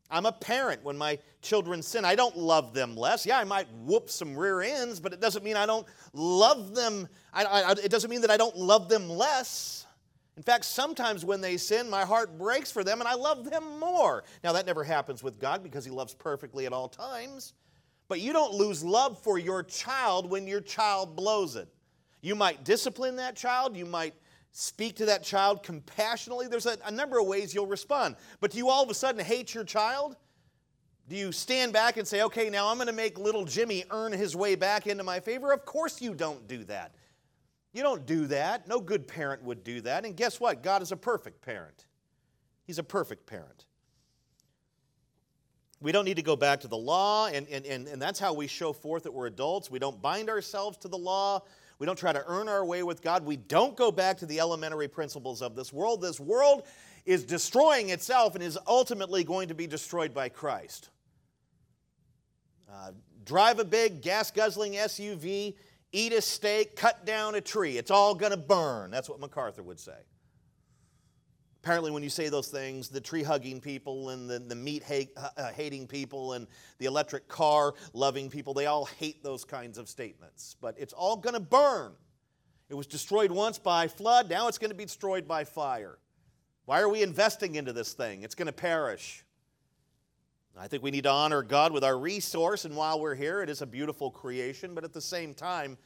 I'm 0.09 0.27
a 0.27 0.31
parent 0.31 0.83
when 0.83 0.97
my 0.97 1.17
children 1.41 1.81
sin. 1.81 2.05
I 2.05 2.13
don't 2.13 2.37
love 2.37 2.73
them 2.73 2.95
less. 2.95 3.25
Yeah, 3.25 3.39
I 3.39 3.43
might 3.45 3.67
whoop 3.73 4.09
some 4.09 4.37
rear 4.37 4.61
ends, 4.61 4.99
but 4.99 5.11
it 5.11 5.19
doesn't 5.19 5.43
mean 5.43 5.57
I 5.57 5.65
don't 5.65 5.87
love 6.13 6.75
them. 6.75 7.07
I, 7.33 7.45
I, 7.45 7.71
it 7.71 7.89
doesn't 7.89 8.11
mean 8.11 8.21
that 8.21 8.29
I 8.29 8.37
don't 8.37 8.55
love 8.55 8.89
them 8.89 9.09
less. 9.09 9.87
In 10.37 10.43
fact, 10.43 10.65
sometimes 10.65 11.25
when 11.25 11.41
they 11.41 11.57
sin, 11.57 11.89
my 11.89 12.05
heart 12.05 12.37
breaks 12.37 12.71
for 12.71 12.83
them 12.83 12.99
and 12.99 13.07
I 13.07 13.15
love 13.15 13.49
them 13.49 13.79
more. 13.79 14.23
Now, 14.43 14.53
that 14.53 14.65
never 14.65 14.83
happens 14.83 15.23
with 15.23 15.39
God 15.39 15.63
because 15.63 15.85
He 15.85 15.91
loves 15.91 16.13
perfectly 16.13 16.65
at 16.65 16.73
all 16.73 16.89
times. 16.89 17.53
But 18.07 18.19
you 18.19 18.33
don't 18.33 18.53
lose 18.53 18.83
love 18.83 19.19
for 19.21 19.39
your 19.39 19.63
child 19.63 20.29
when 20.29 20.47
your 20.47 20.61
child 20.61 21.15
blows 21.15 21.55
it. 21.55 21.67
You 22.21 22.35
might 22.35 22.63
discipline 22.63 23.15
that 23.17 23.35
child, 23.35 23.75
you 23.75 23.85
might 23.85 24.13
speak 24.53 24.95
to 24.97 25.07
that 25.07 25.23
child 25.23 25.63
compassionately. 25.63 26.47
There's 26.47 26.67
a, 26.67 26.77
a, 26.85 26.91
number 26.91 27.19
of 27.19 27.25
ways 27.25 27.53
you'll 27.53 27.67
respond. 27.67 28.15
But 28.39 28.51
do 28.51 28.59
you 28.59 28.69
all 28.69 28.83
of 28.83 28.89
a 28.89 28.93
sudden 28.93 29.23
hate 29.23 29.53
your 29.53 29.63
child? 29.63 30.15
Do 31.09 31.15
you 31.15 31.31
stand 31.31 31.73
back 31.73 31.97
and 31.97 32.07
say, 32.07 32.21
okay, 32.21 32.49
now 32.49 32.69
I'm 32.69 32.77
going 32.77 32.87
to 32.87 32.93
make 32.93 33.17
little 33.19 33.45
Jimmy 33.45 33.83
earn 33.89 34.13
his 34.13 34.35
way 34.35 34.55
back 34.55 34.87
into 34.87 35.03
my 35.03 35.19
favor? 35.19 35.51
Of 35.51 35.65
course 35.65 36.01
you 36.01 36.13
don't 36.13 36.47
do 36.47 36.63
that. 36.65 36.93
You 37.73 37.81
don't 37.81 38.05
do 38.05 38.27
that. 38.27 38.67
No 38.67 38.79
good 38.79 39.07
parent 39.07 39.43
would 39.43 39.63
do 39.63 39.81
that. 39.81 40.05
And 40.05 40.15
guess 40.15 40.39
what? 40.39 40.61
God 40.61 40.83
is 40.83 40.91
a 40.91 40.97
perfect 40.97 41.41
parent. 41.41 41.85
He's 42.63 42.77
a 42.77 42.83
perfect 42.83 43.25
parent. 43.25 43.65
We 45.81 45.91
don't 45.91 46.05
need 46.05 46.15
to 46.17 46.23
go 46.23 46.35
back 46.37 46.61
to 46.61 46.69
the 46.69 46.77
law, 46.77 47.27
and, 47.27 47.45
and, 47.49 47.65
and, 47.65 47.87
and 47.87 48.01
that's 48.01 48.17
how 48.17 48.33
we 48.33 48.47
show 48.47 48.71
forth 48.71 49.03
that 49.03 49.11
we're 49.11 49.25
adults. 49.25 49.69
We 49.69 49.79
don't 49.79 50.01
bind 50.01 50.29
ourselves 50.29 50.77
to 50.77 50.87
the 50.87 50.97
law. 50.97 51.41
We 51.83 51.85
don't 51.85 51.99
try 51.99 52.13
to 52.13 52.23
earn 52.27 52.47
our 52.47 52.63
way 52.63 52.81
with 52.81 53.01
God. 53.01 53.25
We 53.25 53.35
don't 53.35 53.75
go 53.75 53.91
back 53.91 54.19
to 54.19 54.25
the 54.25 54.39
elementary 54.39 54.87
principles 54.87 55.41
of 55.41 55.53
this 55.53 55.73
world. 55.73 56.01
This 56.01 56.17
world 56.17 56.63
is 57.05 57.25
destroying 57.25 57.89
itself 57.89 58.35
and 58.35 58.41
is 58.41 58.57
ultimately 58.65 59.25
going 59.25 59.49
to 59.49 59.53
be 59.53 59.67
destroyed 59.67 60.13
by 60.13 60.29
Christ. 60.29 60.91
Uh, 62.71 62.91
drive 63.25 63.59
a 63.59 63.65
big 63.65 64.01
gas 64.01 64.31
guzzling 64.31 64.75
SUV, 64.75 65.55
eat 65.91 66.13
a 66.13 66.21
steak, 66.21 66.77
cut 66.77 67.05
down 67.05 67.35
a 67.35 67.41
tree. 67.41 67.77
It's 67.77 67.91
all 67.91 68.15
going 68.15 68.31
to 68.31 68.37
burn. 68.37 68.89
That's 68.89 69.09
what 69.09 69.19
MacArthur 69.19 69.63
would 69.63 69.81
say. 69.81 69.99
Apparently, 71.63 71.91
when 71.91 72.03
you 72.03 72.09
say 72.09 72.27
those 72.27 72.49
things, 72.49 72.89
the 72.89 72.99
tree 72.99 73.23
hugging 73.23 73.61
people 73.61 74.09
and 74.09 74.29
the, 74.29 74.37
the 74.37 74.55
meat 74.55 74.83
uh, 75.15 75.51
hating 75.53 75.87
people 75.87 76.33
and 76.33 76.45
the 76.77 76.85
electric 76.85 77.29
car 77.29 77.73
loving 77.93 78.29
people, 78.29 78.53
they 78.53 78.65
all 78.65 78.83
hate 78.83 79.23
those 79.23 79.45
kinds 79.45 79.77
of 79.77 79.87
statements. 79.87 80.57
But 80.59 80.75
it's 80.77 80.91
all 80.91 81.15
going 81.15 81.35
to 81.35 81.39
burn. 81.39 81.93
It 82.67 82.73
was 82.73 82.85
destroyed 82.85 83.31
once 83.31 83.59
by 83.59 83.87
flood, 83.87 84.29
now 84.29 84.49
it's 84.49 84.57
going 84.57 84.71
to 84.71 84.75
be 84.75 84.83
destroyed 84.83 85.25
by 85.25 85.45
fire. 85.45 85.99
Why 86.65 86.81
are 86.81 86.89
we 86.89 87.01
investing 87.01 87.55
into 87.55 87.71
this 87.71 87.93
thing? 87.93 88.23
It's 88.23 88.35
going 88.35 88.47
to 88.47 88.51
perish. 88.51 89.23
I 90.57 90.67
think 90.67 90.83
we 90.83 90.91
need 90.91 91.05
to 91.05 91.11
honor 91.11 91.43
God 91.43 91.71
with 91.71 91.85
our 91.85 91.97
resource, 91.97 92.65
and 92.65 92.75
while 92.75 92.99
we're 92.99 93.15
here, 93.15 93.41
it 93.41 93.49
is 93.49 93.61
a 93.61 93.65
beautiful 93.65 94.11
creation, 94.11 94.75
but 94.75 94.83
at 94.83 94.91
the 94.91 95.01
same 95.01 95.33
time, 95.33 95.77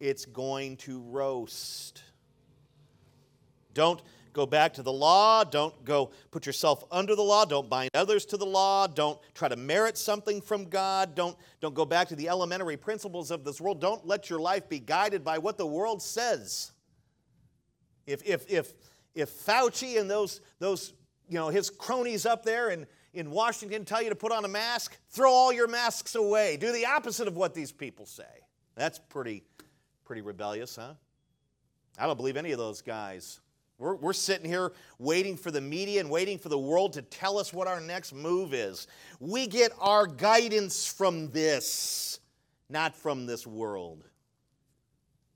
it's 0.00 0.24
going 0.24 0.78
to 0.78 1.00
roast. 1.00 2.02
Don't 3.74 4.00
go 4.36 4.44
back 4.44 4.74
to 4.74 4.82
the 4.82 4.92
law. 4.92 5.42
Don't 5.44 5.82
go 5.82 6.10
put 6.30 6.44
yourself 6.44 6.84
under 6.92 7.16
the 7.16 7.22
law. 7.22 7.46
Don't 7.46 7.70
bind 7.70 7.90
others 7.94 8.26
to 8.26 8.36
the 8.36 8.44
law. 8.44 8.86
Don't 8.86 9.18
try 9.34 9.48
to 9.48 9.56
merit 9.56 9.96
something 9.96 10.42
from 10.42 10.66
God. 10.66 11.14
Don't, 11.14 11.34
don't 11.62 11.74
go 11.74 11.86
back 11.86 12.08
to 12.08 12.16
the 12.16 12.28
elementary 12.28 12.76
principles 12.76 13.30
of 13.30 13.44
this 13.44 13.62
world. 13.62 13.80
Don't 13.80 14.06
let 14.06 14.28
your 14.28 14.38
life 14.38 14.68
be 14.68 14.78
guided 14.78 15.24
by 15.24 15.38
what 15.38 15.56
the 15.56 15.66
world 15.66 16.02
says. 16.02 16.72
If, 18.06 18.22
if, 18.26 18.44
if, 18.50 18.74
if 19.14 19.30
Fauci 19.30 19.98
and 19.98 20.08
those, 20.08 20.42
those, 20.58 20.92
you 21.30 21.38
know, 21.38 21.48
his 21.48 21.70
cronies 21.70 22.26
up 22.26 22.44
there 22.44 22.68
in, 22.68 22.86
in 23.14 23.30
Washington 23.30 23.86
tell 23.86 24.02
you 24.02 24.10
to 24.10 24.14
put 24.14 24.32
on 24.32 24.44
a 24.44 24.48
mask, 24.48 24.98
throw 25.08 25.32
all 25.32 25.50
your 25.50 25.66
masks 25.66 26.14
away. 26.14 26.58
Do 26.58 26.72
the 26.72 26.84
opposite 26.84 27.26
of 27.26 27.36
what 27.36 27.54
these 27.54 27.72
people 27.72 28.04
say. 28.04 28.24
That's 28.74 28.98
pretty, 28.98 29.44
pretty 30.04 30.20
rebellious, 30.20 30.76
huh? 30.76 30.92
I 31.98 32.06
don't 32.06 32.18
believe 32.18 32.36
any 32.36 32.52
of 32.52 32.58
those 32.58 32.82
guys. 32.82 33.40
We're, 33.78 33.94
we're 33.96 34.12
sitting 34.12 34.48
here 34.48 34.72
waiting 34.98 35.36
for 35.36 35.50
the 35.50 35.60
media 35.60 36.00
and 36.00 36.10
waiting 36.10 36.38
for 36.38 36.48
the 36.48 36.58
world 36.58 36.94
to 36.94 37.02
tell 37.02 37.38
us 37.38 37.52
what 37.52 37.68
our 37.68 37.80
next 37.80 38.14
move 38.14 38.54
is. 38.54 38.86
We 39.20 39.46
get 39.46 39.72
our 39.80 40.06
guidance 40.06 40.90
from 40.90 41.30
this, 41.30 42.20
not 42.70 42.96
from 42.96 43.26
this 43.26 43.46
world. 43.46 44.04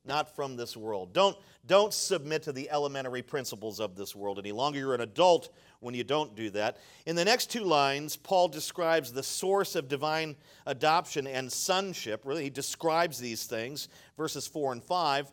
Not 0.06 0.34
from 0.34 0.56
this 0.56 0.76
world. 0.78 1.12
Don't, 1.12 1.36
don't 1.66 1.92
submit 1.92 2.42
to 2.44 2.52
the 2.52 2.70
elementary 2.70 3.20
principles 3.20 3.80
of 3.80 3.96
this 3.96 4.16
world 4.16 4.38
any 4.38 4.50
longer. 4.50 4.78
You're 4.78 4.94
an 4.94 5.02
adult 5.02 5.50
when 5.80 5.94
you 5.94 6.04
don't 6.04 6.34
do 6.34 6.48
that. 6.50 6.78
In 7.04 7.16
the 7.16 7.24
next 7.24 7.50
two 7.50 7.64
lines, 7.64 8.16
Paul 8.16 8.48
describes 8.48 9.12
the 9.12 9.22
source 9.22 9.76
of 9.76 9.88
divine 9.88 10.36
adoption 10.64 11.26
and 11.26 11.52
sonship. 11.52 12.22
Really, 12.24 12.44
he 12.44 12.50
describes 12.50 13.18
these 13.18 13.44
things, 13.44 13.88
verses 14.16 14.46
4 14.46 14.72
and 14.72 14.82
5. 14.82 15.30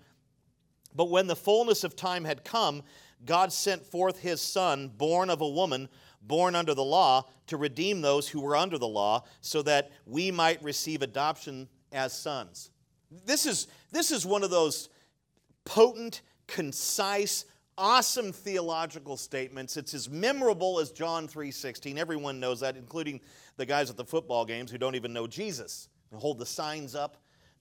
But 0.95 1.09
when 1.09 1.27
the 1.27 1.35
fullness 1.35 1.83
of 1.83 1.95
time 1.95 2.25
had 2.25 2.43
come, 2.43 2.83
God 3.25 3.51
sent 3.51 3.85
forth 3.85 4.19
his 4.19 4.41
Son, 4.41 4.89
born 4.89 5.29
of 5.29 5.41
a 5.41 5.47
woman, 5.47 5.89
born 6.21 6.55
under 6.55 6.73
the 6.73 6.83
law, 6.83 7.25
to 7.47 7.57
redeem 7.57 8.01
those 8.01 8.27
who 8.27 8.41
were 8.41 8.55
under 8.55 8.77
the 8.77 8.87
law, 8.87 9.23
so 9.41 9.61
that 9.63 9.91
we 10.05 10.31
might 10.31 10.61
receive 10.63 11.01
adoption 11.01 11.67
as 11.91 12.13
sons. 12.13 12.71
This 13.25 13.45
is, 13.45 13.67
this 13.91 14.11
is 14.11 14.25
one 14.25 14.43
of 14.43 14.49
those 14.49 14.89
potent, 15.65 16.21
concise, 16.47 17.45
awesome 17.77 18.31
theological 18.31 19.17
statements. 19.17 19.77
It's 19.77 19.93
as 19.93 20.09
memorable 20.09 20.79
as 20.79 20.91
John 20.91 21.27
3:16. 21.27 21.97
Everyone 21.97 22.39
knows 22.39 22.59
that, 22.61 22.75
including 22.75 23.21
the 23.57 23.65
guys 23.65 23.89
at 23.89 23.97
the 23.97 24.05
football 24.05 24.45
games 24.45 24.71
who 24.71 24.77
don't 24.77 24.95
even 24.95 25.13
know 25.13 25.27
Jesus 25.27 25.89
and 26.11 26.19
hold 26.19 26.39
the 26.39 26.45
signs 26.45 26.95
up. 26.95 27.17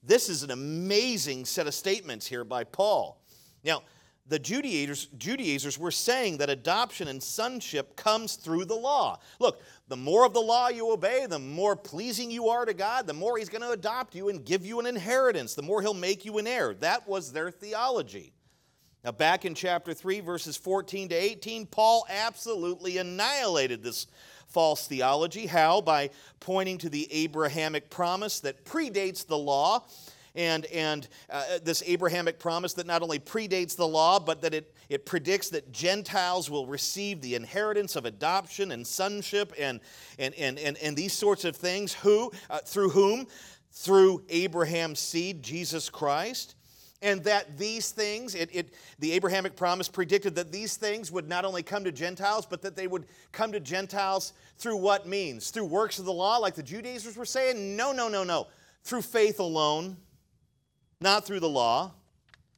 This 0.07 0.29
is 0.29 0.41
an 0.41 0.51
amazing 0.51 1.43
set 1.43 1.67
of 1.67 1.73
statements 1.73 2.25
here 2.25 2.45
by 2.45 2.63
Paul. 2.63 3.21
Now, 3.65 3.83
the 4.25 4.39
Judaizers, 4.39 5.07
Judaizers 5.17 5.77
were 5.77 5.91
saying 5.91 6.37
that 6.37 6.49
adoption 6.49 7.09
and 7.09 7.21
sonship 7.21 7.97
comes 7.97 8.35
through 8.37 8.65
the 8.65 8.75
law. 8.75 9.19
Look, 9.39 9.61
the 9.89 9.97
more 9.97 10.25
of 10.25 10.33
the 10.33 10.39
law 10.39 10.69
you 10.69 10.91
obey, 10.91 11.25
the 11.25 11.39
more 11.39 11.75
pleasing 11.75 12.31
you 12.31 12.47
are 12.47 12.63
to 12.63 12.73
God, 12.73 13.05
the 13.05 13.13
more 13.13 13.37
He's 13.37 13.49
going 13.49 13.61
to 13.61 13.71
adopt 13.71 14.15
you 14.15 14.29
and 14.29 14.45
give 14.45 14.65
you 14.65 14.79
an 14.79 14.85
inheritance, 14.85 15.55
the 15.55 15.61
more 15.61 15.81
He'll 15.81 15.93
make 15.93 16.23
you 16.23 16.37
an 16.37 16.47
heir. 16.47 16.73
That 16.75 17.05
was 17.05 17.33
their 17.33 17.51
theology. 17.51 18.31
Now, 19.03 19.11
back 19.11 19.43
in 19.43 19.55
chapter 19.55 19.93
3, 19.93 20.21
verses 20.21 20.55
14 20.55 21.09
to 21.09 21.15
18, 21.15 21.65
Paul 21.65 22.05
absolutely 22.09 22.97
annihilated 22.97 23.83
this 23.83 24.07
false 24.47 24.87
theology. 24.87 25.45
How? 25.45 25.81
By 25.81 26.09
pointing 26.39 26.77
to 26.79 26.89
the 26.89 27.07
Abrahamic 27.11 27.89
promise 27.89 28.39
that 28.41 28.65
predates 28.65 29.25
the 29.25 29.37
law 29.37 29.85
and, 30.35 30.65
and 30.67 31.07
uh, 31.31 31.43
this 31.63 31.81
Abrahamic 31.85 32.37
promise 32.39 32.73
that 32.73 32.85
not 32.85 33.01
only 33.01 33.19
predates 33.19 33.75
the 33.75 33.87
law, 33.87 34.19
but 34.19 34.41
that 34.41 34.53
it, 34.53 34.73
it 34.87 35.05
predicts 35.05 35.49
that 35.49 35.71
Gentiles 35.71 36.49
will 36.49 36.67
receive 36.67 37.21
the 37.21 37.33
inheritance 37.33 37.95
of 37.95 38.05
adoption 38.05 38.71
and 38.71 38.85
sonship 38.85 39.51
and, 39.59 39.79
and, 40.19 40.35
and, 40.35 40.59
and, 40.59 40.77
and 40.77 40.95
these 40.95 41.13
sorts 41.13 41.43
of 41.43 41.55
things. 41.55 41.93
Who? 41.93 42.31
Uh, 42.49 42.59
through 42.59 42.89
whom? 42.89 43.25
Through 43.71 44.23
Abraham's 44.29 44.99
seed, 44.99 45.43
Jesus 45.43 45.89
Christ 45.89 46.56
and 47.01 47.23
that 47.25 47.57
these 47.57 47.91
things, 47.91 48.33
it, 48.33 48.49
it, 48.53 48.73
the 48.99 49.11
Abrahamic 49.11 49.55
promise 49.55 49.87
predicted 49.87 50.35
that 50.35 50.51
these 50.51 50.77
things 50.77 51.11
would 51.11 51.29
not 51.29 51.45
only 51.45 51.61
come 51.61 51.83
to 51.83 51.91
Gentiles, 51.91 52.45
but 52.45 52.61
that 52.63 52.75
they 52.75 52.87
would 52.87 53.05
come 53.31 53.51
to 53.51 53.59
Gentiles 53.59 54.33
through 54.57 54.77
what 54.77 55.07
means? 55.07 55.51
Through 55.51 55.65
works 55.65 55.99
of 55.99 56.05
the 56.05 56.13
law, 56.13 56.37
like 56.37 56.55
the 56.55 56.63
Judaizers 56.63 57.15
were 57.15 57.25
saying? 57.25 57.75
No, 57.75 57.91
no, 57.91 58.07
no, 58.07 58.23
no. 58.23 58.47
Through 58.83 59.03
faith 59.03 59.39
alone 59.39 59.97
not 60.99 61.25
through 61.25 61.39
the 61.39 61.49
law. 61.49 61.91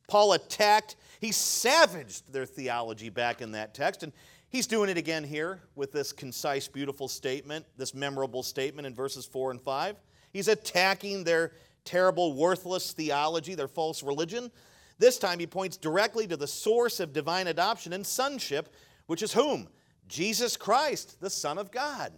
Paul 0.08 0.34
attacked, 0.34 0.96
he 1.20 1.32
savaged 1.32 2.32
their 2.32 2.46
theology 2.46 3.10
back 3.10 3.42
in 3.42 3.52
that 3.52 3.74
text, 3.74 4.04
and 4.04 4.12
he's 4.50 4.66
doing 4.66 4.90
it 4.90 4.98
again 4.98 5.24
here 5.24 5.62
with 5.76 5.92
this 5.92 6.12
concise, 6.12 6.68
beautiful 6.68 7.08
statement, 7.08 7.66
this 7.78 7.94
memorable 7.94 8.44
statement 8.44 8.88
in 8.88 8.96
verses 8.96 9.26
4 9.26 9.52
and 9.52 9.62
5. 9.62 9.98
He's 10.32 10.48
attacking 10.48 11.24
their 11.24 11.54
terrible, 11.90 12.34
worthless 12.34 12.94
theology, 12.94 13.56
their 13.56 13.68
false 13.68 14.04
religion. 14.04 14.52
This 15.00 15.18
time 15.18 15.40
he 15.40 15.48
points 15.48 15.76
directly 15.76 16.28
to 16.28 16.38
the 16.38 16.48
source 16.48 17.00
of 17.00 17.14
divine 17.14 17.48
adoption 17.48 17.94
and 17.94 18.06
sonship, 18.06 18.72
which 19.08 19.24
is 19.24 19.34
whom? 19.34 19.68
Jesus 20.08 20.56
Christ, 20.56 21.20
the 21.20 21.32
Son 21.32 21.58
of 21.58 21.72
God. 21.72 22.14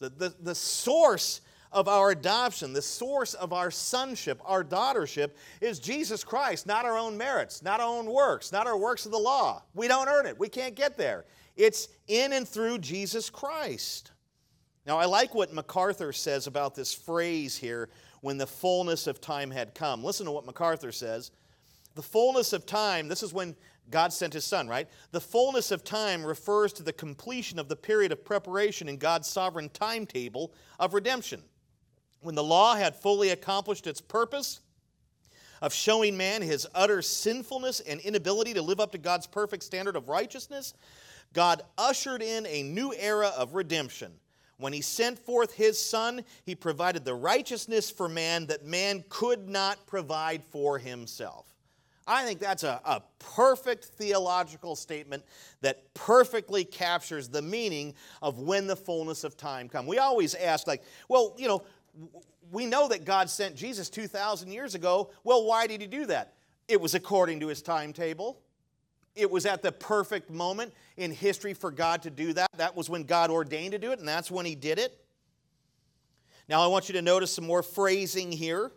The, 0.00 0.08
the, 0.08 0.34
the 0.40 0.54
source 0.54 1.42
of 1.70 1.86
our 1.86 2.10
adoption, 2.10 2.72
the 2.72 2.82
source 2.82 3.34
of 3.34 3.52
our 3.52 3.70
sonship, 3.70 4.40
our 4.44 4.64
daughtership, 4.64 5.30
is 5.60 5.78
Jesus 5.78 6.24
Christ, 6.24 6.66
not 6.66 6.84
our 6.84 6.98
own 6.98 7.16
merits, 7.16 7.62
not 7.62 7.78
our 7.78 7.86
own 7.86 8.06
works, 8.06 8.50
not 8.50 8.66
our 8.66 8.76
works 8.76 9.06
of 9.06 9.12
the 9.12 9.18
law. 9.18 9.62
We 9.74 9.86
don't 9.86 10.08
earn 10.08 10.26
it, 10.26 10.38
we 10.40 10.48
can't 10.48 10.74
get 10.74 10.96
there. 10.96 11.24
It's 11.54 11.86
in 12.08 12.32
and 12.32 12.48
through 12.48 12.78
Jesus 12.78 13.30
Christ. 13.30 14.10
Now, 14.86 14.98
I 14.98 15.04
like 15.04 15.34
what 15.34 15.54
MacArthur 15.54 16.12
says 16.12 16.48
about 16.48 16.74
this 16.74 16.92
phrase 16.92 17.56
here 17.56 17.88
when 18.22 18.38
the 18.38 18.46
fullness 18.46 19.06
of 19.06 19.20
time 19.20 19.50
had 19.50 19.74
come. 19.74 20.02
Listen 20.02 20.24
to 20.26 20.32
what 20.32 20.46
MacArthur 20.46 20.92
says. 20.92 21.32
The 21.94 22.02
fullness 22.02 22.54
of 22.54 22.64
time, 22.64 23.08
this 23.08 23.22
is 23.22 23.34
when 23.34 23.54
God 23.90 24.12
sent 24.12 24.32
his 24.32 24.44
son, 24.44 24.68
right? 24.68 24.88
The 25.10 25.20
fullness 25.20 25.70
of 25.70 25.84
time 25.84 26.24
refers 26.24 26.72
to 26.74 26.82
the 26.82 26.92
completion 26.92 27.58
of 27.58 27.68
the 27.68 27.76
period 27.76 28.12
of 28.12 28.24
preparation 28.24 28.88
in 28.88 28.96
God's 28.96 29.28
sovereign 29.28 29.68
timetable 29.68 30.54
of 30.78 30.94
redemption. 30.94 31.42
When 32.20 32.36
the 32.36 32.44
law 32.44 32.76
had 32.76 32.96
fully 32.96 33.30
accomplished 33.30 33.88
its 33.88 34.00
purpose 34.00 34.60
of 35.60 35.74
showing 35.74 36.16
man 36.16 36.42
his 36.42 36.66
utter 36.74 37.02
sinfulness 37.02 37.80
and 37.80 38.00
inability 38.00 38.54
to 38.54 38.62
live 38.62 38.80
up 38.80 38.92
to 38.92 38.98
God's 38.98 39.26
perfect 39.26 39.64
standard 39.64 39.96
of 39.96 40.08
righteousness, 40.08 40.74
God 41.32 41.62
ushered 41.76 42.22
in 42.22 42.46
a 42.46 42.62
new 42.62 42.94
era 42.96 43.32
of 43.36 43.54
redemption. 43.54 44.12
When 44.62 44.72
he 44.72 44.80
sent 44.80 45.18
forth 45.18 45.52
his 45.54 45.76
son, 45.76 46.24
he 46.44 46.54
provided 46.54 47.04
the 47.04 47.14
righteousness 47.14 47.90
for 47.90 48.08
man 48.08 48.46
that 48.46 48.64
man 48.64 49.02
could 49.08 49.48
not 49.48 49.84
provide 49.86 50.44
for 50.44 50.78
himself. 50.78 51.52
I 52.06 52.24
think 52.24 52.38
that's 52.38 52.62
a, 52.62 52.80
a 52.84 53.02
perfect 53.18 53.84
theological 53.84 54.76
statement 54.76 55.24
that 55.62 55.92
perfectly 55.94 56.64
captures 56.64 57.28
the 57.28 57.42
meaning 57.42 57.94
of 58.22 58.38
when 58.38 58.68
the 58.68 58.76
fullness 58.76 59.24
of 59.24 59.36
time 59.36 59.68
come. 59.68 59.84
We 59.84 59.98
always 59.98 60.36
ask, 60.36 60.68
like, 60.68 60.84
well, 61.08 61.34
you 61.36 61.48
know, 61.48 61.64
we 62.52 62.64
know 62.64 62.86
that 62.86 63.04
God 63.04 63.30
sent 63.30 63.56
Jesus 63.56 63.90
2,000 63.90 64.52
years 64.52 64.76
ago. 64.76 65.10
Well, 65.24 65.44
why 65.44 65.66
did 65.66 65.80
he 65.80 65.88
do 65.88 66.06
that? 66.06 66.34
It 66.68 66.80
was 66.80 66.94
according 66.94 67.40
to 67.40 67.48
his 67.48 67.62
timetable. 67.62 68.40
It 69.14 69.30
was 69.30 69.44
at 69.44 69.62
the 69.62 69.72
perfect 69.72 70.30
moment 70.30 70.72
in 70.96 71.10
history 71.10 71.54
for 71.54 71.70
God 71.70 72.02
to 72.02 72.10
do 72.10 72.32
that. 72.32 72.48
That 72.56 72.76
was 72.76 72.88
when 72.88 73.04
God 73.04 73.30
ordained 73.30 73.72
to 73.72 73.78
do 73.78 73.92
it, 73.92 73.98
and 73.98 74.08
that's 74.08 74.30
when 74.30 74.46
he 74.46 74.54
did 74.54 74.78
it. 74.78 74.98
Now, 76.48 76.62
I 76.62 76.66
want 76.66 76.88
you 76.88 76.94
to 76.94 77.02
notice 77.02 77.32
some 77.32 77.46
more 77.46 77.62
phrasing 77.62 78.32
here. 78.32 78.72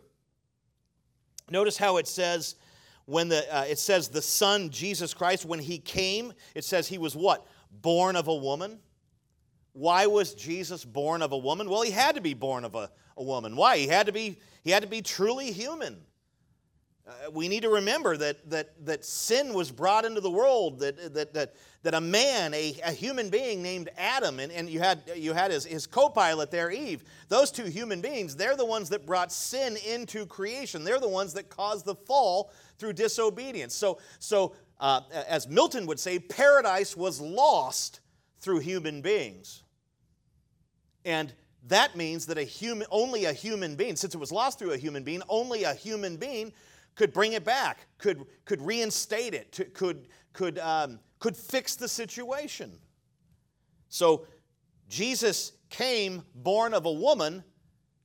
Notice 1.50 1.76
how 1.76 1.96
it 1.96 2.06
says, 2.06 2.56
when 3.06 3.28
the, 3.28 3.56
uh, 3.56 3.62
it 3.62 3.78
says 3.78 4.08
the 4.08 4.22
Son, 4.22 4.70
Jesus 4.70 5.14
Christ, 5.14 5.44
when 5.44 5.60
he 5.60 5.78
came, 5.78 6.32
it 6.54 6.64
says 6.64 6.88
he 6.88 6.98
was 6.98 7.16
what? 7.16 7.46
Born 7.70 8.16
of 8.16 8.28
a 8.28 8.34
woman. 8.34 8.78
Why 9.72 10.06
was 10.06 10.34
Jesus 10.34 10.84
born 10.84 11.22
of 11.22 11.32
a 11.32 11.38
woman? 11.38 11.68
Well, 11.68 11.82
he 11.82 11.90
had 11.90 12.14
to 12.16 12.20
be 12.20 12.34
born 12.34 12.64
of 12.64 12.74
a, 12.74 12.90
a 13.16 13.22
woman. 13.22 13.56
Why? 13.56 13.78
He 13.78 13.86
had 13.86 14.06
to 14.06 14.12
be, 14.12 14.38
he 14.64 14.70
had 14.70 14.82
to 14.82 14.88
be 14.88 15.02
truly 15.02 15.52
human. 15.52 15.98
Uh, 17.06 17.30
we 17.30 17.46
need 17.46 17.62
to 17.62 17.68
remember 17.68 18.16
that, 18.16 18.50
that, 18.50 18.72
that 18.84 19.04
sin 19.04 19.54
was 19.54 19.70
brought 19.70 20.04
into 20.04 20.20
the 20.20 20.30
world, 20.30 20.80
that, 20.80 21.14
that, 21.14 21.32
that, 21.32 21.54
that 21.84 21.94
a 21.94 22.00
man, 22.00 22.52
a, 22.52 22.74
a 22.84 22.90
human 22.90 23.30
being 23.30 23.62
named 23.62 23.88
Adam, 23.96 24.40
and, 24.40 24.50
and 24.50 24.68
you 24.68 24.80
had, 24.80 25.02
you 25.14 25.32
had 25.32 25.52
his, 25.52 25.64
his 25.64 25.86
co 25.86 26.08
pilot 26.08 26.50
there, 26.50 26.72
Eve, 26.72 27.04
those 27.28 27.52
two 27.52 27.66
human 27.66 28.00
beings, 28.00 28.34
they're 28.34 28.56
the 28.56 28.66
ones 28.66 28.88
that 28.88 29.06
brought 29.06 29.30
sin 29.30 29.76
into 29.88 30.26
creation. 30.26 30.82
They're 30.82 30.98
the 30.98 31.08
ones 31.08 31.32
that 31.34 31.48
caused 31.48 31.84
the 31.84 31.94
fall 31.94 32.50
through 32.76 32.94
disobedience. 32.94 33.72
So, 33.72 33.98
so 34.18 34.56
uh, 34.80 35.02
as 35.28 35.46
Milton 35.46 35.86
would 35.86 36.00
say, 36.00 36.18
paradise 36.18 36.96
was 36.96 37.20
lost 37.20 38.00
through 38.40 38.58
human 38.60 39.00
beings. 39.00 39.62
And 41.04 41.32
that 41.68 41.94
means 41.94 42.26
that 42.26 42.36
a 42.36 42.42
human, 42.42 42.88
only 42.90 43.26
a 43.26 43.32
human 43.32 43.76
being, 43.76 43.94
since 43.94 44.12
it 44.12 44.18
was 44.18 44.32
lost 44.32 44.58
through 44.58 44.72
a 44.72 44.76
human 44.76 45.04
being, 45.04 45.22
only 45.28 45.62
a 45.62 45.72
human 45.72 46.16
being 46.16 46.52
could 46.96 47.12
bring 47.12 47.34
it 47.34 47.44
back, 47.44 47.86
could, 47.98 48.24
could 48.44 48.60
reinstate 48.60 49.34
it, 49.34 49.70
could, 49.74 50.08
could, 50.32 50.58
um, 50.58 50.98
could 51.18 51.36
fix 51.36 51.76
the 51.76 51.88
situation. 51.88 52.72
So 53.88 54.26
Jesus 54.88 55.52
came 55.70 56.22
born 56.34 56.74
of 56.74 56.86
a 56.86 56.92
woman. 56.92 57.44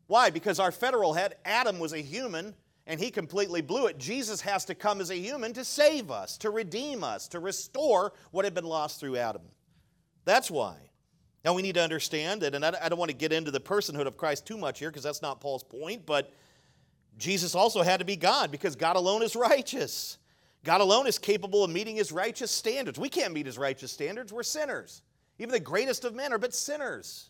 Why? 0.07 0.29
Because 0.29 0.59
our 0.59 0.71
federal 0.71 1.13
head, 1.13 1.35
Adam, 1.45 1.79
was 1.79 1.93
a 1.93 1.99
human 1.99 2.53
and 2.87 2.99
he 2.99 3.11
completely 3.11 3.61
blew 3.61 3.87
it. 3.87 3.97
Jesus 3.97 4.41
has 4.41 4.65
to 4.65 4.75
come 4.75 4.99
as 4.99 5.11
a 5.11 5.15
human 5.15 5.53
to 5.53 5.63
save 5.63 6.11
us, 6.11 6.37
to 6.39 6.49
redeem 6.49 7.03
us, 7.03 7.27
to 7.29 7.39
restore 7.39 8.11
what 8.31 8.43
had 8.43 8.53
been 8.53 8.65
lost 8.65 8.99
through 8.99 9.17
Adam. 9.17 9.43
That's 10.25 10.51
why. 10.51 10.75
Now 11.45 11.53
we 11.53 11.61
need 11.61 11.75
to 11.75 11.81
understand 11.81 12.41
that, 12.41 12.53
and 12.53 12.63
I 12.63 12.89
don't 12.89 12.99
want 12.99 13.09
to 13.09 13.17
get 13.17 13.33
into 13.33 13.49
the 13.49 13.59
personhood 13.59 14.05
of 14.05 14.17
Christ 14.17 14.45
too 14.45 14.57
much 14.57 14.79
here 14.79 14.89
because 14.89 15.03
that's 15.03 15.21
not 15.21 15.41
Paul's 15.41 15.63
point, 15.63 16.05
but 16.05 16.33
Jesus 17.17 17.55
also 17.55 17.81
had 17.81 17.99
to 17.99 18.05
be 18.05 18.15
God 18.15 18.51
because 18.51 18.75
God 18.75 18.95
alone 18.95 19.21
is 19.21 19.35
righteous. 19.35 20.17
God 20.63 20.81
alone 20.81 21.07
is 21.07 21.17
capable 21.17 21.63
of 21.63 21.71
meeting 21.71 21.95
his 21.95 22.11
righteous 22.11 22.51
standards. 22.51 22.99
We 22.99 23.09
can't 23.09 23.33
meet 23.33 23.45
his 23.45 23.57
righteous 23.57 23.91
standards, 23.91 24.31
we're 24.31 24.43
sinners. 24.43 25.01
Even 25.39 25.53
the 25.53 25.59
greatest 25.59 26.05
of 26.05 26.13
men 26.13 26.33
are 26.33 26.37
but 26.37 26.53
sinners. 26.53 27.29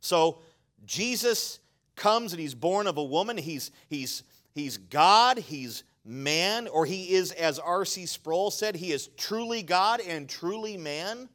So 0.00 0.38
Jesus 0.86 1.58
comes 1.96 2.32
and 2.32 2.40
he's 2.40 2.54
born 2.54 2.86
of 2.86 2.96
a 2.96 3.04
woman. 3.04 3.36
He's, 3.36 3.70
he's 3.88 4.22
He's 4.56 4.78
God, 4.78 5.36
he's 5.36 5.84
man, 6.02 6.66
or 6.68 6.86
he 6.86 7.12
is, 7.12 7.30
as 7.32 7.58
R.C. 7.58 8.06
Sproul 8.06 8.50
said, 8.50 8.74
he 8.74 8.90
is 8.90 9.08
truly 9.18 9.62
God 9.62 10.00
and 10.00 10.26
truly 10.26 10.78
man. 10.78 11.28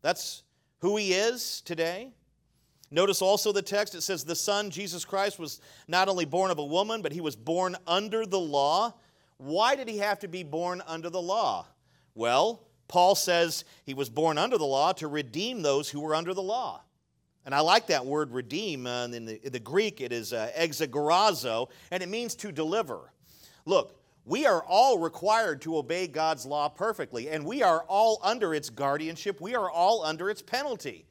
That's 0.00 0.42
who 0.80 0.96
he 0.96 1.12
is 1.12 1.60
today. 1.60 2.10
Notice 2.92 3.22
also 3.22 3.52
the 3.52 3.62
text, 3.62 3.94
it 3.94 4.02
says, 4.02 4.22
The 4.22 4.36
Son, 4.36 4.68
Jesus 4.68 5.06
Christ, 5.06 5.38
was 5.38 5.60
not 5.88 6.10
only 6.10 6.26
born 6.26 6.50
of 6.50 6.58
a 6.58 6.64
woman, 6.64 7.00
but 7.00 7.10
he 7.10 7.22
was 7.22 7.34
born 7.34 7.74
under 7.86 8.26
the 8.26 8.38
law. 8.38 8.92
Why 9.38 9.74
did 9.74 9.88
he 9.88 9.98
have 9.98 10.18
to 10.20 10.28
be 10.28 10.42
born 10.42 10.82
under 10.86 11.08
the 11.08 11.20
law? 11.20 11.66
Well, 12.14 12.62
Paul 12.88 13.14
says 13.14 13.64
he 13.84 13.94
was 13.94 14.10
born 14.10 14.36
under 14.36 14.58
the 14.58 14.66
law 14.66 14.92
to 14.92 15.08
redeem 15.08 15.62
those 15.62 15.88
who 15.88 16.00
were 16.00 16.14
under 16.14 16.34
the 16.34 16.42
law. 16.42 16.82
And 17.46 17.54
I 17.54 17.60
like 17.60 17.86
that 17.86 18.04
word 18.04 18.30
redeem. 18.30 18.86
Uh, 18.86 19.06
in, 19.06 19.24
the, 19.24 19.46
in, 19.46 19.52
the, 19.52 19.58
Greek, 19.58 20.02
it 20.02 20.12
is 20.12 20.34
uh, 20.34 20.50
exagorazo, 20.54 21.70
and 21.90 22.02
it 22.02 22.10
means 22.10 22.34
to 22.36 22.52
deliver. 22.52 23.10
Look, 23.64 23.98
we 24.26 24.44
are 24.44 24.62
all 24.62 24.98
required 24.98 25.62
to 25.62 25.78
obey 25.78 26.08
God's 26.08 26.44
law 26.44 26.68
perfectly, 26.68 27.30
and 27.30 27.46
we 27.46 27.62
are 27.62 27.84
all 27.88 28.20
under 28.22 28.54
its 28.54 28.68
guardianship. 28.68 29.40
We 29.40 29.54
are 29.54 29.70
all 29.70 30.04
under 30.04 30.28
its 30.28 30.42
penalty. 30.42 31.06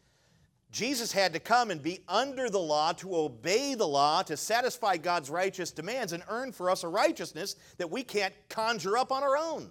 Jesus 0.71 1.11
had 1.11 1.33
to 1.33 1.39
come 1.39 1.69
and 1.69 1.83
be 1.83 1.99
under 2.07 2.49
the 2.49 2.59
law 2.59 2.93
to 2.93 3.15
obey 3.15 3.75
the 3.75 3.87
law, 3.87 4.23
to 4.23 4.37
satisfy 4.37 4.95
God's 4.95 5.29
righteous 5.29 5.71
demands, 5.71 6.13
and 6.13 6.23
earn 6.29 6.53
for 6.53 6.69
us 6.69 6.83
a 6.83 6.87
righteousness 6.87 7.57
that 7.77 7.91
we 7.91 8.03
can't 8.03 8.33
conjure 8.47 8.97
up 8.97 9.11
on 9.11 9.21
our 9.21 9.35
own. 9.35 9.69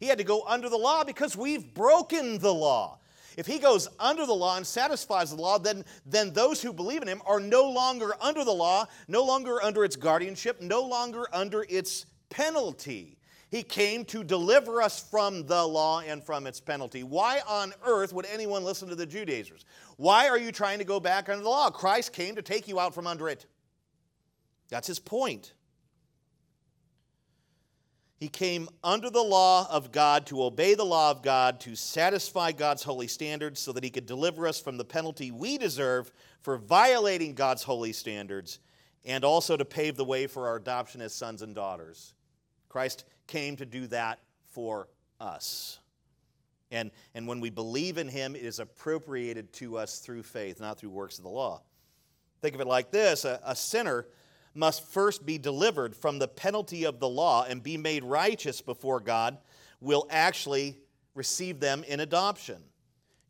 He 0.00 0.06
had 0.06 0.18
to 0.18 0.24
go 0.24 0.42
under 0.46 0.68
the 0.68 0.76
law 0.76 1.04
because 1.04 1.36
we've 1.36 1.72
broken 1.72 2.38
the 2.38 2.52
law. 2.52 2.98
If 3.36 3.46
he 3.46 3.60
goes 3.60 3.86
under 4.00 4.26
the 4.26 4.34
law 4.34 4.56
and 4.56 4.66
satisfies 4.66 5.30
the 5.30 5.40
law, 5.40 5.58
then, 5.58 5.84
then 6.04 6.32
those 6.32 6.60
who 6.60 6.72
believe 6.72 7.02
in 7.02 7.08
him 7.08 7.22
are 7.24 7.38
no 7.38 7.70
longer 7.70 8.14
under 8.20 8.44
the 8.44 8.52
law, 8.52 8.86
no 9.06 9.24
longer 9.24 9.62
under 9.62 9.84
its 9.84 9.94
guardianship, 9.94 10.60
no 10.60 10.82
longer 10.82 11.28
under 11.32 11.64
its 11.68 12.06
penalty. 12.30 13.16
He 13.50 13.62
came 13.62 14.04
to 14.06 14.22
deliver 14.22 14.82
us 14.82 15.02
from 15.10 15.46
the 15.46 15.66
law 15.66 16.00
and 16.00 16.22
from 16.22 16.46
its 16.46 16.60
penalty. 16.60 17.02
Why 17.02 17.40
on 17.48 17.72
earth 17.84 18.12
would 18.12 18.26
anyone 18.26 18.62
listen 18.62 18.88
to 18.88 18.94
the 18.94 19.06
Judaizers? 19.06 19.64
Why 19.96 20.28
are 20.28 20.38
you 20.38 20.52
trying 20.52 20.78
to 20.78 20.84
go 20.84 21.00
back 21.00 21.28
under 21.30 21.42
the 21.42 21.48
law? 21.48 21.70
Christ 21.70 22.12
came 22.12 22.36
to 22.36 22.42
take 22.42 22.68
you 22.68 22.78
out 22.78 22.94
from 22.94 23.06
under 23.06 23.28
it. 23.28 23.46
That's 24.68 24.86
his 24.86 24.98
point. 24.98 25.54
He 28.18 28.28
came 28.28 28.68
under 28.82 29.10
the 29.10 29.22
law 29.22 29.66
of 29.70 29.92
God 29.92 30.26
to 30.26 30.42
obey 30.42 30.74
the 30.74 30.84
law 30.84 31.10
of 31.10 31.22
God, 31.22 31.60
to 31.60 31.76
satisfy 31.76 32.50
God's 32.50 32.82
holy 32.82 33.06
standards, 33.06 33.60
so 33.60 33.72
that 33.72 33.84
he 33.84 33.90
could 33.90 34.06
deliver 34.06 34.46
us 34.46 34.60
from 34.60 34.76
the 34.76 34.84
penalty 34.84 35.30
we 35.30 35.56
deserve 35.56 36.10
for 36.42 36.58
violating 36.58 37.34
God's 37.34 37.62
holy 37.62 37.92
standards, 37.92 38.58
and 39.04 39.24
also 39.24 39.56
to 39.56 39.64
pave 39.64 39.96
the 39.96 40.04
way 40.04 40.26
for 40.26 40.48
our 40.48 40.56
adoption 40.56 41.00
as 41.00 41.14
sons 41.14 41.42
and 41.42 41.54
daughters. 41.54 42.12
Christ 42.68 43.04
came 43.26 43.56
to 43.56 43.66
do 43.66 43.86
that 43.88 44.20
for 44.52 44.88
us. 45.20 45.78
And, 46.70 46.90
and 47.14 47.26
when 47.26 47.40
we 47.40 47.50
believe 47.50 47.98
in 47.98 48.08
him, 48.08 48.36
it 48.36 48.42
is 48.42 48.58
appropriated 48.58 49.52
to 49.54 49.78
us 49.78 49.98
through 50.00 50.22
faith, 50.22 50.60
not 50.60 50.78
through 50.78 50.90
works 50.90 51.18
of 51.18 51.24
the 51.24 51.30
law. 51.30 51.62
Think 52.42 52.54
of 52.54 52.60
it 52.60 52.66
like 52.66 52.90
this 52.90 53.24
a, 53.24 53.40
a 53.44 53.56
sinner 53.56 54.06
must 54.54 54.84
first 54.86 55.24
be 55.24 55.38
delivered 55.38 55.94
from 55.94 56.18
the 56.18 56.28
penalty 56.28 56.84
of 56.84 56.98
the 56.98 57.08
law 57.08 57.44
and 57.48 57.62
be 57.62 57.76
made 57.76 58.04
righteous 58.04 58.60
before 58.60 59.00
God 59.00 59.38
will 59.80 60.06
actually 60.10 60.78
receive 61.14 61.60
them 61.60 61.84
in 61.84 62.00
adoption. 62.00 62.62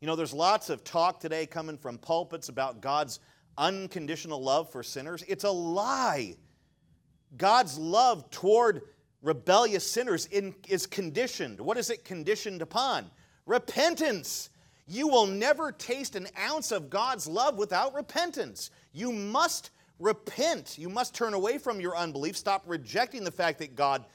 You 0.01 0.07
know, 0.07 0.15
there's 0.15 0.33
lots 0.33 0.69
of 0.69 0.83
talk 0.83 1.19
today 1.19 1.45
coming 1.45 1.77
from 1.77 1.97
pulpits 1.97 2.49
about 2.49 2.81
God's 2.81 3.19
unconditional 3.57 4.41
love 4.41 4.71
for 4.71 4.81
sinners. 4.81 5.23
It's 5.27 5.43
a 5.43 5.51
lie. 5.51 6.35
God's 7.37 7.77
love 7.77 8.29
toward 8.31 8.81
rebellious 9.21 9.89
sinners 9.89 10.25
in, 10.27 10.55
is 10.67 10.85
conditioned. 10.85 11.59
What 11.59 11.77
is 11.77 11.89
it 11.89 12.05
conditioned 12.05 12.61
upon? 12.61 13.09
Repentance. 13.45 14.49
You 14.87 15.07
will 15.07 15.27
never 15.27 15.71
taste 15.71 16.15
an 16.15 16.27
ounce 16.39 16.71
of 16.71 16.89
God's 16.89 17.27
love 17.27 17.57
without 17.57 17.93
repentance. 17.93 18.71
You 18.91 19.11
must 19.11 19.71
repent. 19.99 20.77
You 20.77 20.89
must 20.89 21.13
turn 21.13 21.33
away 21.33 21.57
from 21.57 21.79
your 21.79 21.95
unbelief. 21.95 22.37
Stop 22.37 22.63
rejecting 22.65 23.23
the 23.23 23.31
fact 23.31 23.59
that 23.59 23.75
God 23.75 24.05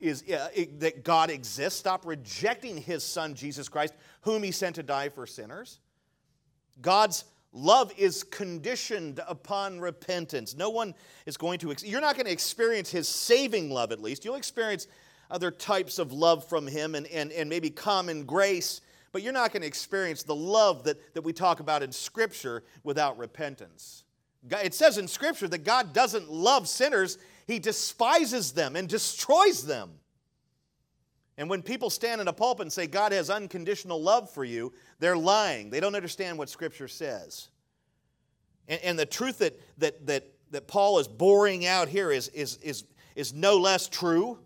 is 0.00 0.24
uh, 0.30 0.48
that 0.78 1.04
God 1.04 1.30
exists. 1.30 1.78
Stop 1.78 2.04
rejecting 2.04 2.76
his 2.76 3.04
son 3.04 3.34
Jesus 3.34 3.68
Christ, 3.68 3.94
whom 4.22 4.42
he 4.42 4.50
sent 4.50 4.74
to 4.76 4.82
die 4.82 5.08
for 5.08 5.26
sinners. 5.26 5.78
God's 6.80 7.24
love 7.54 7.92
is 7.96 8.24
conditioned 8.24 9.20
upon 9.26 9.80
repentance. 9.80 10.54
No 10.54 10.68
one 10.68 10.94
is 11.24 11.36
going 11.38 11.58
to 11.60 11.74
you're 11.84 12.00
not 12.00 12.16
going 12.16 12.26
to 12.26 12.32
experience 12.32 12.90
his 12.90 13.08
saving 13.08 13.70
love 13.70 13.92
at 13.92 14.02
least. 14.02 14.24
You'll 14.24 14.34
experience 14.34 14.88
other 15.30 15.50
types 15.50 15.98
of 15.98 16.12
love 16.12 16.46
from 16.46 16.66
him 16.66 16.94
and, 16.94 17.06
and, 17.06 17.32
and 17.32 17.48
maybe 17.48 17.70
common 17.70 18.24
grace, 18.24 18.80
but 19.12 19.22
you're 19.22 19.32
not 19.32 19.52
going 19.52 19.62
to 19.62 19.66
experience 19.66 20.22
the 20.22 20.34
love 20.34 20.84
that, 20.84 21.14
that 21.14 21.22
we 21.22 21.32
talk 21.32 21.60
about 21.60 21.82
in 21.82 21.92
Scripture 21.92 22.64
without 22.82 23.16
repentance. 23.16 24.04
It 24.50 24.74
says 24.74 24.98
in 24.98 25.08
Scripture 25.08 25.48
that 25.48 25.64
God 25.64 25.92
doesn't 25.94 26.30
love 26.30 26.68
sinners, 26.68 27.16
He 27.46 27.58
despises 27.58 28.52
them 28.52 28.76
and 28.76 28.88
destroys 28.88 29.64
them. 29.64 29.92
And 31.36 31.50
when 31.50 31.62
people 31.62 31.90
stand 31.90 32.20
in 32.20 32.28
a 32.28 32.32
pulpit 32.32 32.62
and 32.62 32.72
say 32.72 32.86
God 32.86 33.12
has 33.12 33.28
unconditional 33.28 34.00
love 34.00 34.30
for 34.30 34.44
you, 34.44 34.72
they're 35.00 35.16
lying. 35.16 35.70
They 35.70 35.80
don't 35.80 35.96
understand 35.96 36.38
what 36.38 36.48
Scripture 36.48 36.88
says. 36.88 37.48
And, 38.68 38.80
and 38.82 38.98
the 38.98 39.06
truth 39.06 39.38
that, 39.38 39.58
that, 39.78 40.06
that, 40.06 40.26
that 40.52 40.68
Paul 40.68 40.98
is 41.00 41.08
boring 41.08 41.66
out 41.66 41.88
here 41.88 42.12
is, 42.12 42.28
is, 42.28 42.58
is, 42.58 42.84
is 43.16 43.32
no 43.32 43.56
less 43.56 43.88
true. 43.88 44.38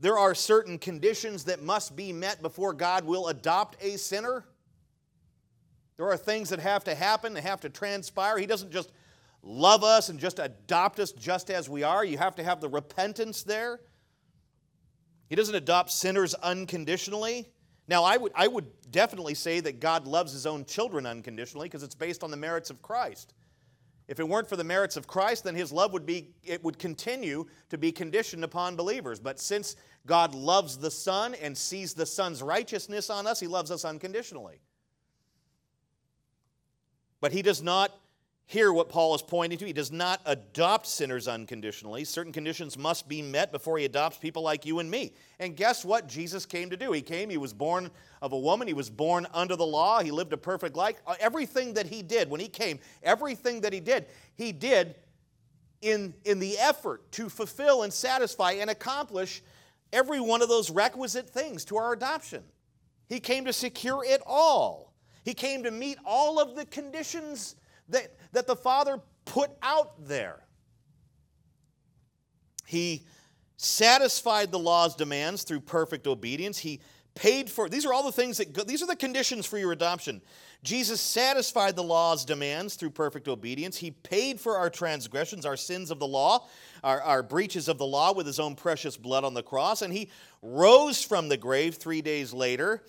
There 0.00 0.18
are 0.18 0.34
certain 0.34 0.78
conditions 0.78 1.44
that 1.44 1.62
must 1.62 1.94
be 1.94 2.12
met 2.12 2.40
before 2.40 2.72
God 2.72 3.04
will 3.04 3.28
adopt 3.28 3.82
a 3.82 3.96
sinner. 3.98 4.44
There 5.96 6.08
are 6.08 6.16
things 6.16 6.48
that 6.48 6.60
have 6.60 6.84
to 6.84 6.94
happen, 6.94 7.34
that 7.34 7.44
have 7.44 7.60
to 7.60 7.70
transpire. 7.70 8.38
He 8.38 8.46
doesn't 8.46 8.72
just 8.72 8.90
love 9.42 9.84
us 9.84 10.08
and 10.08 10.18
just 10.18 10.38
adopt 10.38 10.98
us 10.98 11.12
just 11.12 11.50
as 11.50 11.68
we 11.68 11.82
are. 11.82 12.04
You 12.04 12.18
have 12.18 12.34
to 12.36 12.42
have 12.42 12.60
the 12.60 12.68
repentance 12.68 13.42
there. 13.42 13.80
He 15.28 15.36
doesn't 15.36 15.54
adopt 15.54 15.90
sinners 15.90 16.34
unconditionally. 16.34 17.48
Now, 17.88 18.04
I 18.04 18.16
would, 18.16 18.32
I 18.34 18.48
would 18.48 18.66
definitely 18.90 19.34
say 19.34 19.60
that 19.60 19.80
God 19.80 20.06
loves 20.06 20.32
his 20.32 20.46
own 20.46 20.64
children 20.64 21.06
unconditionally 21.06 21.66
because 21.66 21.82
it's 21.82 21.94
based 21.94 22.22
on 22.22 22.30
the 22.30 22.36
merits 22.36 22.70
of 22.70 22.82
Christ. 22.82 23.34
If 24.06 24.20
it 24.20 24.28
weren't 24.28 24.48
for 24.48 24.56
the 24.56 24.64
merits 24.64 24.96
of 24.96 25.06
Christ, 25.06 25.44
then 25.44 25.54
his 25.54 25.72
love 25.72 25.92
would 25.94 26.04
be 26.04 26.34
it 26.42 26.62
would 26.62 26.78
continue 26.78 27.46
to 27.70 27.78
be 27.78 27.90
conditioned 27.90 28.44
upon 28.44 28.76
believers. 28.76 29.18
But 29.18 29.40
since 29.40 29.76
God 30.06 30.34
loves 30.34 30.76
the 30.76 30.90
Son 30.90 31.34
and 31.34 31.56
sees 31.56 31.94
the 31.94 32.04
Son's 32.04 32.42
righteousness 32.42 33.08
on 33.08 33.26
us, 33.26 33.40
he 33.40 33.46
loves 33.46 33.70
us 33.70 33.84
unconditionally. 33.84 34.60
But 37.20 37.32
he 37.32 37.40
does 37.40 37.62
not 37.62 37.98
hear 38.46 38.72
what 38.72 38.88
Paul 38.88 39.14
is 39.14 39.22
pointing 39.22 39.58
to. 39.58 39.66
He 39.66 39.72
does 39.72 39.90
not 39.90 40.20
adopt 40.26 40.86
sinners 40.86 41.26
unconditionally. 41.28 42.04
Certain 42.04 42.32
conditions 42.32 42.76
must 42.76 43.08
be 43.08 43.22
met 43.22 43.52
before 43.52 43.78
he 43.78 43.84
adopts 43.84 44.18
people 44.18 44.42
like 44.42 44.66
you 44.66 44.80
and 44.80 44.90
me. 44.90 45.12
And 45.38 45.56
guess 45.56 45.84
what 45.84 46.08
Jesus 46.08 46.44
came 46.44 46.70
to 46.70 46.76
do? 46.76 46.92
He 46.92 47.00
came, 47.00 47.30
he 47.30 47.38
was 47.38 47.52
born 47.52 47.90
of 48.20 48.32
a 48.32 48.38
woman, 48.38 48.68
he 48.68 48.74
was 48.74 48.90
born 48.90 49.26
under 49.32 49.56
the 49.56 49.66
law, 49.66 50.00
he 50.00 50.10
lived 50.10 50.32
a 50.32 50.36
perfect 50.36 50.76
life. 50.76 50.96
Uh, 51.06 51.14
everything 51.20 51.74
that 51.74 51.86
he 51.86 52.02
did 52.02 52.28
when 52.28 52.40
he 52.40 52.48
came, 52.48 52.78
everything 53.02 53.62
that 53.62 53.72
he 53.72 53.80
did, 53.80 54.06
he 54.34 54.52
did 54.52 54.94
in, 55.80 56.14
in 56.24 56.38
the 56.38 56.58
effort 56.58 57.10
to 57.12 57.28
fulfill 57.28 57.82
and 57.82 57.92
satisfy 57.92 58.52
and 58.52 58.70
accomplish 58.70 59.42
every 59.92 60.20
one 60.20 60.42
of 60.42 60.48
those 60.48 60.70
requisite 60.70 61.28
things 61.28 61.64
to 61.66 61.76
our 61.76 61.92
adoption. 61.92 62.42
He 63.08 63.20
came 63.20 63.44
to 63.46 63.52
secure 63.52 64.04
it 64.04 64.20
all. 64.26 64.94
He 65.24 65.34
came 65.34 65.62
to 65.62 65.70
meet 65.70 65.98
all 66.04 66.40
of 66.40 66.56
the 66.56 66.66
conditions 66.66 67.56
that, 67.88 68.14
that 68.32 68.46
the 68.46 68.56
Father 68.56 69.00
put 69.24 69.50
out 69.62 70.06
there. 70.06 70.40
He 72.66 73.04
satisfied 73.56 74.50
the 74.50 74.58
law's 74.58 74.94
demands 74.94 75.42
through 75.42 75.60
perfect 75.60 76.06
obedience. 76.06 76.58
He 76.58 76.80
paid 77.14 77.48
for 77.48 77.68
these 77.68 77.86
are 77.86 77.92
all 77.92 78.02
the 78.02 78.10
things 78.10 78.38
that 78.38 78.66
these 78.66 78.82
are 78.82 78.86
the 78.86 78.96
conditions 78.96 79.46
for 79.46 79.58
your 79.58 79.72
adoption. 79.72 80.20
Jesus 80.64 81.00
satisfied 81.00 81.76
the 81.76 81.82
law's 81.82 82.24
demands 82.24 82.74
through 82.74 82.90
perfect 82.90 83.28
obedience. 83.28 83.76
He 83.76 83.90
paid 83.90 84.40
for 84.40 84.56
our 84.56 84.70
transgressions, 84.70 85.44
our 85.44 85.56
sins 85.56 85.90
of 85.90 85.98
the 85.98 86.06
law, 86.06 86.46
our, 86.82 87.02
our 87.02 87.22
breaches 87.22 87.68
of 87.68 87.78
the 87.78 87.86
law 87.86 88.12
with 88.12 88.26
his 88.26 88.40
own 88.40 88.56
precious 88.56 88.96
blood 88.96 89.24
on 89.24 89.34
the 89.34 89.42
cross, 89.42 89.82
and 89.82 89.92
he 89.92 90.10
rose 90.42 91.04
from 91.04 91.28
the 91.28 91.36
grave 91.36 91.76
three 91.76 92.02
days 92.02 92.32
later 92.32 92.82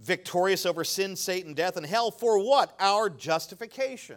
victorious 0.00 0.66
over 0.66 0.84
sin, 0.84 1.16
Satan, 1.16 1.54
death, 1.54 1.76
and 1.76 1.86
hell 1.86 2.10
for 2.10 2.38
what? 2.38 2.74
Our 2.78 3.08
justification. 3.08 4.16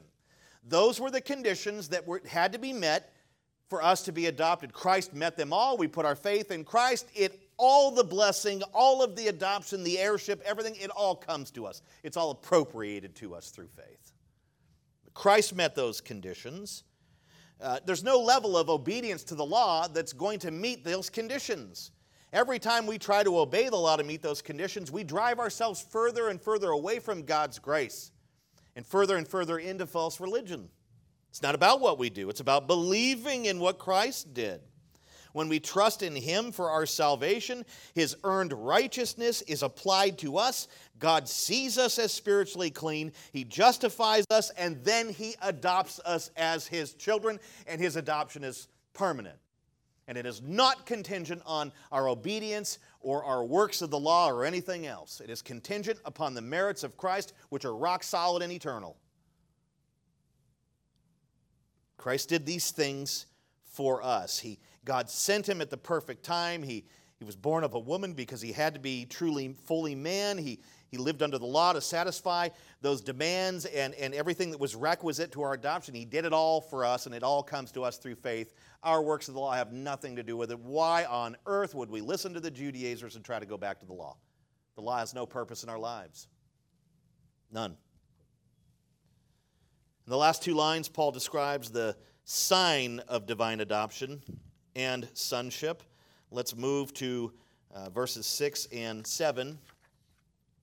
Those 0.67 0.99
were 0.99 1.11
the 1.11 1.21
conditions 1.21 1.89
that 1.89 2.05
were, 2.05 2.21
had 2.27 2.53
to 2.53 2.59
be 2.59 2.73
met 2.73 3.13
for 3.69 3.81
us 3.83 4.03
to 4.03 4.11
be 4.11 4.25
adopted. 4.27 4.73
Christ 4.73 5.13
met 5.13 5.37
them 5.37 5.53
all. 5.53 5.77
We 5.77 5.87
put 5.87 6.05
our 6.05 6.15
faith 6.15 6.51
in 6.51 6.63
Christ. 6.63 7.07
It 7.15 7.41
all 7.57 7.91
the 7.91 8.03
blessing, 8.03 8.61
all 8.73 9.01
of 9.01 9.15
the 9.15 9.29
adoption, 9.29 9.83
the 9.83 9.97
heirship, 9.97 10.41
everything, 10.45 10.75
it 10.75 10.91
all 10.91 11.15
comes 11.15 11.49
to 11.51 11.65
us. 11.65 11.81
It's 12.03 12.15
all 12.15 12.31
appropriated 12.31 13.15
to 13.15 13.33
us 13.33 13.49
through 13.49 13.69
faith. 13.69 14.13
Christ 15.15 15.55
met 15.55 15.73
those 15.73 15.99
conditions. 15.99 16.83
Uh, 17.59 17.79
there's 17.85 18.03
no 18.03 18.19
level 18.19 18.55
of 18.55 18.69
obedience 18.69 19.23
to 19.23 19.35
the 19.35 19.45
law 19.45 19.87
that's 19.87 20.13
going 20.13 20.37
to 20.39 20.51
meet 20.51 20.83
those 20.83 21.09
conditions. 21.09 21.91
Every 22.31 22.59
time 22.59 22.85
we 22.85 22.99
try 22.99 23.23
to 23.23 23.39
obey 23.39 23.69
the 23.69 23.77
law 23.77 23.95
to 23.95 24.03
meet 24.03 24.21
those 24.21 24.43
conditions, 24.43 24.91
we 24.91 25.03
drive 25.03 25.39
ourselves 25.39 25.81
further 25.81 26.27
and 26.27 26.39
further 26.39 26.69
away 26.69 26.99
from 26.99 27.23
God's 27.23 27.57
grace 27.57 28.11
and 28.77 28.85
further 28.85 29.17
and 29.17 29.27
further 29.27 29.57
into 29.57 29.87
false 29.87 30.19
religion. 30.21 30.69
It's 31.31 31.41
not 31.41 31.55
about 31.55 31.81
what 31.81 31.97
we 31.97 32.09
do, 32.09 32.29
it's 32.29 32.39
about 32.39 32.67
believing 32.67 33.45
in 33.45 33.59
what 33.59 33.79
Christ 33.79 34.33
did. 34.33 34.61
When 35.33 35.49
we 35.49 35.59
trust 35.59 36.03
in 36.03 36.15
Him 36.15 36.51
for 36.51 36.69
our 36.69 36.85
salvation, 36.85 37.65
His 37.93 38.15
earned 38.23 38.53
righteousness 38.53 39.41
is 39.41 39.63
applied 39.63 40.19
to 40.19 40.37
us. 40.37 40.67
God 40.99 41.27
sees 41.27 41.77
us 41.77 41.99
as 41.99 42.13
spiritually 42.13 42.69
clean. 42.69 43.11
He 43.33 43.43
justifies 43.43 44.25
us, 44.29 44.51
and 44.51 44.83
then 44.83 45.09
He 45.09 45.35
adopts 45.41 45.99
us 46.05 46.31
as 46.37 46.65
His 46.67 46.93
children, 46.93 47.39
and 47.67 47.81
His 47.81 47.97
adoption 47.97 48.43
is 48.43 48.67
permanent. 48.93 49.37
And 50.07 50.17
it 50.17 50.25
is 50.25 50.41
not 50.41 50.85
contingent 50.85 51.41
on 51.45 51.71
our 51.91 52.07
obedience 52.07 52.79
or 52.99 53.23
our 53.23 53.43
works 53.43 53.81
of 53.81 53.89
the 53.89 53.99
law 53.99 54.29
or 54.29 54.45
anything 54.45 54.85
else. 54.85 55.21
It 55.21 55.29
is 55.29 55.41
contingent 55.41 55.99
upon 56.05 56.33
the 56.33 56.41
merits 56.41 56.83
of 56.83 56.97
Christ, 56.97 57.33
which 57.49 57.65
are 57.65 57.75
rock 57.75 58.03
solid 58.03 58.43
and 58.43 58.51
eternal. 58.51 58.97
Christ 61.97 62.29
did 62.29 62.45
these 62.45 62.71
things 62.71 63.25
for 63.63 64.03
us. 64.03 64.39
He, 64.39 64.59
God 64.85 65.09
sent 65.09 65.47
him 65.47 65.61
at 65.61 65.69
the 65.69 65.77
perfect 65.77 66.23
time. 66.23 66.63
He, 66.63 66.85
he 67.19 67.25
was 67.25 67.35
born 67.35 67.63
of 67.63 67.73
a 67.73 67.79
woman 67.79 68.13
because 68.13 68.41
he 68.41 68.51
had 68.51 68.73
to 68.75 68.79
be 68.79 69.05
truly, 69.05 69.53
fully 69.65 69.95
man. 69.95 70.37
He, 70.37 70.59
he 70.89 70.97
lived 70.97 71.21
under 71.21 71.37
the 71.37 71.45
law 71.45 71.73
to 71.73 71.81
satisfy 71.81 72.49
those 72.81 73.01
demands 73.01 73.65
and, 73.65 73.93
and 73.95 74.13
everything 74.13 74.51
that 74.51 74.59
was 74.59 74.75
requisite 74.75 75.31
to 75.33 75.41
our 75.41 75.53
adoption. 75.53 75.93
He 75.93 76.05
did 76.05 76.25
it 76.25 76.33
all 76.33 76.61
for 76.61 76.85
us, 76.85 77.05
and 77.05 77.13
it 77.13 77.23
all 77.23 77.43
comes 77.43 77.71
to 77.73 77.83
us 77.83 77.97
through 77.97 78.15
faith. 78.15 78.53
Our 78.83 79.01
works 79.01 79.27
of 79.27 79.33
the 79.33 79.39
law 79.39 79.53
have 79.53 79.73
nothing 79.73 80.15
to 80.17 80.23
do 80.23 80.37
with 80.37 80.51
it. 80.51 80.59
Why 80.59 81.05
on 81.05 81.35
earth 81.45 81.73
would 81.73 81.89
we 81.89 82.01
listen 82.01 82.33
to 82.33 82.39
the 82.39 82.51
Judaizers 82.51 83.15
and 83.15 83.25
try 83.25 83.39
to 83.39 83.45
go 83.45 83.57
back 83.57 83.79
to 83.79 83.85
the 83.85 83.93
law? 83.93 84.17
The 84.75 84.81
law 84.81 84.99
has 84.99 85.13
no 85.13 85.25
purpose 85.25 85.63
in 85.63 85.69
our 85.69 85.79
lives. 85.79 86.27
None. 87.51 87.71
In 87.71 90.11
the 90.11 90.17
last 90.17 90.43
two 90.43 90.53
lines, 90.53 90.87
Paul 90.87 91.11
describes 91.11 91.69
the 91.69 91.95
sign 92.23 92.99
of 93.07 93.25
divine 93.25 93.61
adoption 93.61 94.21
and 94.75 95.07
sonship. 95.13 95.81
Let's 96.29 96.55
move 96.55 96.93
to 96.95 97.33
uh, 97.73 97.89
verses 97.89 98.25
6 98.25 98.67
and 98.71 99.05
7. 99.05 99.57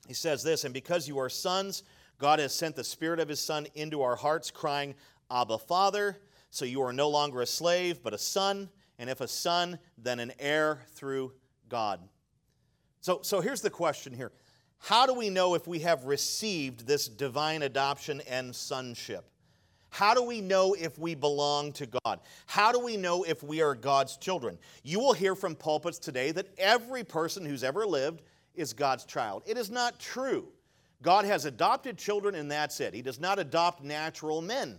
He 0.06 0.14
says 0.14 0.42
this, 0.42 0.64
and 0.64 0.72
because 0.72 1.08
you 1.08 1.18
are 1.18 1.28
sons, 1.28 1.82
God 2.18 2.38
has 2.38 2.54
sent 2.54 2.76
the 2.76 2.84
Spirit 2.84 3.18
of 3.18 3.28
His 3.28 3.40
Son 3.40 3.66
into 3.74 4.02
our 4.02 4.16
hearts, 4.16 4.50
crying, 4.50 4.94
Abba, 5.30 5.58
Father. 5.58 6.18
So 6.54 6.64
you 6.64 6.82
are 6.82 6.92
no 6.92 7.08
longer 7.08 7.40
a 7.40 7.46
slave, 7.46 8.00
but 8.00 8.14
a 8.14 8.18
son, 8.18 8.68
and 9.00 9.10
if 9.10 9.20
a 9.20 9.26
son, 9.26 9.76
then 9.98 10.20
an 10.20 10.30
heir 10.38 10.82
through 10.94 11.32
God. 11.68 11.98
So, 13.00 13.22
so 13.22 13.40
here's 13.40 13.60
the 13.60 13.70
question 13.70 14.12
here 14.12 14.30
How 14.78 15.04
do 15.04 15.14
we 15.14 15.30
know 15.30 15.56
if 15.56 15.66
we 15.66 15.80
have 15.80 16.04
received 16.04 16.86
this 16.86 17.08
divine 17.08 17.62
adoption 17.62 18.22
and 18.28 18.54
sonship? 18.54 19.28
How 19.90 20.14
do 20.14 20.22
we 20.22 20.40
know 20.40 20.76
if 20.78 20.96
we 20.96 21.16
belong 21.16 21.72
to 21.72 21.86
God? 21.86 22.20
How 22.46 22.70
do 22.70 22.78
we 22.78 22.96
know 22.96 23.24
if 23.24 23.42
we 23.42 23.60
are 23.60 23.74
God's 23.74 24.16
children? 24.16 24.56
You 24.84 25.00
will 25.00 25.12
hear 25.12 25.34
from 25.34 25.56
pulpits 25.56 25.98
today 25.98 26.30
that 26.30 26.54
every 26.56 27.02
person 27.02 27.44
who's 27.44 27.64
ever 27.64 27.84
lived 27.84 28.22
is 28.54 28.72
God's 28.72 29.04
child. 29.04 29.42
It 29.44 29.58
is 29.58 29.72
not 29.72 29.98
true. 29.98 30.46
God 31.02 31.24
has 31.24 31.46
adopted 31.46 31.98
children, 31.98 32.36
and 32.36 32.48
that's 32.48 32.78
it. 32.78 32.94
He 32.94 33.02
does 33.02 33.18
not 33.18 33.40
adopt 33.40 33.82
natural 33.82 34.40
men. 34.40 34.78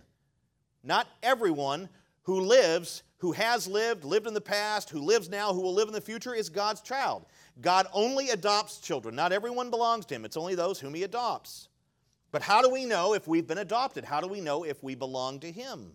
Not 0.86 1.08
everyone 1.22 1.88
who 2.22 2.40
lives, 2.40 3.02
who 3.18 3.32
has 3.32 3.66
lived, 3.66 4.04
lived 4.04 4.26
in 4.26 4.34
the 4.34 4.40
past, 4.40 4.88
who 4.90 5.00
lives 5.00 5.28
now, 5.28 5.52
who 5.52 5.60
will 5.60 5.74
live 5.74 5.88
in 5.88 5.94
the 5.94 6.00
future 6.00 6.34
is 6.34 6.48
God's 6.48 6.80
child. 6.80 7.26
God 7.60 7.86
only 7.92 8.30
adopts 8.30 8.78
children. 8.78 9.14
Not 9.14 9.32
everyone 9.32 9.70
belongs 9.70 10.06
to 10.06 10.14
Him, 10.14 10.24
it's 10.24 10.36
only 10.36 10.54
those 10.54 10.78
whom 10.78 10.94
He 10.94 11.02
adopts. 11.02 11.68
But 12.30 12.42
how 12.42 12.62
do 12.62 12.70
we 12.70 12.84
know 12.84 13.14
if 13.14 13.26
we've 13.26 13.46
been 13.46 13.58
adopted? 13.58 14.04
How 14.04 14.20
do 14.20 14.28
we 14.28 14.40
know 14.40 14.64
if 14.64 14.82
we 14.82 14.94
belong 14.94 15.40
to 15.40 15.50
Him? 15.50 15.92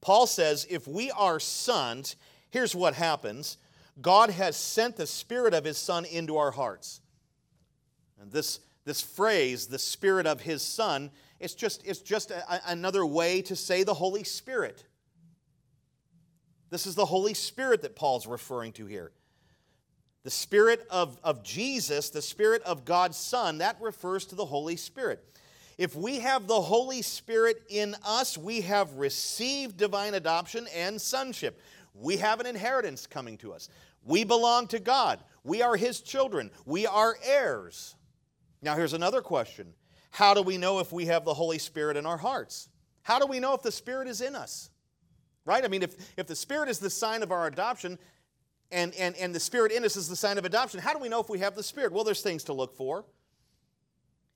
Paul 0.00 0.26
says 0.26 0.66
if 0.70 0.86
we 0.86 1.10
are 1.10 1.40
sons, 1.40 2.16
here's 2.50 2.74
what 2.74 2.94
happens 2.94 3.58
God 4.00 4.30
has 4.30 4.56
sent 4.56 4.96
the 4.96 5.06
Spirit 5.06 5.54
of 5.54 5.64
His 5.64 5.78
Son 5.78 6.04
into 6.04 6.36
our 6.36 6.50
hearts. 6.50 7.00
And 8.20 8.32
this, 8.32 8.60
this 8.84 9.00
phrase, 9.00 9.66
the 9.66 9.78
Spirit 9.78 10.26
of 10.26 10.40
His 10.40 10.62
Son, 10.62 11.10
it's 11.40 11.54
just, 11.54 11.86
it's 11.86 12.00
just 12.00 12.30
a, 12.30 12.70
another 12.70 13.06
way 13.06 13.42
to 13.42 13.56
say 13.56 13.82
the 13.82 13.94
Holy 13.94 14.24
Spirit. 14.24 14.84
This 16.70 16.86
is 16.86 16.94
the 16.94 17.06
Holy 17.06 17.34
Spirit 17.34 17.82
that 17.82 17.96
Paul's 17.96 18.26
referring 18.26 18.72
to 18.72 18.86
here. 18.86 19.12
The 20.24 20.30
Spirit 20.30 20.86
of, 20.90 21.18
of 21.22 21.42
Jesus, 21.42 22.10
the 22.10 22.20
Spirit 22.20 22.62
of 22.64 22.84
God's 22.84 23.16
Son, 23.16 23.58
that 23.58 23.76
refers 23.80 24.26
to 24.26 24.34
the 24.34 24.44
Holy 24.44 24.76
Spirit. 24.76 25.24
If 25.78 25.94
we 25.94 26.18
have 26.18 26.48
the 26.48 26.60
Holy 26.60 27.02
Spirit 27.02 27.62
in 27.68 27.94
us, 28.04 28.36
we 28.36 28.62
have 28.62 28.92
received 28.94 29.76
divine 29.76 30.14
adoption 30.14 30.66
and 30.74 31.00
sonship. 31.00 31.60
We 31.94 32.16
have 32.16 32.40
an 32.40 32.46
inheritance 32.46 33.06
coming 33.06 33.38
to 33.38 33.52
us. 33.52 33.68
We 34.04 34.24
belong 34.24 34.66
to 34.68 34.80
God. 34.80 35.20
We 35.44 35.62
are 35.62 35.76
His 35.76 36.00
children. 36.00 36.50
We 36.66 36.86
are 36.86 37.16
heirs. 37.24 37.94
Now, 38.60 38.74
here's 38.74 38.92
another 38.92 39.22
question 39.22 39.72
How 40.10 40.34
do 40.34 40.42
we 40.42 40.56
know 40.56 40.78
if 40.80 40.92
we 40.92 41.06
have 41.06 41.24
the 41.24 41.34
Holy 41.34 41.58
Spirit 41.58 41.96
in 41.96 42.06
our 42.06 42.16
hearts? 42.16 42.68
How 43.02 43.18
do 43.18 43.26
we 43.26 43.40
know 43.40 43.54
if 43.54 43.62
the 43.62 43.72
Spirit 43.72 44.08
is 44.08 44.20
in 44.20 44.34
us? 44.34 44.70
Right? 45.44 45.64
I 45.64 45.68
mean, 45.68 45.82
if, 45.82 45.96
if 46.18 46.26
the 46.26 46.36
Spirit 46.36 46.68
is 46.68 46.78
the 46.78 46.90
sign 46.90 47.22
of 47.22 47.32
our 47.32 47.46
adoption 47.46 47.98
and, 48.70 48.94
and, 48.96 49.16
and 49.16 49.34
the 49.34 49.40
Spirit 49.40 49.72
in 49.72 49.84
us 49.84 49.96
is 49.96 50.08
the 50.08 50.16
sign 50.16 50.38
of 50.38 50.44
adoption, 50.44 50.80
how 50.80 50.92
do 50.92 50.98
we 50.98 51.08
know 51.08 51.20
if 51.20 51.28
we 51.28 51.38
have 51.38 51.54
the 51.54 51.62
Spirit? 51.62 51.92
Well, 51.92 52.04
there's 52.04 52.22
things 52.22 52.44
to 52.44 52.52
look 52.52 52.76
for. 52.76 53.04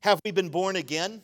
Have 0.00 0.20
we 0.24 0.30
been 0.30 0.48
born 0.48 0.76
again? 0.76 1.22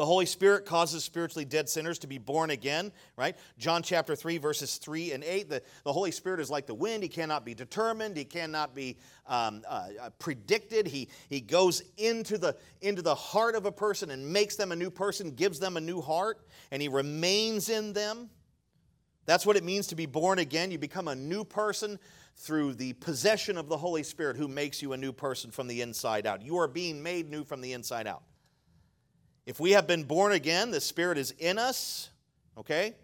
The 0.00 0.06
Holy 0.06 0.24
Spirit 0.24 0.64
causes 0.64 1.04
spiritually 1.04 1.44
dead 1.44 1.68
sinners 1.68 1.98
to 1.98 2.06
be 2.06 2.16
born 2.16 2.48
again, 2.48 2.90
right? 3.18 3.36
John 3.58 3.82
chapter 3.82 4.16
3, 4.16 4.38
verses 4.38 4.78
3 4.78 5.12
and 5.12 5.22
8. 5.22 5.50
The, 5.50 5.62
the 5.84 5.92
Holy 5.92 6.10
Spirit 6.10 6.40
is 6.40 6.48
like 6.48 6.66
the 6.66 6.72
wind. 6.72 7.02
He 7.02 7.08
cannot 7.10 7.44
be 7.44 7.52
determined, 7.52 8.16
he 8.16 8.24
cannot 8.24 8.74
be 8.74 8.96
um, 9.26 9.60
uh, 9.68 9.88
uh, 10.00 10.08
predicted. 10.18 10.86
He, 10.86 11.10
he 11.28 11.42
goes 11.42 11.82
into 11.98 12.38
the, 12.38 12.56
into 12.80 13.02
the 13.02 13.14
heart 13.14 13.54
of 13.54 13.66
a 13.66 13.72
person 13.72 14.10
and 14.10 14.26
makes 14.26 14.56
them 14.56 14.72
a 14.72 14.74
new 14.74 14.90
person, 14.90 15.32
gives 15.32 15.58
them 15.58 15.76
a 15.76 15.80
new 15.82 16.00
heart, 16.00 16.46
and 16.70 16.80
he 16.80 16.88
remains 16.88 17.68
in 17.68 17.92
them. 17.92 18.30
That's 19.26 19.44
what 19.44 19.58
it 19.58 19.64
means 19.64 19.86
to 19.88 19.96
be 19.96 20.06
born 20.06 20.38
again. 20.38 20.70
You 20.70 20.78
become 20.78 21.08
a 21.08 21.14
new 21.14 21.44
person 21.44 21.98
through 22.36 22.72
the 22.72 22.94
possession 22.94 23.58
of 23.58 23.68
the 23.68 23.76
Holy 23.76 24.02
Spirit 24.02 24.38
who 24.38 24.48
makes 24.48 24.80
you 24.80 24.94
a 24.94 24.96
new 24.96 25.12
person 25.12 25.50
from 25.50 25.66
the 25.66 25.82
inside 25.82 26.26
out. 26.26 26.40
You 26.40 26.56
are 26.56 26.68
being 26.68 27.02
made 27.02 27.28
new 27.28 27.44
from 27.44 27.60
the 27.60 27.74
inside 27.74 28.06
out. 28.06 28.22
If 29.50 29.58
we 29.58 29.72
have 29.72 29.88
been 29.88 30.04
born 30.04 30.30
again, 30.30 30.70
the 30.70 30.80
Spirit 30.80 31.18
is 31.18 31.32
in 31.40 31.58
us, 31.58 32.10
okay? 32.56 32.94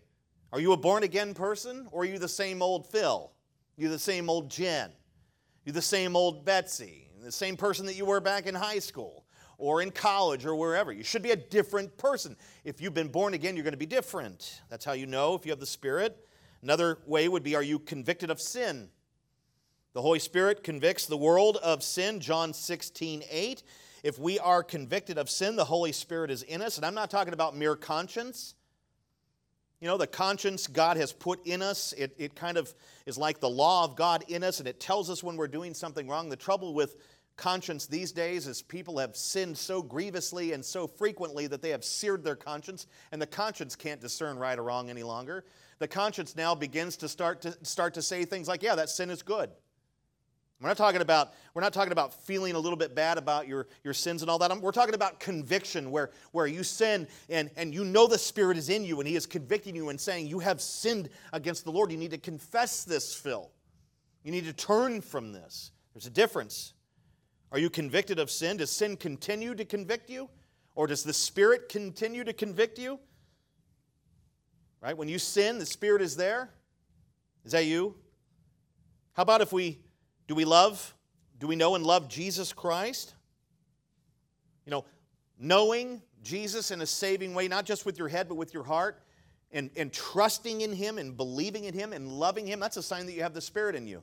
Are 0.53 0.61
you 0.61 0.75
a 0.75 0.77
born 0.77 1.03
again 1.03 1.35
person 1.35 1.89
or 1.91 2.03
are 2.03 2.05
you 2.05 2.21
the 2.21 2.29
same 2.29 2.63
old 2.63 2.87
Phil? 2.87 3.33
You 3.77 3.89
the 3.89 3.99
same 3.99 4.31
old 4.31 4.49
Jen? 4.49 4.93
You 5.65 5.73
the 5.73 5.83
same 5.83 6.15
old 6.15 6.45
Betsy? 6.45 7.09
The 7.21 7.33
same 7.33 7.57
person 7.57 7.85
that 7.87 7.97
you 7.97 8.05
were 8.05 8.21
back 8.21 8.47
in 8.47 8.55
high 8.55 8.79
school 8.79 9.25
or 9.59 9.83
in 9.83 9.91
college 9.91 10.47
or 10.47 10.55
wherever? 10.55 10.93
You 10.93 11.03
should 11.03 11.23
be 11.23 11.33
a 11.33 11.37
different 11.37 11.99
person. 11.99 12.37
If 12.63 12.81
you've 12.81 12.95
been 12.95 13.09
born 13.09 13.35
again, 13.35 13.57
you're 13.57 13.65
going 13.65 13.73
to 13.73 13.77
be 13.77 13.85
different. 13.85 14.63
That's 14.71 14.85
how 14.85 14.93
you 14.93 15.07
know 15.07 15.35
if 15.35 15.47
you 15.47 15.51
have 15.51 15.59
the 15.59 15.67
Spirit. 15.67 16.29
Another 16.63 16.99
way 17.07 17.27
would 17.27 17.43
be 17.43 17.57
are 17.57 17.63
you 17.63 17.81
convicted 17.81 18.31
of 18.31 18.41
sin? 18.41 18.89
The 19.95 20.03
Holy 20.03 20.21
Spirit 20.21 20.63
convicts 20.63 21.07
the 21.07 21.17
world 21.17 21.57
of 21.57 21.83
sin, 21.83 22.21
John 22.21 22.53
16, 22.53 23.25
8. 23.29 23.65
If 24.03 24.19
we 24.19 24.39
are 24.39 24.63
convicted 24.63 25.19
of 25.19 25.29
sin, 25.31 25.57
the 25.57 25.65
Holy 25.65 25.93
Spirit 25.93 26.31
is 26.31 26.43
in 26.43 26.63
us. 26.63 26.77
And 26.77 26.87
I'm 26.87 26.95
not 26.95 27.11
talking 27.11 27.33
about 27.33 27.57
mere 27.57 27.77
conscience. 27.77 28.55
You 29.81 29.89
know, 29.89 29.99
the 29.99 30.07
conscience 30.07 30.67
God 30.67 30.97
has 30.97 31.13
put 31.13 31.47
in 31.47 31.61
us, 31.61 31.93
it, 31.99 32.15
it 32.17 32.35
kind 32.35 32.57
of 32.57 32.73
is 33.05 33.19
like 33.19 33.41
the 33.41 33.51
law 33.51 33.85
of 33.85 33.95
God 33.95 34.25
in 34.29 34.43
us, 34.43 34.59
and 34.59 34.67
it 34.67 34.81
tells 34.81 35.11
us 35.11 35.23
when 35.23 35.37
we're 35.37 35.49
doing 35.49 35.75
something 35.75 36.09
wrong. 36.09 36.31
The 36.31 36.37
trouble 36.37 36.73
with 36.73 36.97
conscience 37.37 37.87
these 37.87 38.13
days 38.13 38.47
is 38.47 38.63
people 38.63 38.99
have 38.99 39.15
sinned 39.15 39.59
so 39.59 39.83
grievously 39.83 40.53
and 40.53 40.65
so 40.65 40.87
frequently 40.87 41.47
that 41.47 41.61
they 41.61 41.69
have 41.71 41.85
seared 41.85 42.25
their 42.25 42.37
conscience, 42.37 42.87
and 43.13 43.21
the 43.21 43.27
conscience 43.27 43.77
can't 43.77 44.01
discern 44.01 44.39
right 44.39 44.59
or 44.59 44.63
wrong 44.63 44.89
any 44.89 45.03
longer. 45.03 45.45
The 45.79 45.89
conscience 45.89 46.35
now 46.35 46.55
begins 46.55 46.97
to 46.99 47.09
start 47.09 47.43
to, 47.43 47.55
start 47.63 47.93
to 47.95 48.03
say 48.03 48.25
things 48.25 48.49
like, 48.49 48.63
yeah, 48.63 48.77
that 48.77 48.89
sin 48.89 49.11
is 49.11 49.23
good. 49.23 49.51
We're 50.61 50.69
not 50.69 50.79
talking 50.79 51.03
about, 51.03 51.35
we're 51.53 51.61
not 51.61 51.75
talking 51.75 51.93
about 51.93 52.15
feeling 52.15 52.55
a 52.55 52.59
little 52.59 52.79
bit 52.79 52.95
bad 52.95 53.19
about 53.19 53.47
your, 53.47 53.67
your 53.85 53.93
sins 53.93 54.23
and 54.23 54.31
all 54.31 54.39
that. 54.39 54.61
We're 54.61 54.73
talking 54.73 54.95
about 54.95 55.21
conviction, 55.21 55.91
where, 55.91 56.11
where 56.33 56.47
you 56.47 56.63
sin 56.63 57.07
and, 57.29 57.51
and 57.57 57.75
you 57.75 57.85
know 57.85 58.07
the 58.07 58.17
Spirit 58.17 58.57
is 58.57 58.71
in 58.71 58.83
you 58.83 58.99
and 58.99 59.07
He 59.07 59.17
is 59.17 59.27
convicting 59.27 59.77
you 59.77 59.91
and 59.91 60.01
saying, 60.01 60.29
You 60.29 60.39
have 60.39 60.63
sinned 60.63 61.11
against 61.35 61.65
the 61.65 61.73
Lord. 61.73 61.93
You 61.93 61.99
need 61.99 62.13
to 62.13 62.19
confess 62.19 62.85
this, 62.85 63.15
Phil. 63.15 63.51
You 64.25 64.33
need 64.33 64.45
to 64.45 64.55
turn 64.55 65.03
from 65.03 65.33
this. 65.33 65.73
There's 65.93 66.07
a 66.07 66.11
difference. 66.11 66.73
Are 67.53 67.59
you 67.59 67.69
convicted 67.69 68.19
of 68.19 68.31
sin? 68.31 68.57
Does 68.57 68.71
sin 68.71 68.97
continue 68.97 69.55
to 69.55 69.65
convict 69.65 70.09
you? 70.09 70.29
Or 70.75 70.87
does 70.87 71.03
the 71.03 71.13
Spirit 71.13 71.69
continue 71.69 72.25
to 72.25 72.33
convict 72.33 72.79
you? 72.79 72.99
Right? 74.81 74.97
When 74.97 75.09
you 75.09 75.19
sin, 75.19 75.59
the 75.59 75.67
Spirit 75.67 76.01
is 76.01 76.17
there. 76.17 76.51
Is 77.45 77.53
that 77.53 77.67
you? 77.67 77.95
How 79.13 79.23
about 79.23 79.41
if 79.43 79.53
we 79.53 79.81
do 80.27 80.35
we 80.35 80.45
love? 80.45 80.95
Do 81.39 81.47
we 81.47 81.57
know 81.57 81.75
and 81.75 81.85
love 81.85 82.09
Jesus 82.09 82.53
Christ? 82.53 83.15
You 84.65 84.71
know, 84.71 84.85
knowing 85.39 86.03
Jesus 86.23 86.71
in 86.71 86.81
a 86.81 86.87
saving 86.87 87.35
way, 87.35 87.49
not 87.49 87.65
just 87.65 87.87
with 87.87 87.99
your 87.99 88.09
head, 88.09 88.29
but 88.29 88.37
with 88.37 88.53
your 88.53 88.65
heart, 88.65 89.01
and, 89.53 89.71
and 89.77 89.93
trusting 89.93 90.61
in 90.61 90.73
Him 90.73 90.99
and 90.99 91.17
believing 91.17 91.65
in 91.65 91.75
Him 91.75 91.93
and 91.93 92.09
loving 92.09 92.47
Him, 92.47 92.59
that's 92.59 92.77
a 92.77 92.83
sign 92.83 93.07
that 93.07 93.13
you 93.13 93.23
have 93.23 93.35
the 93.35 93.41
Spirit 93.41 93.77
in 93.77 93.87
you. 93.87 94.03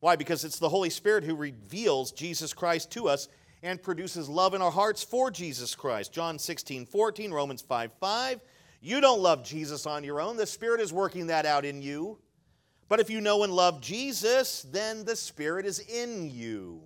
Why? 0.00 0.16
Because 0.16 0.44
it's 0.44 0.58
the 0.58 0.68
Holy 0.68 0.90
Spirit 0.90 1.24
who 1.24 1.34
reveals 1.34 2.12
Jesus 2.12 2.52
Christ 2.52 2.90
to 2.92 3.08
us 3.08 3.28
and 3.62 3.82
produces 3.82 4.28
love 4.28 4.54
in 4.54 4.60
our 4.60 4.70
hearts 4.70 5.02
for 5.02 5.30
Jesus 5.30 5.74
Christ. 5.74 6.12
John 6.12 6.38
16, 6.38 6.86
14, 6.86 7.32
Romans 7.32 7.62
5, 7.62 7.90
5. 7.98 8.40
You 8.82 9.00
don't 9.00 9.20
love 9.20 9.42
Jesus 9.42 9.86
on 9.86 10.04
your 10.04 10.20
own. 10.20 10.36
The 10.36 10.46
Spirit 10.46 10.82
is 10.82 10.92
working 10.92 11.28
that 11.28 11.46
out 11.46 11.64
in 11.64 11.80
you. 11.80 12.18
But 12.88 13.00
if 13.00 13.10
you 13.10 13.20
know 13.20 13.44
and 13.44 13.52
love 13.52 13.80
Jesus, 13.80 14.62
then 14.70 15.04
the 15.04 15.16
Spirit 15.16 15.66
is 15.66 15.78
in 15.78 16.30
you. 16.30 16.82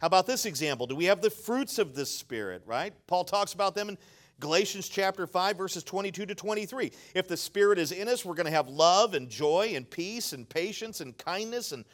How 0.00 0.06
about 0.06 0.26
this 0.26 0.46
example? 0.46 0.86
Do 0.86 0.96
we 0.96 1.06
have 1.06 1.20
the 1.20 1.30
fruits 1.30 1.78
of 1.78 1.94
the 1.94 2.06
Spirit, 2.06 2.62
right? 2.66 2.92
Paul 3.06 3.24
talks 3.24 3.52
about 3.52 3.74
them 3.74 3.88
in 3.88 3.98
Galatians 4.40 4.88
chapter 4.88 5.26
5, 5.26 5.56
verses 5.56 5.82
22 5.82 6.26
to 6.26 6.34
23. 6.34 6.92
If 7.14 7.26
the 7.26 7.36
Spirit 7.36 7.78
is 7.78 7.90
in 7.90 8.08
us, 8.08 8.24
we're 8.24 8.34
going 8.34 8.46
to 8.46 8.52
have 8.52 8.68
love 8.68 9.14
and 9.14 9.28
joy 9.28 9.72
and 9.74 9.88
peace 9.88 10.32
and 10.32 10.48
patience 10.48 11.00
and 11.00 11.16
kindness 11.18 11.72
and 11.72 11.84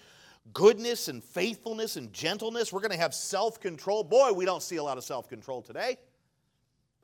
goodness 0.53 1.09
and 1.09 1.25
faithfulness 1.25 1.97
and 1.97 2.13
gentleness. 2.13 2.73
We're 2.73 2.81
going 2.81 2.91
to 2.91 2.99
have 2.99 3.15
self 3.15 3.61
control. 3.61 4.05
Boy, 4.05 4.33
we 4.33 4.45
don't 4.45 4.63
see 4.63 4.77
a 4.77 4.83
lot 4.83 4.99
of 4.99 5.05
self 5.05 5.29
control 5.29 5.63
today. 5.63 5.97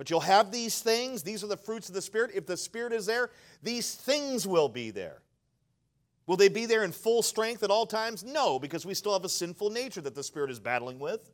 But 0.00 0.08
you'll 0.08 0.20
have 0.20 0.50
these 0.50 0.80
things. 0.80 1.22
These 1.22 1.44
are 1.44 1.46
the 1.46 1.58
fruits 1.58 1.90
of 1.90 1.94
the 1.94 2.00
Spirit. 2.00 2.30
If 2.34 2.46
the 2.46 2.56
Spirit 2.56 2.94
is 2.94 3.04
there, 3.04 3.28
these 3.62 3.94
things 3.94 4.46
will 4.46 4.70
be 4.70 4.90
there. 4.90 5.20
Will 6.26 6.38
they 6.38 6.48
be 6.48 6.64
there 6.64 6.84
in 6.84 6.92
full 6.92 7.20
strength 7.20 7.62
at 7.62 7.70
all 7.70 7.84
times? 7.84 8.24
No, 8.24 8.58
because 8.58 8.86
we 8.86 8.94
still 8.94 9.12
have 9.12 9.26
a 9.26 9.28
sinful 9.28 9.68
nature 9.68 10.00
that 10.00 10.14
the 10.14 10.22
Spirit 10.22 10.50
is 10.50 10.58
battling 10.58 10.98
with. 11.00 11.30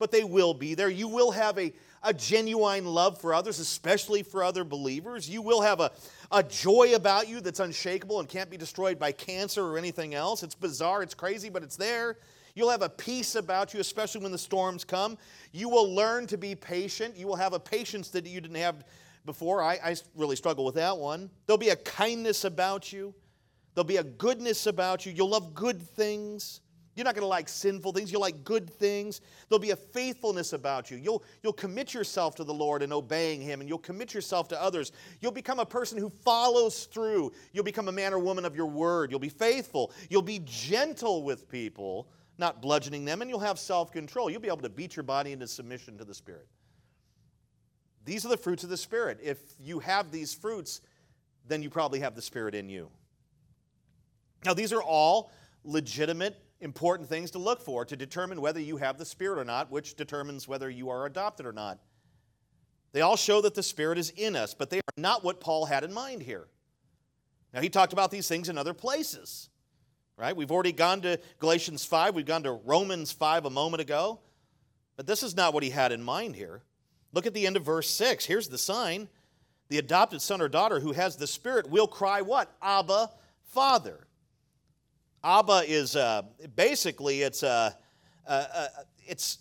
But 0.00 0.10
they 0.10 0.24
will 0.24 0.54
be 0.54 0.74
there. 0.74 0.88
You 0.88 1.06
will 1.06 1.30
have 1.30 1.56
a, 1.56 1.72
a 2.02 2.12
genuine 2.12 2.84
love 2.84 3.20
for 3.20 3.32
others, 3.32 3.60
especially 3.60 4.24
for 4.24 4.42
other 4.42 4.64
believers. 4.64 5.30
You 5.30 5.40
will 5.40 5.60
have 5.60 5.78
a, 5.78 5.92
a 6.32 6.42
joy 6.42 6.96
about 6.96 7.28
you 7.28 7.40
that's 7.40 7.60
unshakable 7.60 8.18
and 8.18 8.28
can't 8.28 8.50
be 8.50 8.56
destroyed 8.56 8.98
by 8.98 9.12
cancer 9.12 9.64
or 9.64 9.78
anything 9.78 10.14
else. 10.14 10.42
It's 10.42 10.56
bizarre, 10.56 11.04
it's 11.04 11.14
crazy, 11.14 11.48
but 11.48 11.62
it's 11.62 11.76
there. 11.76 12.16
You'll 12.54 12.70
have 12.70 12.82
a 12.82 12.88
peace 12.88 13.34
about 13.34 13.74
you, 13.74 13.80
especially 13.80 14.22
when 14.22 14.32
the 14.32 14.38
storms 14.38 14.84
come. 14.84 15.16
You 15.52 15.68
will 15.68 15.92
learn 15.92 16.26
to 16.28 16.38
be 16.38 16.54
patient. 16.54 17.16
You 17.16 17.26
will 17.26 17.36
have 17.36 17.52
a 17.52 17.60
patience 17.60 18.08
that 18.10 18.26
you 18.26 18.40
didn't 18.40 18.56
have 18.56 18.84
before. 19.24 19.62
I, 19.62 19.78
I 19.82 19.96
really 20.14 20.36
struggle 20.36 20.64
with 20.64 20.74
that 20.76 20.96
one. 20.96 21.30
There'll 21.46 21.58
be 21.58 21.70
a 21.70 21.76
kindness 21.76 22.44
about 22.44 22.92
you, 22.92 23.14
there'll 23.74 23.86
be 23.86 23.98
a 23.98 24.04
goodness 24.04 24.66
about 24.66 25.06
you. 25.06 25.12
You'll 25.12 25.30
love 25.30 25.54
good 25.54 25.80
things. 25.82 26.60
You're 26.96 27.04
not 27.04 27.14
going 27.14 27.22
to 27.22 27.28
like 27.28 27.48
sinful 27.48 27.92
things. 27.92 28.10
You'll 28.10 28.20
like 28.20 28.44
good 28.44 28.68
things. 28.68 29.20
There'll 29.48 29.60
be 29.60 29.70
a 29.70 29.76
faithfulness 29.76 30.52
about 30.52 30.90
you. 30.90 30.98
You'll, 30.98 31.22
you'll 31.42 31.52
commit 31.52 31.94
yourself 31.94 32.34
to 32.34 32.44
the 32.44 32.52
Lord 32.52 32.82
and 32.82 32.92
obeying 32.92 33.40
Him, 33.40 33.60
and 33.60 33.68
you'll 33.68 33.78
commit 33.78 34.12
yourself 34.12 34.48
to 34.48 34.60
others. 34.60 34.92
You'll 35.20 35.32
become 35.32 35.60
a 35.60 35.64
person 35.64 35.96
who 35.98 36.10
follows 36.10 36.86
through. 36.86 37.32
You'll 37.52 37.64
become 37.64 37.88
a 37.88 37.92
man 37.92 38.12
or 38.12 38.18
woman 38.18 38.44
of 38.44 38.56
your 38.56 38.66
word. 38.66 39.10
You'll 39.10 39.20
be 39.20 39.28
faithful. 39.28 39.92
You'll 40.10 40.20
be 40.20 40.42
gentle 40.44 41.22
with 41.22 41.48
people 41.48 42.08
not 42.40 42.60
bludgeoning 42.60 43.04
them, 43.04 43.20
and 43.20 43.30
you'll 43.30 43.38
have 43.40 43.58
self 43.58 43.92
control. 43.92 44.30
You'll 44.30 44.40
be 44.40 44.48
able 44.48 44.58
to 44.58 44.68
beat 44.68 44.96
your 44.96 45.04
body 45.04 45.32
into 45.32 45.46
submission 45.46 45.98
to 45.98 46.04
the 46.04 46.14
Spirit. 46.14 46.48
These 48.04 48.24
are 48.24 48.28
the 48.28 48.36
fruits 48.36 48.64
of 48.64 48.70
the 48.70 48.76
Spirit. 48.76 49.20
If 49.22 49.38
you 49.60 49.78
have 49.78 50.10
these 50.10 50.34
fruits, 50.34 50.80
then 51.46 51.62
you 51.62 51.70
probably 51.70 52.00
have 52.00 52.16
the 52.16 52.22
Spirit 52.22 52.54
in 52.54 52.68
you. 52.68 52.90
Now, 54.44 54.54
these 54.54 54.72
are 54.72 54.82
all 54.82 55.30
legitimate 55.64 56.42
important 56.60 57.08
things 57.08 57.30
to 57.30 57.38
look 57.38 57.60
for 57.62 57.84
to 57.84 57.96
determine 57.96 58.40
whether 58.40 58.60
you 58.60 58.76
have 58.78 58.98
the 58.98 59.04
Spirit 59.04 59.38
or 59.38 59.44
not, 59.44 59.70
which 59.70 59.94
determines 59.94 60.48
whether 60.48 60.68
you 60.68 60.90
are 60.90 61.06
adopted 61.06 61.46
or 61.46 61.52
not. 61.52 61.78
They 62.92 63.02
all 63.02 63.16
show 63.16 63.40
that 63.42 63.54
the 63.54 63.62
Spirit 63.62 63.98
is 63.98 64.10
in 64.10 64.36
us, 64.36 64.54
but 64.54 64.70
they 64.70 64.78
are 64.78 64.96
not 64.96 65.24
what 65.24 65.40
Paul 65.40 65.66
had 65.66 65.84
in 65.84 65.92
mind 65.92 66.22
here. 66.22 66.48
Now, 67.52 67.60
he 67.60 67.68
talked 67.68 67.92
about 67.92 68.10
these 68.10 68.28
things 68.28 68.48
in 68.48 68.58
other 68.58 68.74
places, 68.74 69.48
right? 70.20 70.36
We've 70.36 70.50
already 70.50 70.72
gone 70.72 71.00
to 71.00 71.18
Galatians 71.38 71.86
5, 71.86 72.14
we've 72.14 72.26
gone 72.26 72.42
to 72.42 72.52
Romans 72.52 73.10
5 73.10 73.46
a 73.46 73.50
moment 73.50 73.80
ago, 73.80 74.20
but 74.96 75.06
this 75.06 75.22
is 75.22 75.34
not 75.34 75.54
what 75.54 75.62
he 75.62 75.70
had 75.70 75.92
in 75.92 76.02
mind 76.02 76.36
here. 76.36 76.62
Look 77.14 77.26
at 77.26 77.32
the 77.32 77.46
end 77.46 77.56
of 77.56 77.64
verse 77.64 77.88
6. 77.88 78.26
Here's 78.26 78.48
the 78.48 78.58
sign 78.58 79.08
the 79.68 79.78
adopted 79.78 80.20
son 80.20 80.42
or 80.42 80.48
daughter 80.48 80.80
who 80.80 80.92
has 80.92 81.16
the 81.16 81.26
Spirit 81.26 81.70
will 81.70 81.86
cry 81.86 82.20
what? 82.20 82.52
Abba, 82.60 83.08
Father. 83.44 84.06
Abba 85.24 85.62
is 85.66 85.96
uh, 85.96 86.22
basically 86.54 87.22
it's 87.22 87.42
a, 87.42 87.76
a, 88.26 88.34
a, 88.34 88.68
it's 89.06 89.38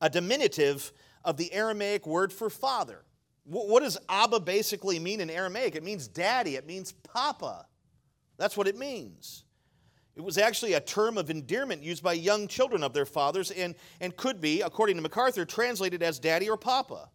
a 0.00 0.08
diminutive 0.08 0.92
of 1.24 1.36
the 1.36 1.52
Aramaic 1.52 2.06
word 2.06 2.32
for 2.32 2.48
father. 2.48 3.02
What 3.44 3.82
does 3.82 3.98
Abba 4.08 4.40
basically 4.40 4.98
mean 4.98 5.20
in 5.20 5.28
Aramaic? 5.28 5.74
It 5.74 5.82
means 5.82 6.06
daddy, 6.06 6.54
it 6.56 6.66
means 6.66 6.92
papa. 6.92 7.66
That's 8.36 8.56
what 8.56 8.68
it 8.68 8.78
means. 8.78 9.44
It 10.16 10.22
was 10.22 10.38
actually 10.38 10.74
a 10.74 10.80
term 10.80 11.16
of 11.16 11.30
endearment 11.30 11.82
used 11.82 12.02
by 12.02 12.14
young 12.14 12.48
children 12.48 12.82
of 12.82 12.92
their 12.92 13.06
fathers 13.06 13.50
and, 13.50 13.74
and 14.00 14.16
could 14.16 14.40
be, 14.40 14.60
according 14.60 14.96
to 14.96 15.02
MacArthur, 15.02 15.44
translated 15.44 16.02
as 16.02 16.18
daddy 16.18 16.50
or 16.50 16.56
papa. 16.56 17.08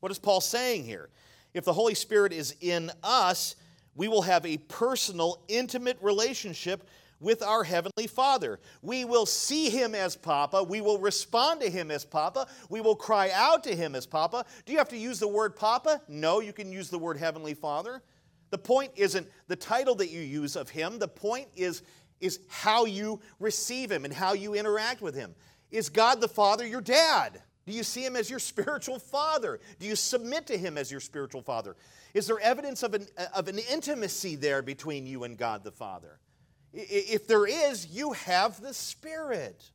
What 0.00 0.12
is 0.12 0.18
Paul 0.18 0.40
saying 0.40 0.84
here? 0.84 1.10
If 1.54 1.64
the 1.64 1.72
Holy 1.72 1.94
Spirit 1.94 2.32
is 2.32 2.54
in 2.60 2.90
us, 3.02 3.56
we 3.94 4.08
will 4.08 4.22
have 4.22 4.46
a 4.46 4.56
personal, 4.56 5.42
intimate 5.48 5.98
relationship 6.00 6.88
with 7.20 7.42
our 7.42 7.62
Heavenly 7.62 8.06
Father. 8.06 8.60
We 8.82 9.04
will 9.04 9.26
see 9.26 9.68
Him 9.68 9.94
as 9.94 10.16
Papa. 10.16 10.62
We 10.62 10.80
will 10.80 10.98
respond 10.98 11.60
to 11.60 11.70
Him 11.70 11.90
as 11.90 12.04
Papa. 12.04 12.46
We 12.70 12.80
will 12.80 12.96
cry 12.96 13.30
out 13.34 13.62
to 13.64 13.76
Him 13.76 13.94
as 13.94 14.06
Papa. 14.06 14.46
Do 14.64 14.72
you 14.72 14.78
have 14.78 14.88
to 14.88 14.96
use 14.96 15.18
the 15.18 15.28
word 15.28 15.54
Papa? 15.54 16.00
No, 16.08 16.40
you 16.40 16.52
can 16.52 16.72
use 16.72 16.88
the 16.88 16.98
word 16.98 17.18
Heavenly 17.18 17.54
Father. 17.54 18.02
The 18.50 18.58
point 18.58 18.90
isn't 18.96 19.28
the 19.46 19.56
title 19.56 19.94
that 19.96 20.10
you 20.10 20.20
use 20.20 20.56
of 20.56 20.68
Him, 20.68 20.98
the 20.98 21.08
point 21.08 21.48
is, 21.54 21.82
is 22.20 22.40
how 22.48 22.84
you 22.84 23.20
receive 23.38 23.90
Him 23.90 24.04
and 24.04 24.12
how 24.12 24.32
you 24.32 24.54
interact 24.54 25.02
with 25.02 25.14
Him. 25.14 25.34
Is 25.70 25.88
God 25.88 26.20
the 26.20 26.28
Father 26.28 26.66
your 26.66 26.80
dad? 26.80 27.40
Do 27.66 27.72
you 27.72 27.82
see 27.82 28.04
Him 28.04 28.16
as 28.16 28.28
your 28.28 28.38
spiritual 28.52 28.98
father? 28.98 29.60
Do 29.78 29.86
you 29.86 29.96
submit 29.96 30.46
to 30.48 30.58
Him 30.58 30.76
as 30.76 30.90
your 30.90 31.00
spiritual 31.00 31.42
father? 31.42 31.76
Is 32.14 32.26
there 32.26 32.40
evidence 32.40 32.82
of 32.82 32.94
an, 32.94 33.06
uh, 33.16 33.26
of 33.34 33.48
an 33.48 33.58
intimacy 33.70 34.36
there 34.36 34.62
between 34.62 35.06
you 35.06 35.24
and 35.24 35.38
God 35.38 35.62
the 35.64 35.70
Father? 35.70 36.18
If 36.72 37.26
there 37.26 37.46
is, 37.46 37.86
you 37.86 38.12
have 38.12 38.60
the 38.60 38.74
Spirit. 38.74 39.70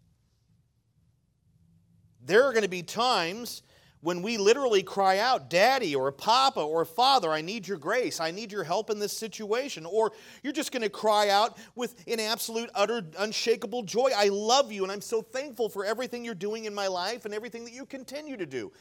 There 2.26 2.44
are 2.44 2.52
going 2.52 2.64
to 2.64 2.70
be 2.70 2.84
times 2.84 3.62
when 4.06 4.22
we 4.22 4.38
literally 4.38 4.84
cry 4.84 5.18
out, 5.18 5.50
Daddy 5.50 5.96
or 5.96 6.12
Papa 6.12 6.62
or 6.62 6.86
Father, 6.86 7.32
I 7.32 7.42
need 7.42 7.68
your 7.68 7.80
grace. 7.80 8.20
I 8.20 8.30
need 8.30 8.52
your 8.52 8.64
help 8.64 8.92
in 8.92 9.00
this 9.00 9.18
situation. 9.18 9.84
Or 9.84 10.12
you're 10.44 10.54
just 10.54 10.72
going 10.72 10.84
to 10.84 10.90
cry 10.90 11.30
out 11.30 11.58
with 11.74 11.96
an 12.08 12.20
absolute, 12.20 12.70
utter, 12.76 13.02
unshakable 13.18 13.82
joy. 13.82 14.12
I 14.16 14.28
love 14.28 14.72
you 14.72 14.84
and 14.84 14.92
I'm 14.92 15.02
so 15.02 15.24
thankful 15.24 15.70
for 15.70 15.84
everything 15.84 16.24
you're 16.24 16.36
doing 16.36 16.66
in 16.66 16.76
my 16.76 16.86
life 16.86 17.26
and 17.26 17.34
everything 17.34 17.66
that 17.66 17.74
you 17.74 17.84
continue 17.88 18.38
to 18.38 18.46
do. 18.46 18.72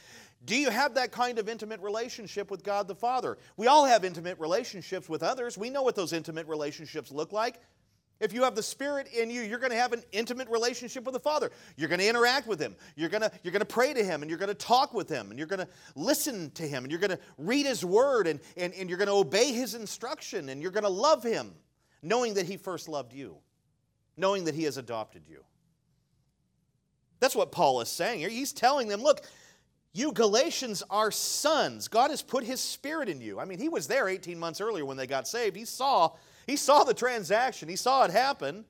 Do 0.45 0.55
you 0.55 0.69
have 0.69 0.93
that 0.93 1.11
kind 1.11 1.39
of 1.39 1.49
intimate 1.49 1.81
relationship 1.81 2.51
with 2.51 2.63
God 2.63 2.87
the 2.87 2.93
Father? 2.93 3.39
We 3.57 3.65
all 3.65 3.85
have 3.85 4.05
intimate 4.05 4.37
relationships 4.39 5.09
with 5.09 5.23
others. 5.23 5.57
We 5.57 5.71
know 5.71 5.81
what 5.81 5.95
those 5.95 6.13
intimate 6.13 6.47
relationships 6.47 7.11
look 7.11 7.31
like. 7.31 7.61
If 8.19 8.31
you 8.31 8.43
have 8.43 8.55
the 8.55 8.63
Spirit 8.63 9.07
in 9.13 9.29
you, 9.29 9.41
you're 9.41 9.59
going 9.59 9.71
to 9.71 9.77
have 9.77 9.91
an 9.91 10.01
intimate 10.13 10.47
relationship 10.49 11.03
with 11.03 11.13
the 11.13 11.19
Father. 11.19 11.51
You're 11.75 11.89
going 11.89 11.99
to 11.99 12.07
interact 12.07 12.47
with 12.47 12.59
Him. 12.59 12.75
You're 12.95 13.09
going 13.09 13.21
to, 13.21 13.31
you're 13.43 13.51
going 13.51 13.59
to 13.59 13.65
pray 13.65 13.93
to 13.93 14.03
Him 14.03 14.21
and 14.21 14.29
you're 14.29 14.39
going 14.39 14.49
to 14.49 14.53
talk 14.53 14.93
with 14.93 15.09
Him 15.09 15.31
and 15.31 15.37
you're 15.37 15.47
going 15.47 15.59
to 15.59 15.67
listen 15.95 16.49
to 16.51 16.63
Him 16.63 16.85
and 16.85 16.91
you're 16.91 16.99
going 16.99 17.11
to 17.11 17.19
read 17.37 17.65
His 17.65 17.83
Word 17.83 18.27
and, 18.27 18.39
and, 18.55 18.73
and 18.73 18.89
you're 18.89 18.97
going 18.97 19.09
to 19.09 19.15
obey 19.15 19.51
His 19.51 19.75
instruction 19.75 20.47
and 20.49 20.61
you're 20.61 20.71
going 20.71 20.83
to 20.83 20.89
love 20.89 21.23
Him, 21.23 21.53
knowing 22.01 22.35
that 22.35 22.45
He 22.45 22.55
first 22.55 22.87
loved 22.87 23.11
you, 23.11 23.35
knowing 24.15 24.45
that 24.45 24.55
He 24.55 24.63
has 24.63 24.77
adopted 24.77 25.23
you. 25.27 25.43
That's 27.19 27.35
what 27.35 27.51
Paul 27.51 27.81
is 27.81 27.89
saying 27.89 28.19
here. 28.19 28.29
He's 28.29 28.53
telling 28.53 28.87
them, 28.87 29.01
look, 29.01 29.21
you 29.91 30.13
Galatians 30.13 30.83
are 30.89 31.11
sons. 31.11 31.89
God 31.89 32.11
has 32.11 32.21
put 32.21 32.45
His 32.45 32.61
Spirit 32.61 33.09
in 33.09 33.19
you. 33.19 33.41
I 33.41 33.45
mean, 33.45 33.59
He 33.59 33.67
was 33.67 33.87
there 33.87 34.07
18 34.07 34.39
months 34.39 34.61
earlier 34.61 34.85
when 34.85 34.95
they 34.95 35.07
got 35.07 35.27
saved. 35.27 35.57
He 35.57 35.65
saw 35.65 36.11
he 36.45 36.55
saw 36.55 36.83
the 36.83 36.93
transaction, 36.93 37.69
he 37.69 37.75
saw 37.75 38.03
it 38.05 38.11
happen. 38.11 38.65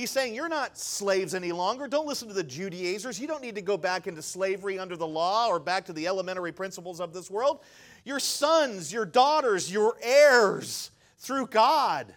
He's 0.00 0.10
saying, 0.10 0.34
You're 0.34 0.48
not 0.48 0.78
slaves 0.78 1.34
any 1.34 1.52
longer. 1.52 1.86
Don't 1.86 2.06
listen 2.06 2.26
to 2.28 2.34
the 2.34 2.42
Judaizers. 2.42 3.20
You 3.20 3.26
don't 3.26 3.42
need 3.42 3.56
to 3.56 3.62
go 3.62 3.76
back 3.76 4.06
into 4.06 4.22
slavery 4.22 4.78
under 4.78 4.96
the 4.96 5.06
law 5.06 5.48
or 5.48 5.60
back 5.60 5.84
to 5.86 5.92
the 5.92 6.06
elementary 6.06 6.52
principles 6.52 7.00
of 7.00 7.12
this 7.12 7.30
world. 7.30 7.60
You're 8.04 8.18
sons, 8.18 8.90
your 8.90 9.04
daughters, 9.04 9.70
you're 9.70 9.98
heirs 10.02 10.90
through 11.18 11.48
God. 11.48 12.14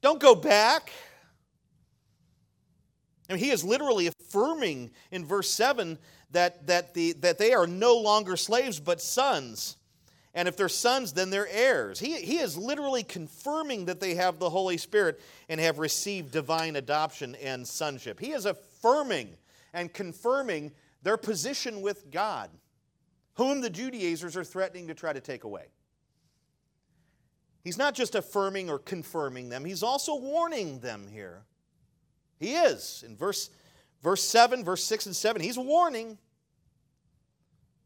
Don't 0.00 0.18
go 0.18 0.34
back. 0.34 0.90
And 3.28 3.38
he 3.38 3.50
is 3.50 3.62
literally 3.62 4.08
affirming 4.08 4.90
in 5.12 5.24
verse 5.24 5.50
7 5.50 5.98
that, 6.32 6.66
that, 6.66 6.94
the, 6.94 7.12
that 7.14 7.38
they 7.38 7.52
are 7.52 7.66
no 7.66 7.96
longer 7.96 8.36
slaves 8.36 8.80
but 8.80 9.00
sons. 9.00 9.76
And 10.36 10.46
if 10.46 10.56
they're 10.56 10.68
sons, 10.68 11.14
then 11.14 11.30
they're 11.30 11.48
heirs. 11.48 11.98
He, 11.98 12.12
he 12.16 12.36
is 12.38 12.58
literally 12.58 13.02
confirming 13.02 13.86
that 13.86 14.00
they 14.00 14.14
have 14.16 14.38
the 14.38 14.50
Holy 14.50 14.76
Spirit 14.76 15.18
and 15.48 15.58
have 15.58 15.78
received 15.78 16.30
divine 16.30 16.76
adoption 16.76 17.34
and 17.36 17.66
sonship. 17.66 18.20
He 18.20 18.32
is 18.32 18.44
affirming 18.44 19.30
and 19.72 19.90
confirming 19.90 20.72
their 21.02 21.16
position 21.16 21.80
with 21.80 22.10
God, 22.10 22.50
whom 23.36 23.62
the 23.62 23.70
Judaizers 23.70 24.36
are 24.36 24.44
threatening 24.44 24.88
to 24.88 24.94
try 24.94 25.14
to 25.14 25.22
take 25.22 25.44
away. 25.44 25.68
He's 27.64 27.78
not 27.78 27.94
just 27.94 28.14
affirming 28.14 28.68
or 28.68 28.78
confirming 28.78 29.48
them, 29.48 29.64
he's 29.64 29.82
also 29.82 30.16
warning 30.16 30.80
them 30.80 31.08
here. 31.10 31.44
He 32.38 32.52
is. 32.54 33.02
In 33.06 33.16
verse, 33.16 33.48
verse 34.02 34.22
7, 34.22 34.62
verse 34.62 34.84
6 34.84 35.06
and 35.06 35.16
7, 35.16 35.40
he's 35.40 35.56
warning. 35.56 36.18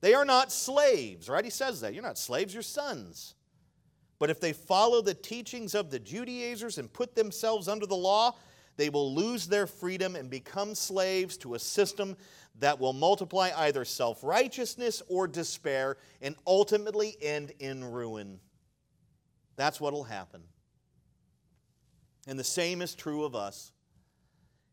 They 0.00 0.14
are 0.14 0.24
not 0.24 0.50
slaves, 0.50 1.28
right? 1.28 1.44
He 1.44 1.50
says 1.50 1.80
that. 1.80 1.94
You're 1.94 2.02
not 2.02 2.18
slaves, 2.18 2.54
you're 2.54 2.62
sons. 2.62 3.34
But 4.18 4.30
if 4.30 4.40
they 4.40 4.52
follow 4.52 5.00
the 5.00 5.14
teachings 5.14 5.74
of 5.74 5.90
the 5.90 5.98
Judaizers 5.98 6.78
and 6.78 6.92
put 6.92 7.14
themselves 7.14 7.68
under 7.68 7.86
the 7.86 7.96
law, 7.96 8.36
they 8.76 8.88
will 8.88 9.14
lose 9.14 9.46
their 9.46 9.66
freedom 9.66 10.16
and 10.16 10.30
become 10.30 10.74
slaves 10.74 11.36
to 11.38 11.54
a 11.54 11.58
system 11.58 12.16
that 12.58 12.78
will 12.78 12.92
multiply 12.92 13.50
either 13.56 13.84
self 13.84 14.22
righteousness 14.22 15.02
or 15.08 15.26
despair 15.26 15.96
and 16.22 16.34
ultimately 16.46 17.16
end 17.20 17.52
in 17.58 17.84
ruin. 17.84 18.40
That's 19.56 19.80
what 19.80 19.92
will 19.92 20.04
happen. 20.04 20.42
And 22.26 22.38
the 22.38 22.44
same 22.44 22.80
is 22.82 22.94
true 22.94 23.24
of 23.24 23.34
us. 23.34 23.72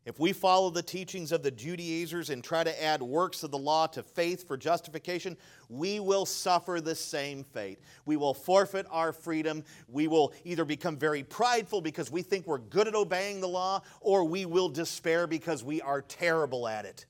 If 0.07 0.21
we 0.21 0.31
follow 0.31 0.69
the 0.69 0.81
teachings 0.81 1.33
of 1.33 1.43
the 1.43 1.51
Judaizers 1.51 2.29
and 2.29 2.41
try 2.41 2.63
to 2.63 2.81
add 2.81 3.01
works 3.01 3.43
of 3.43 3.51
the 3.51 3.57
law 3.57 3.87
to 3.87 4.01
faith 4.01 4.47
for 4.47 4.55
justification, 4.55 5.35
we 5.67 5.99
will 5.99 6.25
suffer 6.25 6.79
the 6.79 6.95
same 6.95 7.43
fate. 7.43 7.79
We 8.05 8.15
will 8.15 8.33
forfeit 8.33 8.85
our 8.89 9.11
freedom. 9.11 9.65
We 9.89 10.07
will 10.07 10.31
either 10.45 10.63
become 10.63 10.95
very 10.95 11.23
prideful 11.23 11.81
because 11.81 12.09
we 12.09 12.21
think 12.21 12.47
we're 12.47 12.57
good 12.57 12.87
at 12.87 12.95
obeying 12.95 13.41
the 13.41 13.49
law, 13.49 13.81
or 13.99 14.23
we 14.23 14.45
will 14.45 14.69
despair 14.69 15.27
because 15.27 15.61
we 15.61 15.81
are 15.81 16.01
terrible 16.01 16.69
at 16.69 16.85
it. 16.85 17.05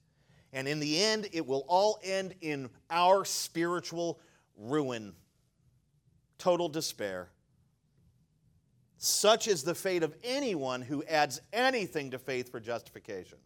And 0.52 0.68
in 0.68 0.80
the 0.80 1.00
end, 1.00 1.28
it 1.34 1.45
will 1.45 1.66
all 1.68 2.00
end 2.04 2.34
in 2.41 2.68
our 2.89 3.26
spiritual 3.26 4.20
ruin, 4.58 5.14
total 6.39 6.68
despair. 6.68 7.30
Such 8.98 9.48
is 9.48 9.64
the 9.64 9.76
fate 9.76 10.04
of 10.04 10.16
anyone 10.24 10.82
who 10.82 11.04
adds 11.04 11.41
anything 11.54 12.12
to 12.12 12.20
faith 12.20 12.52
for 12.52 12.60
justification. 12.60 13.38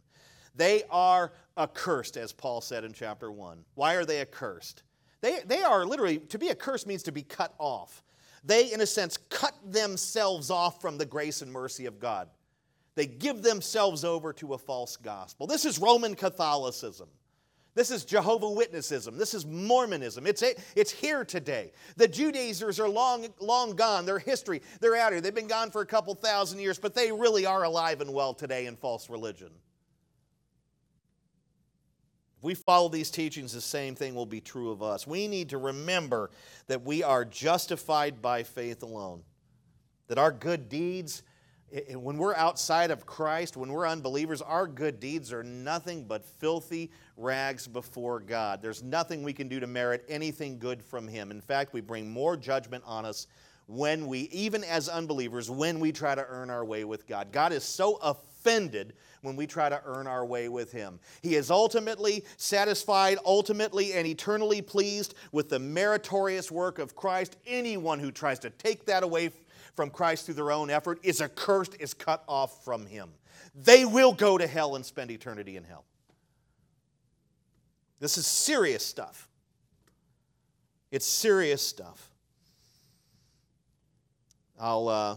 They 0.54 0.82
are 0.90 1.32
accursed, 1.56 2.16
as 2.16 2.32
Paul 2.32 2.60
said 2.60 2.84
in 2.84 2.92
chapter 2.92 3.30
1. 3.30 3.64
Why 3.74 3.94
are 3.94 4.04
they 4.04 4.20
accursed? 4.20 4.82
They, 5.20 5.40
they 5.46 5.62
are 5.62 5.84
literally, 5.84 6.18
to 6.18 6.38
be 6.38 6.50
accursed 6.50 6.86
means 6.86 7.02
to 7.04 7.12
be 7.12 7.22
cut 7.22 7.54
off. 7.58 8.02
They, 8.44 8.72
in 8.72 8.80
a 8.80 8.86
sense, 8.86 9.16
cut 9.28 9.54
themselves 9.64 10.50
off 10.50 10.80
from 10.80 10.98
the 10.98 11.06
grace 11.06 11.42
and 11.42 11.52
mercy 11.52 11.86
of 11.86 12.00
God. 12.00 12.28
They 12.94 13.06
give 13.06 13.42
themselves 13.42 14.04
over 14.04 14.32
to 14.34 14.54
a 14.54 14.58
false 14.58 14.96
gospel. 14.96 15.46
This 15.46 15.64
is 15.64 15.78
Roman 15.78 16.14
Catholicism. 16.14 17.08
This 17.74 17.90
is 17.90 18.04
Jehovah 18.04 18.46
Witnessism. 18.46 19.16
This 19.16 19.32
is 19.32 19.46
Mormonism. 19.46 20.26
It's, 20.26 20.42
it, 20.42 20.58
it's 20.76 20.90
here 20.90 21.24
today. 21.24 21.72
The 21.96 22.06
Judaizers 22.06 22.78
are 22.78 22.88
long, 22.88 23.28
long 23.40 23.74
gone. 23.76 24.04
They're 24.04 24.18
history, 24.18 24.60
they're 24.80 24.96
out 24.96 25.12
here. 25.12 25.22
They've 25.22 25.34
been 25.34 25.46
gone 25.46 25.70
for 25.70 25.80
a 25.80 25.86
couple 25.86 26.14
thousand 26.14 26.58
years, 26.58 26.78
but 26.78 26.94
they 26.94 27.10
really 27.10 27.46
are 27.46 27.64
alive 27.64 28.02
and 28.02 28.12
well 28.12 28.34
today 28.34 28.66
in 28.66 28.76
false 28.76 29.08
religion. 29.08 29.50
If 32.38 32.44
we 32.44 32.54
follow 32.54 32.90
these 32.90 33.10
teachings, 33.10 33.54
the 33.54 33.60
same 33.60 33.94
thing 33.94 34.14
will 34.14 34.26
be 34.26 34.40
true 34.40 34.70
of 34.70 34.82
us. 34.82 35.06
We 35.06 35.26
need 35.26 35.48
to 35.50 35.58
remember 35.58 36.30
that 36.66 36.82
we 36.82 37.02
are 37.02 37.24
justified 37.24 38.20
by 38.20 38.42
faith 38.42 38.82
alone, 38.82 39.22
that 40.08 40.18
our 40.18 40.32
good 40.32 40.68
deeds 40.68 41.22
when 41.94 42.18
we're 42.18 42.34
outside 42.34 42.90
of 42.90 43.06
Christ, 43.06 43.56
when 43.56 43.72
we're 43.72 43.86
unbelievers, 43.86 44.42
our 44.42 44.66
good 44.66 45.00
deeds 45.00 45.32
are 45.32 45.42
nothing 45.42 46.04
but 46.04 46.24
filthy 46.24 46.90
rags 47.16 47.66
before 47.66 48.20
God. 48.20 48.60
There's 48.60 48.82
nothing 48.82 49.22
we 49.22 49.32
can 49.32 49.48
do 49.48 49.58
to 49.60 49.66
merit 49.66 50.04
anything 50.08 50.58
good 50.58 50.82
from 50.82 51.08
Him. 51.08 51.30
In 51.30 51.40
fact, 51.40 51.72
we 51.72 51.80
bring 51.80 52.10
more 52.10 52.36
judgment 52.36 52.84
on 52.86 53.04
us 53.04 53.26
when 53.66 54.06
we, 54.06 54.20
even 54.32 54.64
as 54.64 54.88
unbelievers, 54.88 55.50
when 55.50 55.80
we 55.80 55.92
try 55.92 56.14
to 56.14 56.26
earn 56.28 56.50
our 56.50 56.64
way 56.64 56.84
with 56.84 57.06
God. 57.06 57.32
God 57.32 57.52
is 57.52 57.64
so 57.64 57.96
offended 58.02 58.92
when 59.22 59.36
we 59.36 59.46
try 59.46 59.68
to 59.68 59.80
earn 59.86 60.06
our 60.06 60.26
way 60.26 60.48
with 60.48 60.72
Him. 60.72 60.98
He 61.22 61.36
is 61.36 61.50
ultimately 61.50 62.24
satisfied, 62.36 63.18
ultimately 63.24 63.94
and 63.94 64.06
eternally 64.06 64.60
pleased 64.60 65.14
with 65.30 65.48
the 65.48 65.60
meritorious 65.60 66.50
work 66.50 66.78
of 66.78 66.96
Christ. 66.96 67.36
Anyone 67.46 68.00
who 68.00 68.10
tries 68.10 68.40
to 68.40 68.50
take 68.50 68.84
that 68.86 69.04
away 69.04 69.28
from 69.74 69.90
Christ 69.90 70.26
through 70.26 70.34
their 70.34 70.52
own 70.52 70.70
effort 70.70 70.98
is 71.02 71.20
accursed, 71.20 71.76
is 71.80 71.94
cut 71.94 72.22
off 72.28 72.64
from 72.64 72.86
Him. 72.86 73.10
They 73.54 73.84
will 73.84 74.12
go 74.12 74.38
to 74.38 74.46
hell 74.46 74.76
and 74.76 74.84
spend 74.84 75.10
eternity 75.10 75.56
in 75.56 75.64
hell. 75.64 75.84
This 78.00 78.18
is 78.18 78.26
serious 78.26 78.84
stuff. 78.84 79.28
It's 80.90 81.06
serious 81.06 81.66
stuff. 81.66 82.10
I'll 84.60 84.88
uh, 84.88 85.16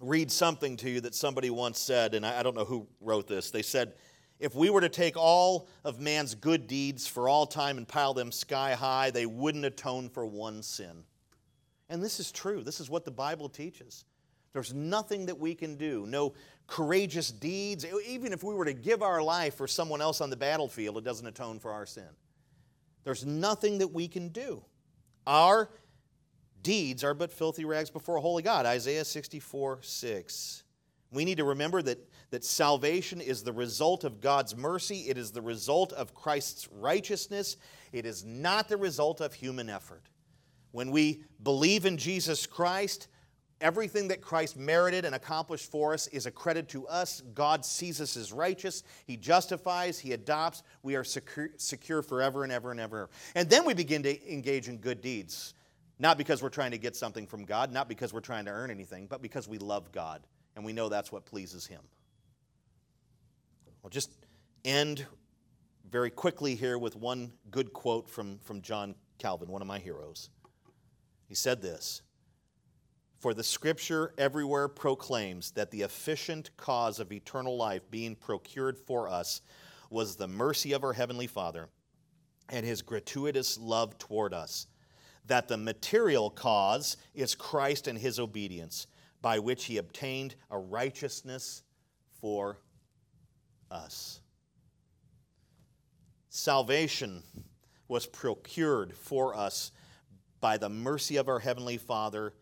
read 0.00 0.30
something 0.30 0.76
to 0.78 0.90
you 0.90 1.00
that 1.02 1.14
somebody 1.14 1.50
once 1.50 1.78
said, 1.78 2.14
and 2.14 2.24
I, 2.24 2.40
I 2.40 2.42
don't 2.42 2.56
know 2.56 2.64
who 2.64 2.86
wrote 3.00 3.26
this. 3.26 3.50
They 3.50 3.62
said, 3.62 3.94
if 4.40 4.54
we 4.54 4.70
were 4.70 4.80
to 4.80 4.88
take 4.88 5.16
all 5.16 5.68
of 5.84 6.00
man's 6.00 6.34
good 6.34 6.66
deeds 6.66 7.06
for 7.06 7.28
all 7.28 7.46
time 7.46 7.76
and 7.76 7.86
pile 7.86 8.14
them 8.14 8.30
sky 8.30 8.74
high, 8.74 9.10
they 9.10 9.26
wouldn't 9.26 9.64
atone 9.64 10.08
for 10.08 10.24
one 10.24 10.62
sin. 10.62 11.04
And 11.88 12.02
this 12.02 12.20
is 12.20 12.30
true. 12.30 12.62
This 12.62 12.80
is 12.80 12.90
what 12.90 13.04
the 13.04 13.10
Bible 13.10 13.48
teaches. 13.48 14.04
There's 14.52 14.74
nothing 14.74 15.26
that 15.26 15.38
we 15.38 15.54
can 15.54 15.76
do, 15.76 16.06
no 16.06 16.34
courageous 16.66 17.30
deeds. 17.30 17.84
Even 18.06 18.32
if 18.32 18.42
we 18.42 18.54
were 18.54 18.64
to 18.64 18.72
give 18.72 19.02
our 19.02 19.22
life 19.22 19.54
for 19.54 19.66
someone 19.66 20.00
else 20.00 20.20
on 20.20 20.30
the 20.30 20.36
battlefield, 20.36 20.98
it 20.98 21.04
doesn't 21.04 21.26
atone 21.26 21.58
for 21.58 21.72
our 21.72 21.86
sin. 21.86 22.08
There's 23.04 23.24
nothing 23.24 23.78
that 23.78 23.88
we 23.88 24.08
can 24.08 24.28
do. 24.28 24.64
Our 25.26 25.70
deeds 26.62 27.04
are 27.04 27.14
but 27.14 27.32
filthy 27.32 27.64
rags 27.64 27.90
before 27.90 28.16
a 28.16 28.20
holy 28.20 28.42
God. 28.42 28.66
Isaiah 28.66 29.04
64 29.04 29.80
6. 29.82 30.64
We 31.10 31.24
need 31.24 31.38
to 31.38 31.44
remember 31.44 31.80
that, 31.82 31.98
that 32.30 32.44
salvation 32.44 33.20
is 33.20 33.42
the 33.42 33.52
result 33.52 34.04
of 34.04 34.20
God's 34.20 34.54
mercy, 34.54 35.08
it 35.08 35.16
is 35.16 35.30
the 35.30 35.40
result 35.40 35.92
of 35.94 36.14
Christ's 36.14 36.68
righteousness, 36.70 37.56
it 37.92 38.04
is 38.04 38.24
not 38.24 38.68
the 38.68 38.76
result 38.76 39.22
of 39.22 39.32
human 39.32 39.70
effort. 39.70 40.02
When 40.72 40.90
we 40.90 41.22
believe 41.42 41.86
in 41.86 41.96
Jesus 41.96 42.46
Christ, 42.46 43.08
everything 43.60 44.08
that 44.08 44.20
Christ 44.20 44.56
merited 44.56 45.04
and 45.04 45.14
accomplished 45.14 45.70
for 45.70 45.94
us 45.94 46.06
is 46.08 46.26
accredited 46.26 46.68
to 46.70 46.86
us. 46.86 47.22
God 47.34 47.64
sees 47.64 48.00
us 48.00 48.16
as 48.16 48.32
righteous. 48.32 48.82
He 49.06 49.16
justifies, 49.16 49.98
He 49.98 50.12
adopts. 50.12 50.62
We 50.82 50.96
are 50.96 51.04
secure, 51.04 51.50
secure 51.56 52.02
forever 52.02 52.44
and 52.44 52.52
ever 52.52 52.70
and 52.70 52.80
ever. 52.80 53.10
And 53.34 53.48
then 53.48 53.64
we 53.64 53.74
begin 53.74 54.02
to 54.04 54.32
engage 54.32 54.68
in 54.68 54.78
good 54.78 55.00
deeds. 55.00 55.54
Not 55.98 56.16
because 56.16 56.42
we're 56.42 56.48
trying 56.48 56.70
to 56.70 56.78
get 56.78 56.94
something 56.94 57.26
from 57.26 57.44
God, 57.44 57.72
not 57.72 57.88
because 57.88 58.12
we're 58.12 58.20
trying 58.20 58.44
to 58.44 58.52
earn 58.52 58.70
anything, 58.70 59.06
but 59.06 59.20
because 59.20 59.48
we 59.48 59.58
love 59.58 59.90
God 59.90 60.22
and 60.54 60.64
we 60.64 60.72
know 60.72 60.88
that's 60.88 61.10
what 61.10 61.24
pleases 61.24 61.66
Him. 61.66 61.80
I'll 63.82 63.90
just 63.90 64.10
end 64.64 65.06
very 65.90 66.10
quickly 66.10 66.54
here 66.54 66.78
with 66.78 66.94
one 66.94 67.32
good 67.50 67.72
quote 67.72 68.08
from, 68.08 68.38
from 68.38 68.60
John 68.60 68.94
Calvin, 69.18 69.48
one 69.48 69.62
of 69.62 69.68
my 69.68 69.78
heroes. 69.78 70.30
He 71.28 71.34
said 71.34 71.60
this 71.60 72.02
For 73.18 73.34
the 73.34 73.44
scripture 73.44 74.14
everywhere 74.18 74.66
proclaims 74.66 75.52
that 75.52 75.70
the 75.70 75.82
efficient 75.82 76.50
cause 76.56 76.98
of 76.98 77.12
eternal 77.12 77.56
life 77.56 77.88
being 77.90 78.16
procured 78.16 78.78
for 78.78 79.08
us 79.08 79.42
was 79.90 80.16
the 80.16 80.28
mercy 80.28 80.72
of 80.72 80.82
our 80.82 80.94
Heavenly 80.94 81.26
Father 81.26 81.68
and 82.48 82.64
His 82.64 82.82
gratuitous 82.82 83.58
love 83.58 83.98
toward 83.98 84.32
us, 84.32 84.66
that 85.26 85.48
the 85.48 85.58
material 85.58 86.30
cause 86.30 86.96
is 87.14 87.34
Christ 87.34 87.86
and 87.86 87.98
His 87.98 88.18
obedience, 88.18 88.86
by 89.20 89.38
which 89.38 89.66
He 89.66 89.76
obtained 89.76 90.34
a 90.50 90.58
righteousness 90.58 91.62
for 92.20 92.58
us. 93.70 94.20
Salvation 96.30 97.22
was 97.86 98.06
procured 98.06 98.96
for 98.96 99.34
us 99.34 99.72
by 100.40 100.56
the 100.56 100.68
mercy 100.68 101.16
of 101.16 101.28
our 101.28 101.38
Heavenly 101.38 101.76
Father, 101.76 102.34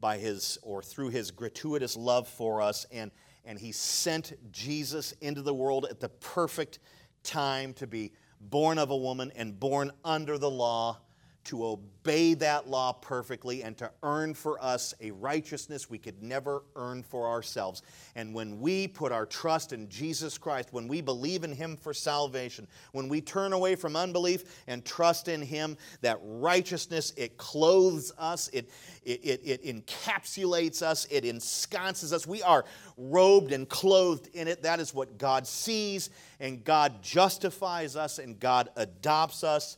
by 0.00 0.18
His 0.18 0.58
or 0.62 0.82
through 0.82 1.10
His 1.10 1.30
gratuitous 1.30 1.96
love 1.96 2.28
for 2.28 2.60
us, 2.60 2.86
and, 2.90 3.10
and 3.44 3.58
He 3.58 3.72
sent 3.72 4.32
Jesus 4.52 5.12
into 5.20 5.42
the 5.42 5.54
world 5.54 5.86
at 5.88 6.00
the 6.00 6.08
perfect 6.08 6.78
time 7.22 7.72
to 7.74 7.86
be 7.86 8.12
born 8.40 8.78
of 8.78 8.90
a 8.90 8.96
woman 8.96 9.32
and 9.36 9.58
born 9.58 9.92
under 10.04 10.38
the 10.38 10.50
law 10.50 10.98
to 11.44 11.66
obey 11.66 12.34
that 12.34 12.68
law 12.68 12.92
perfectly 12.92 13.62
and 13.62 13.76
to 13.76 13.90
earn 14.02 14.32
for 14.32 14.62
us 14.62 14.94
a 15.00 15.10
righteousness 15.10 15.90
we 15.90 15.98
could 15.98 16.22
never 16.22 16.62
earn 16.76 17.02
for 17.02 17.26
ourselves. 17.28 17.82
And 18.14 18.32
when 18.32 18.60
we 18.60 18.86
put 18.86 19.10
our 19.10 19.26
trust 19.26 19.72
in 19.72 19.88
Jesus 19.88 20.38
Christ, 20.38 20.68
when 20.72 20.86
we 20.86 21.00
believe 21.00 21.42
in 21.42 21.52
Him 21.52 21.76
for 21.76 21.92
salvation, 21.92 22.68
when 22.92 23.08
we 23.08 23.20
turn 23.20 23.52
away 23.52 23.74
from 23.74 23.96
unbelief 23.96 24.62
and 24.68 24.84
trust 24.84 25.28
in 25.28 25.42
Him, 25.42 25.76
that 26.00 26.18
righteousness, 26.22 27.12
it 27.16 27.36
clothes 27.38 28.12
us, 28.18 28.48
it, 28.48 28.70
it, 29.04 29.20
it, 29.24 29.40
it 29.44 29.64
encapsulates 29.64 30.80
us, 30.80 31.06
it 31.10 31.24
ensconces 31.24 32.12
us. 32.12 32.26
We 32.26 32.42
are 32.42 32.64
robed 32.96 33.52
and 33.52 33.68
clothed 33.68 34.28
in 34.32 34.46
it. 34.46 34.62
That 34.62 34.78
is 34.78 34.94
what 34.94 35.18
God 35.18 35.46
sees, 35.46 36.10
and 36.38 36.62
God 36.62 37.02
justifies 37.02 37.96
us, 37.96 38.18
and 38.18 38.38
God 38.38 38.68
adopts 38.76 39.42
us 39.42 39.76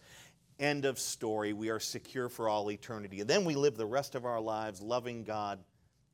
End 0.58 0.84
of 0.84 0.98
story. 0.98 1.52
We 1.52 1.70
are 1.70 1.80
secure 1.80 2.28
for 2.28 2.48
all 2.48 2.70
eternity. 2.70 3.20
And 3.20 3.28
then 3.28 3.44
we 3.44 3.54
live 3.54 3.76
the 3.76 3.86
rest 3.86 4.14
of 4.14 4.24
our 4.24 4.40
lives 4.40 4.80
loving 4.80 5.24
God 5.24 5.58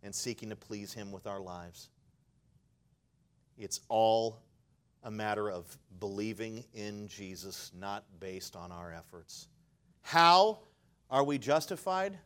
and 0.02 0.14
seeking 0.14 0.48
to 0.50 0.56
please 0.56 0.92
Him 0.92 1.12
with 1.12 1.26
our 1.26 1.40
lives. 1.40 1.90
It's 3.58 3.80
all 3.88 4.40
a 5.02 5.10
matter 5.10 5.50
of 5.50 5.66
believing 5.98 6.64
in 6.72 7.08
Jesus, 7.08 7.70
not 7.78 8.04
based 8.18 8.56
on 8.56 8.72
our 8.72 8.92
efforts. 8.92 9.48
How 10.02 10.60
are 11.10 11.24
we 11.24 11.38
justified? 11.38 12.18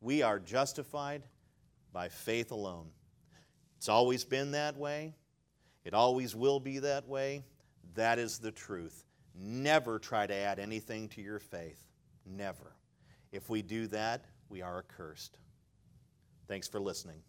We 0.00 0.22
are 0.22 0.40
justified 0.40 1.22
by 1.92 2.08
faith 2.08 2.50
alone. 2.50 2.88
It's 3.76 3.88
always 3.88 4.24
been 4.24 4.52
that 4.52 4.76
way. 4.76 5.14
It 5.84 5.94
always 5.94 6.34
will 6.34 6.60
be 6.60 6.78
that 6.80 7.08
way. 7.08 7.44
That 7.94 8.18
is 8.18 8.38
the 8.38 8.52
truth. 8.52 9.04
Never 9.34 9.98
try 9.98 10.26
to 10.26 10.34
add 10.34 10.58
anything 10.58 11.08
to 11.10 11.22
your 11.22 11.38
faith. 11.38 11.82
Never. 12.26 12.76
If 13.32 13.48
we 13.48 13.62
do 13.62 13.86
that, 13.88 14.26
we 14.48 14.62
are 14.62 14.78
accursed. 14.78 15.38
Thanks 16.46 16.68
for 16.68 16.80
listening. 16.80 17.22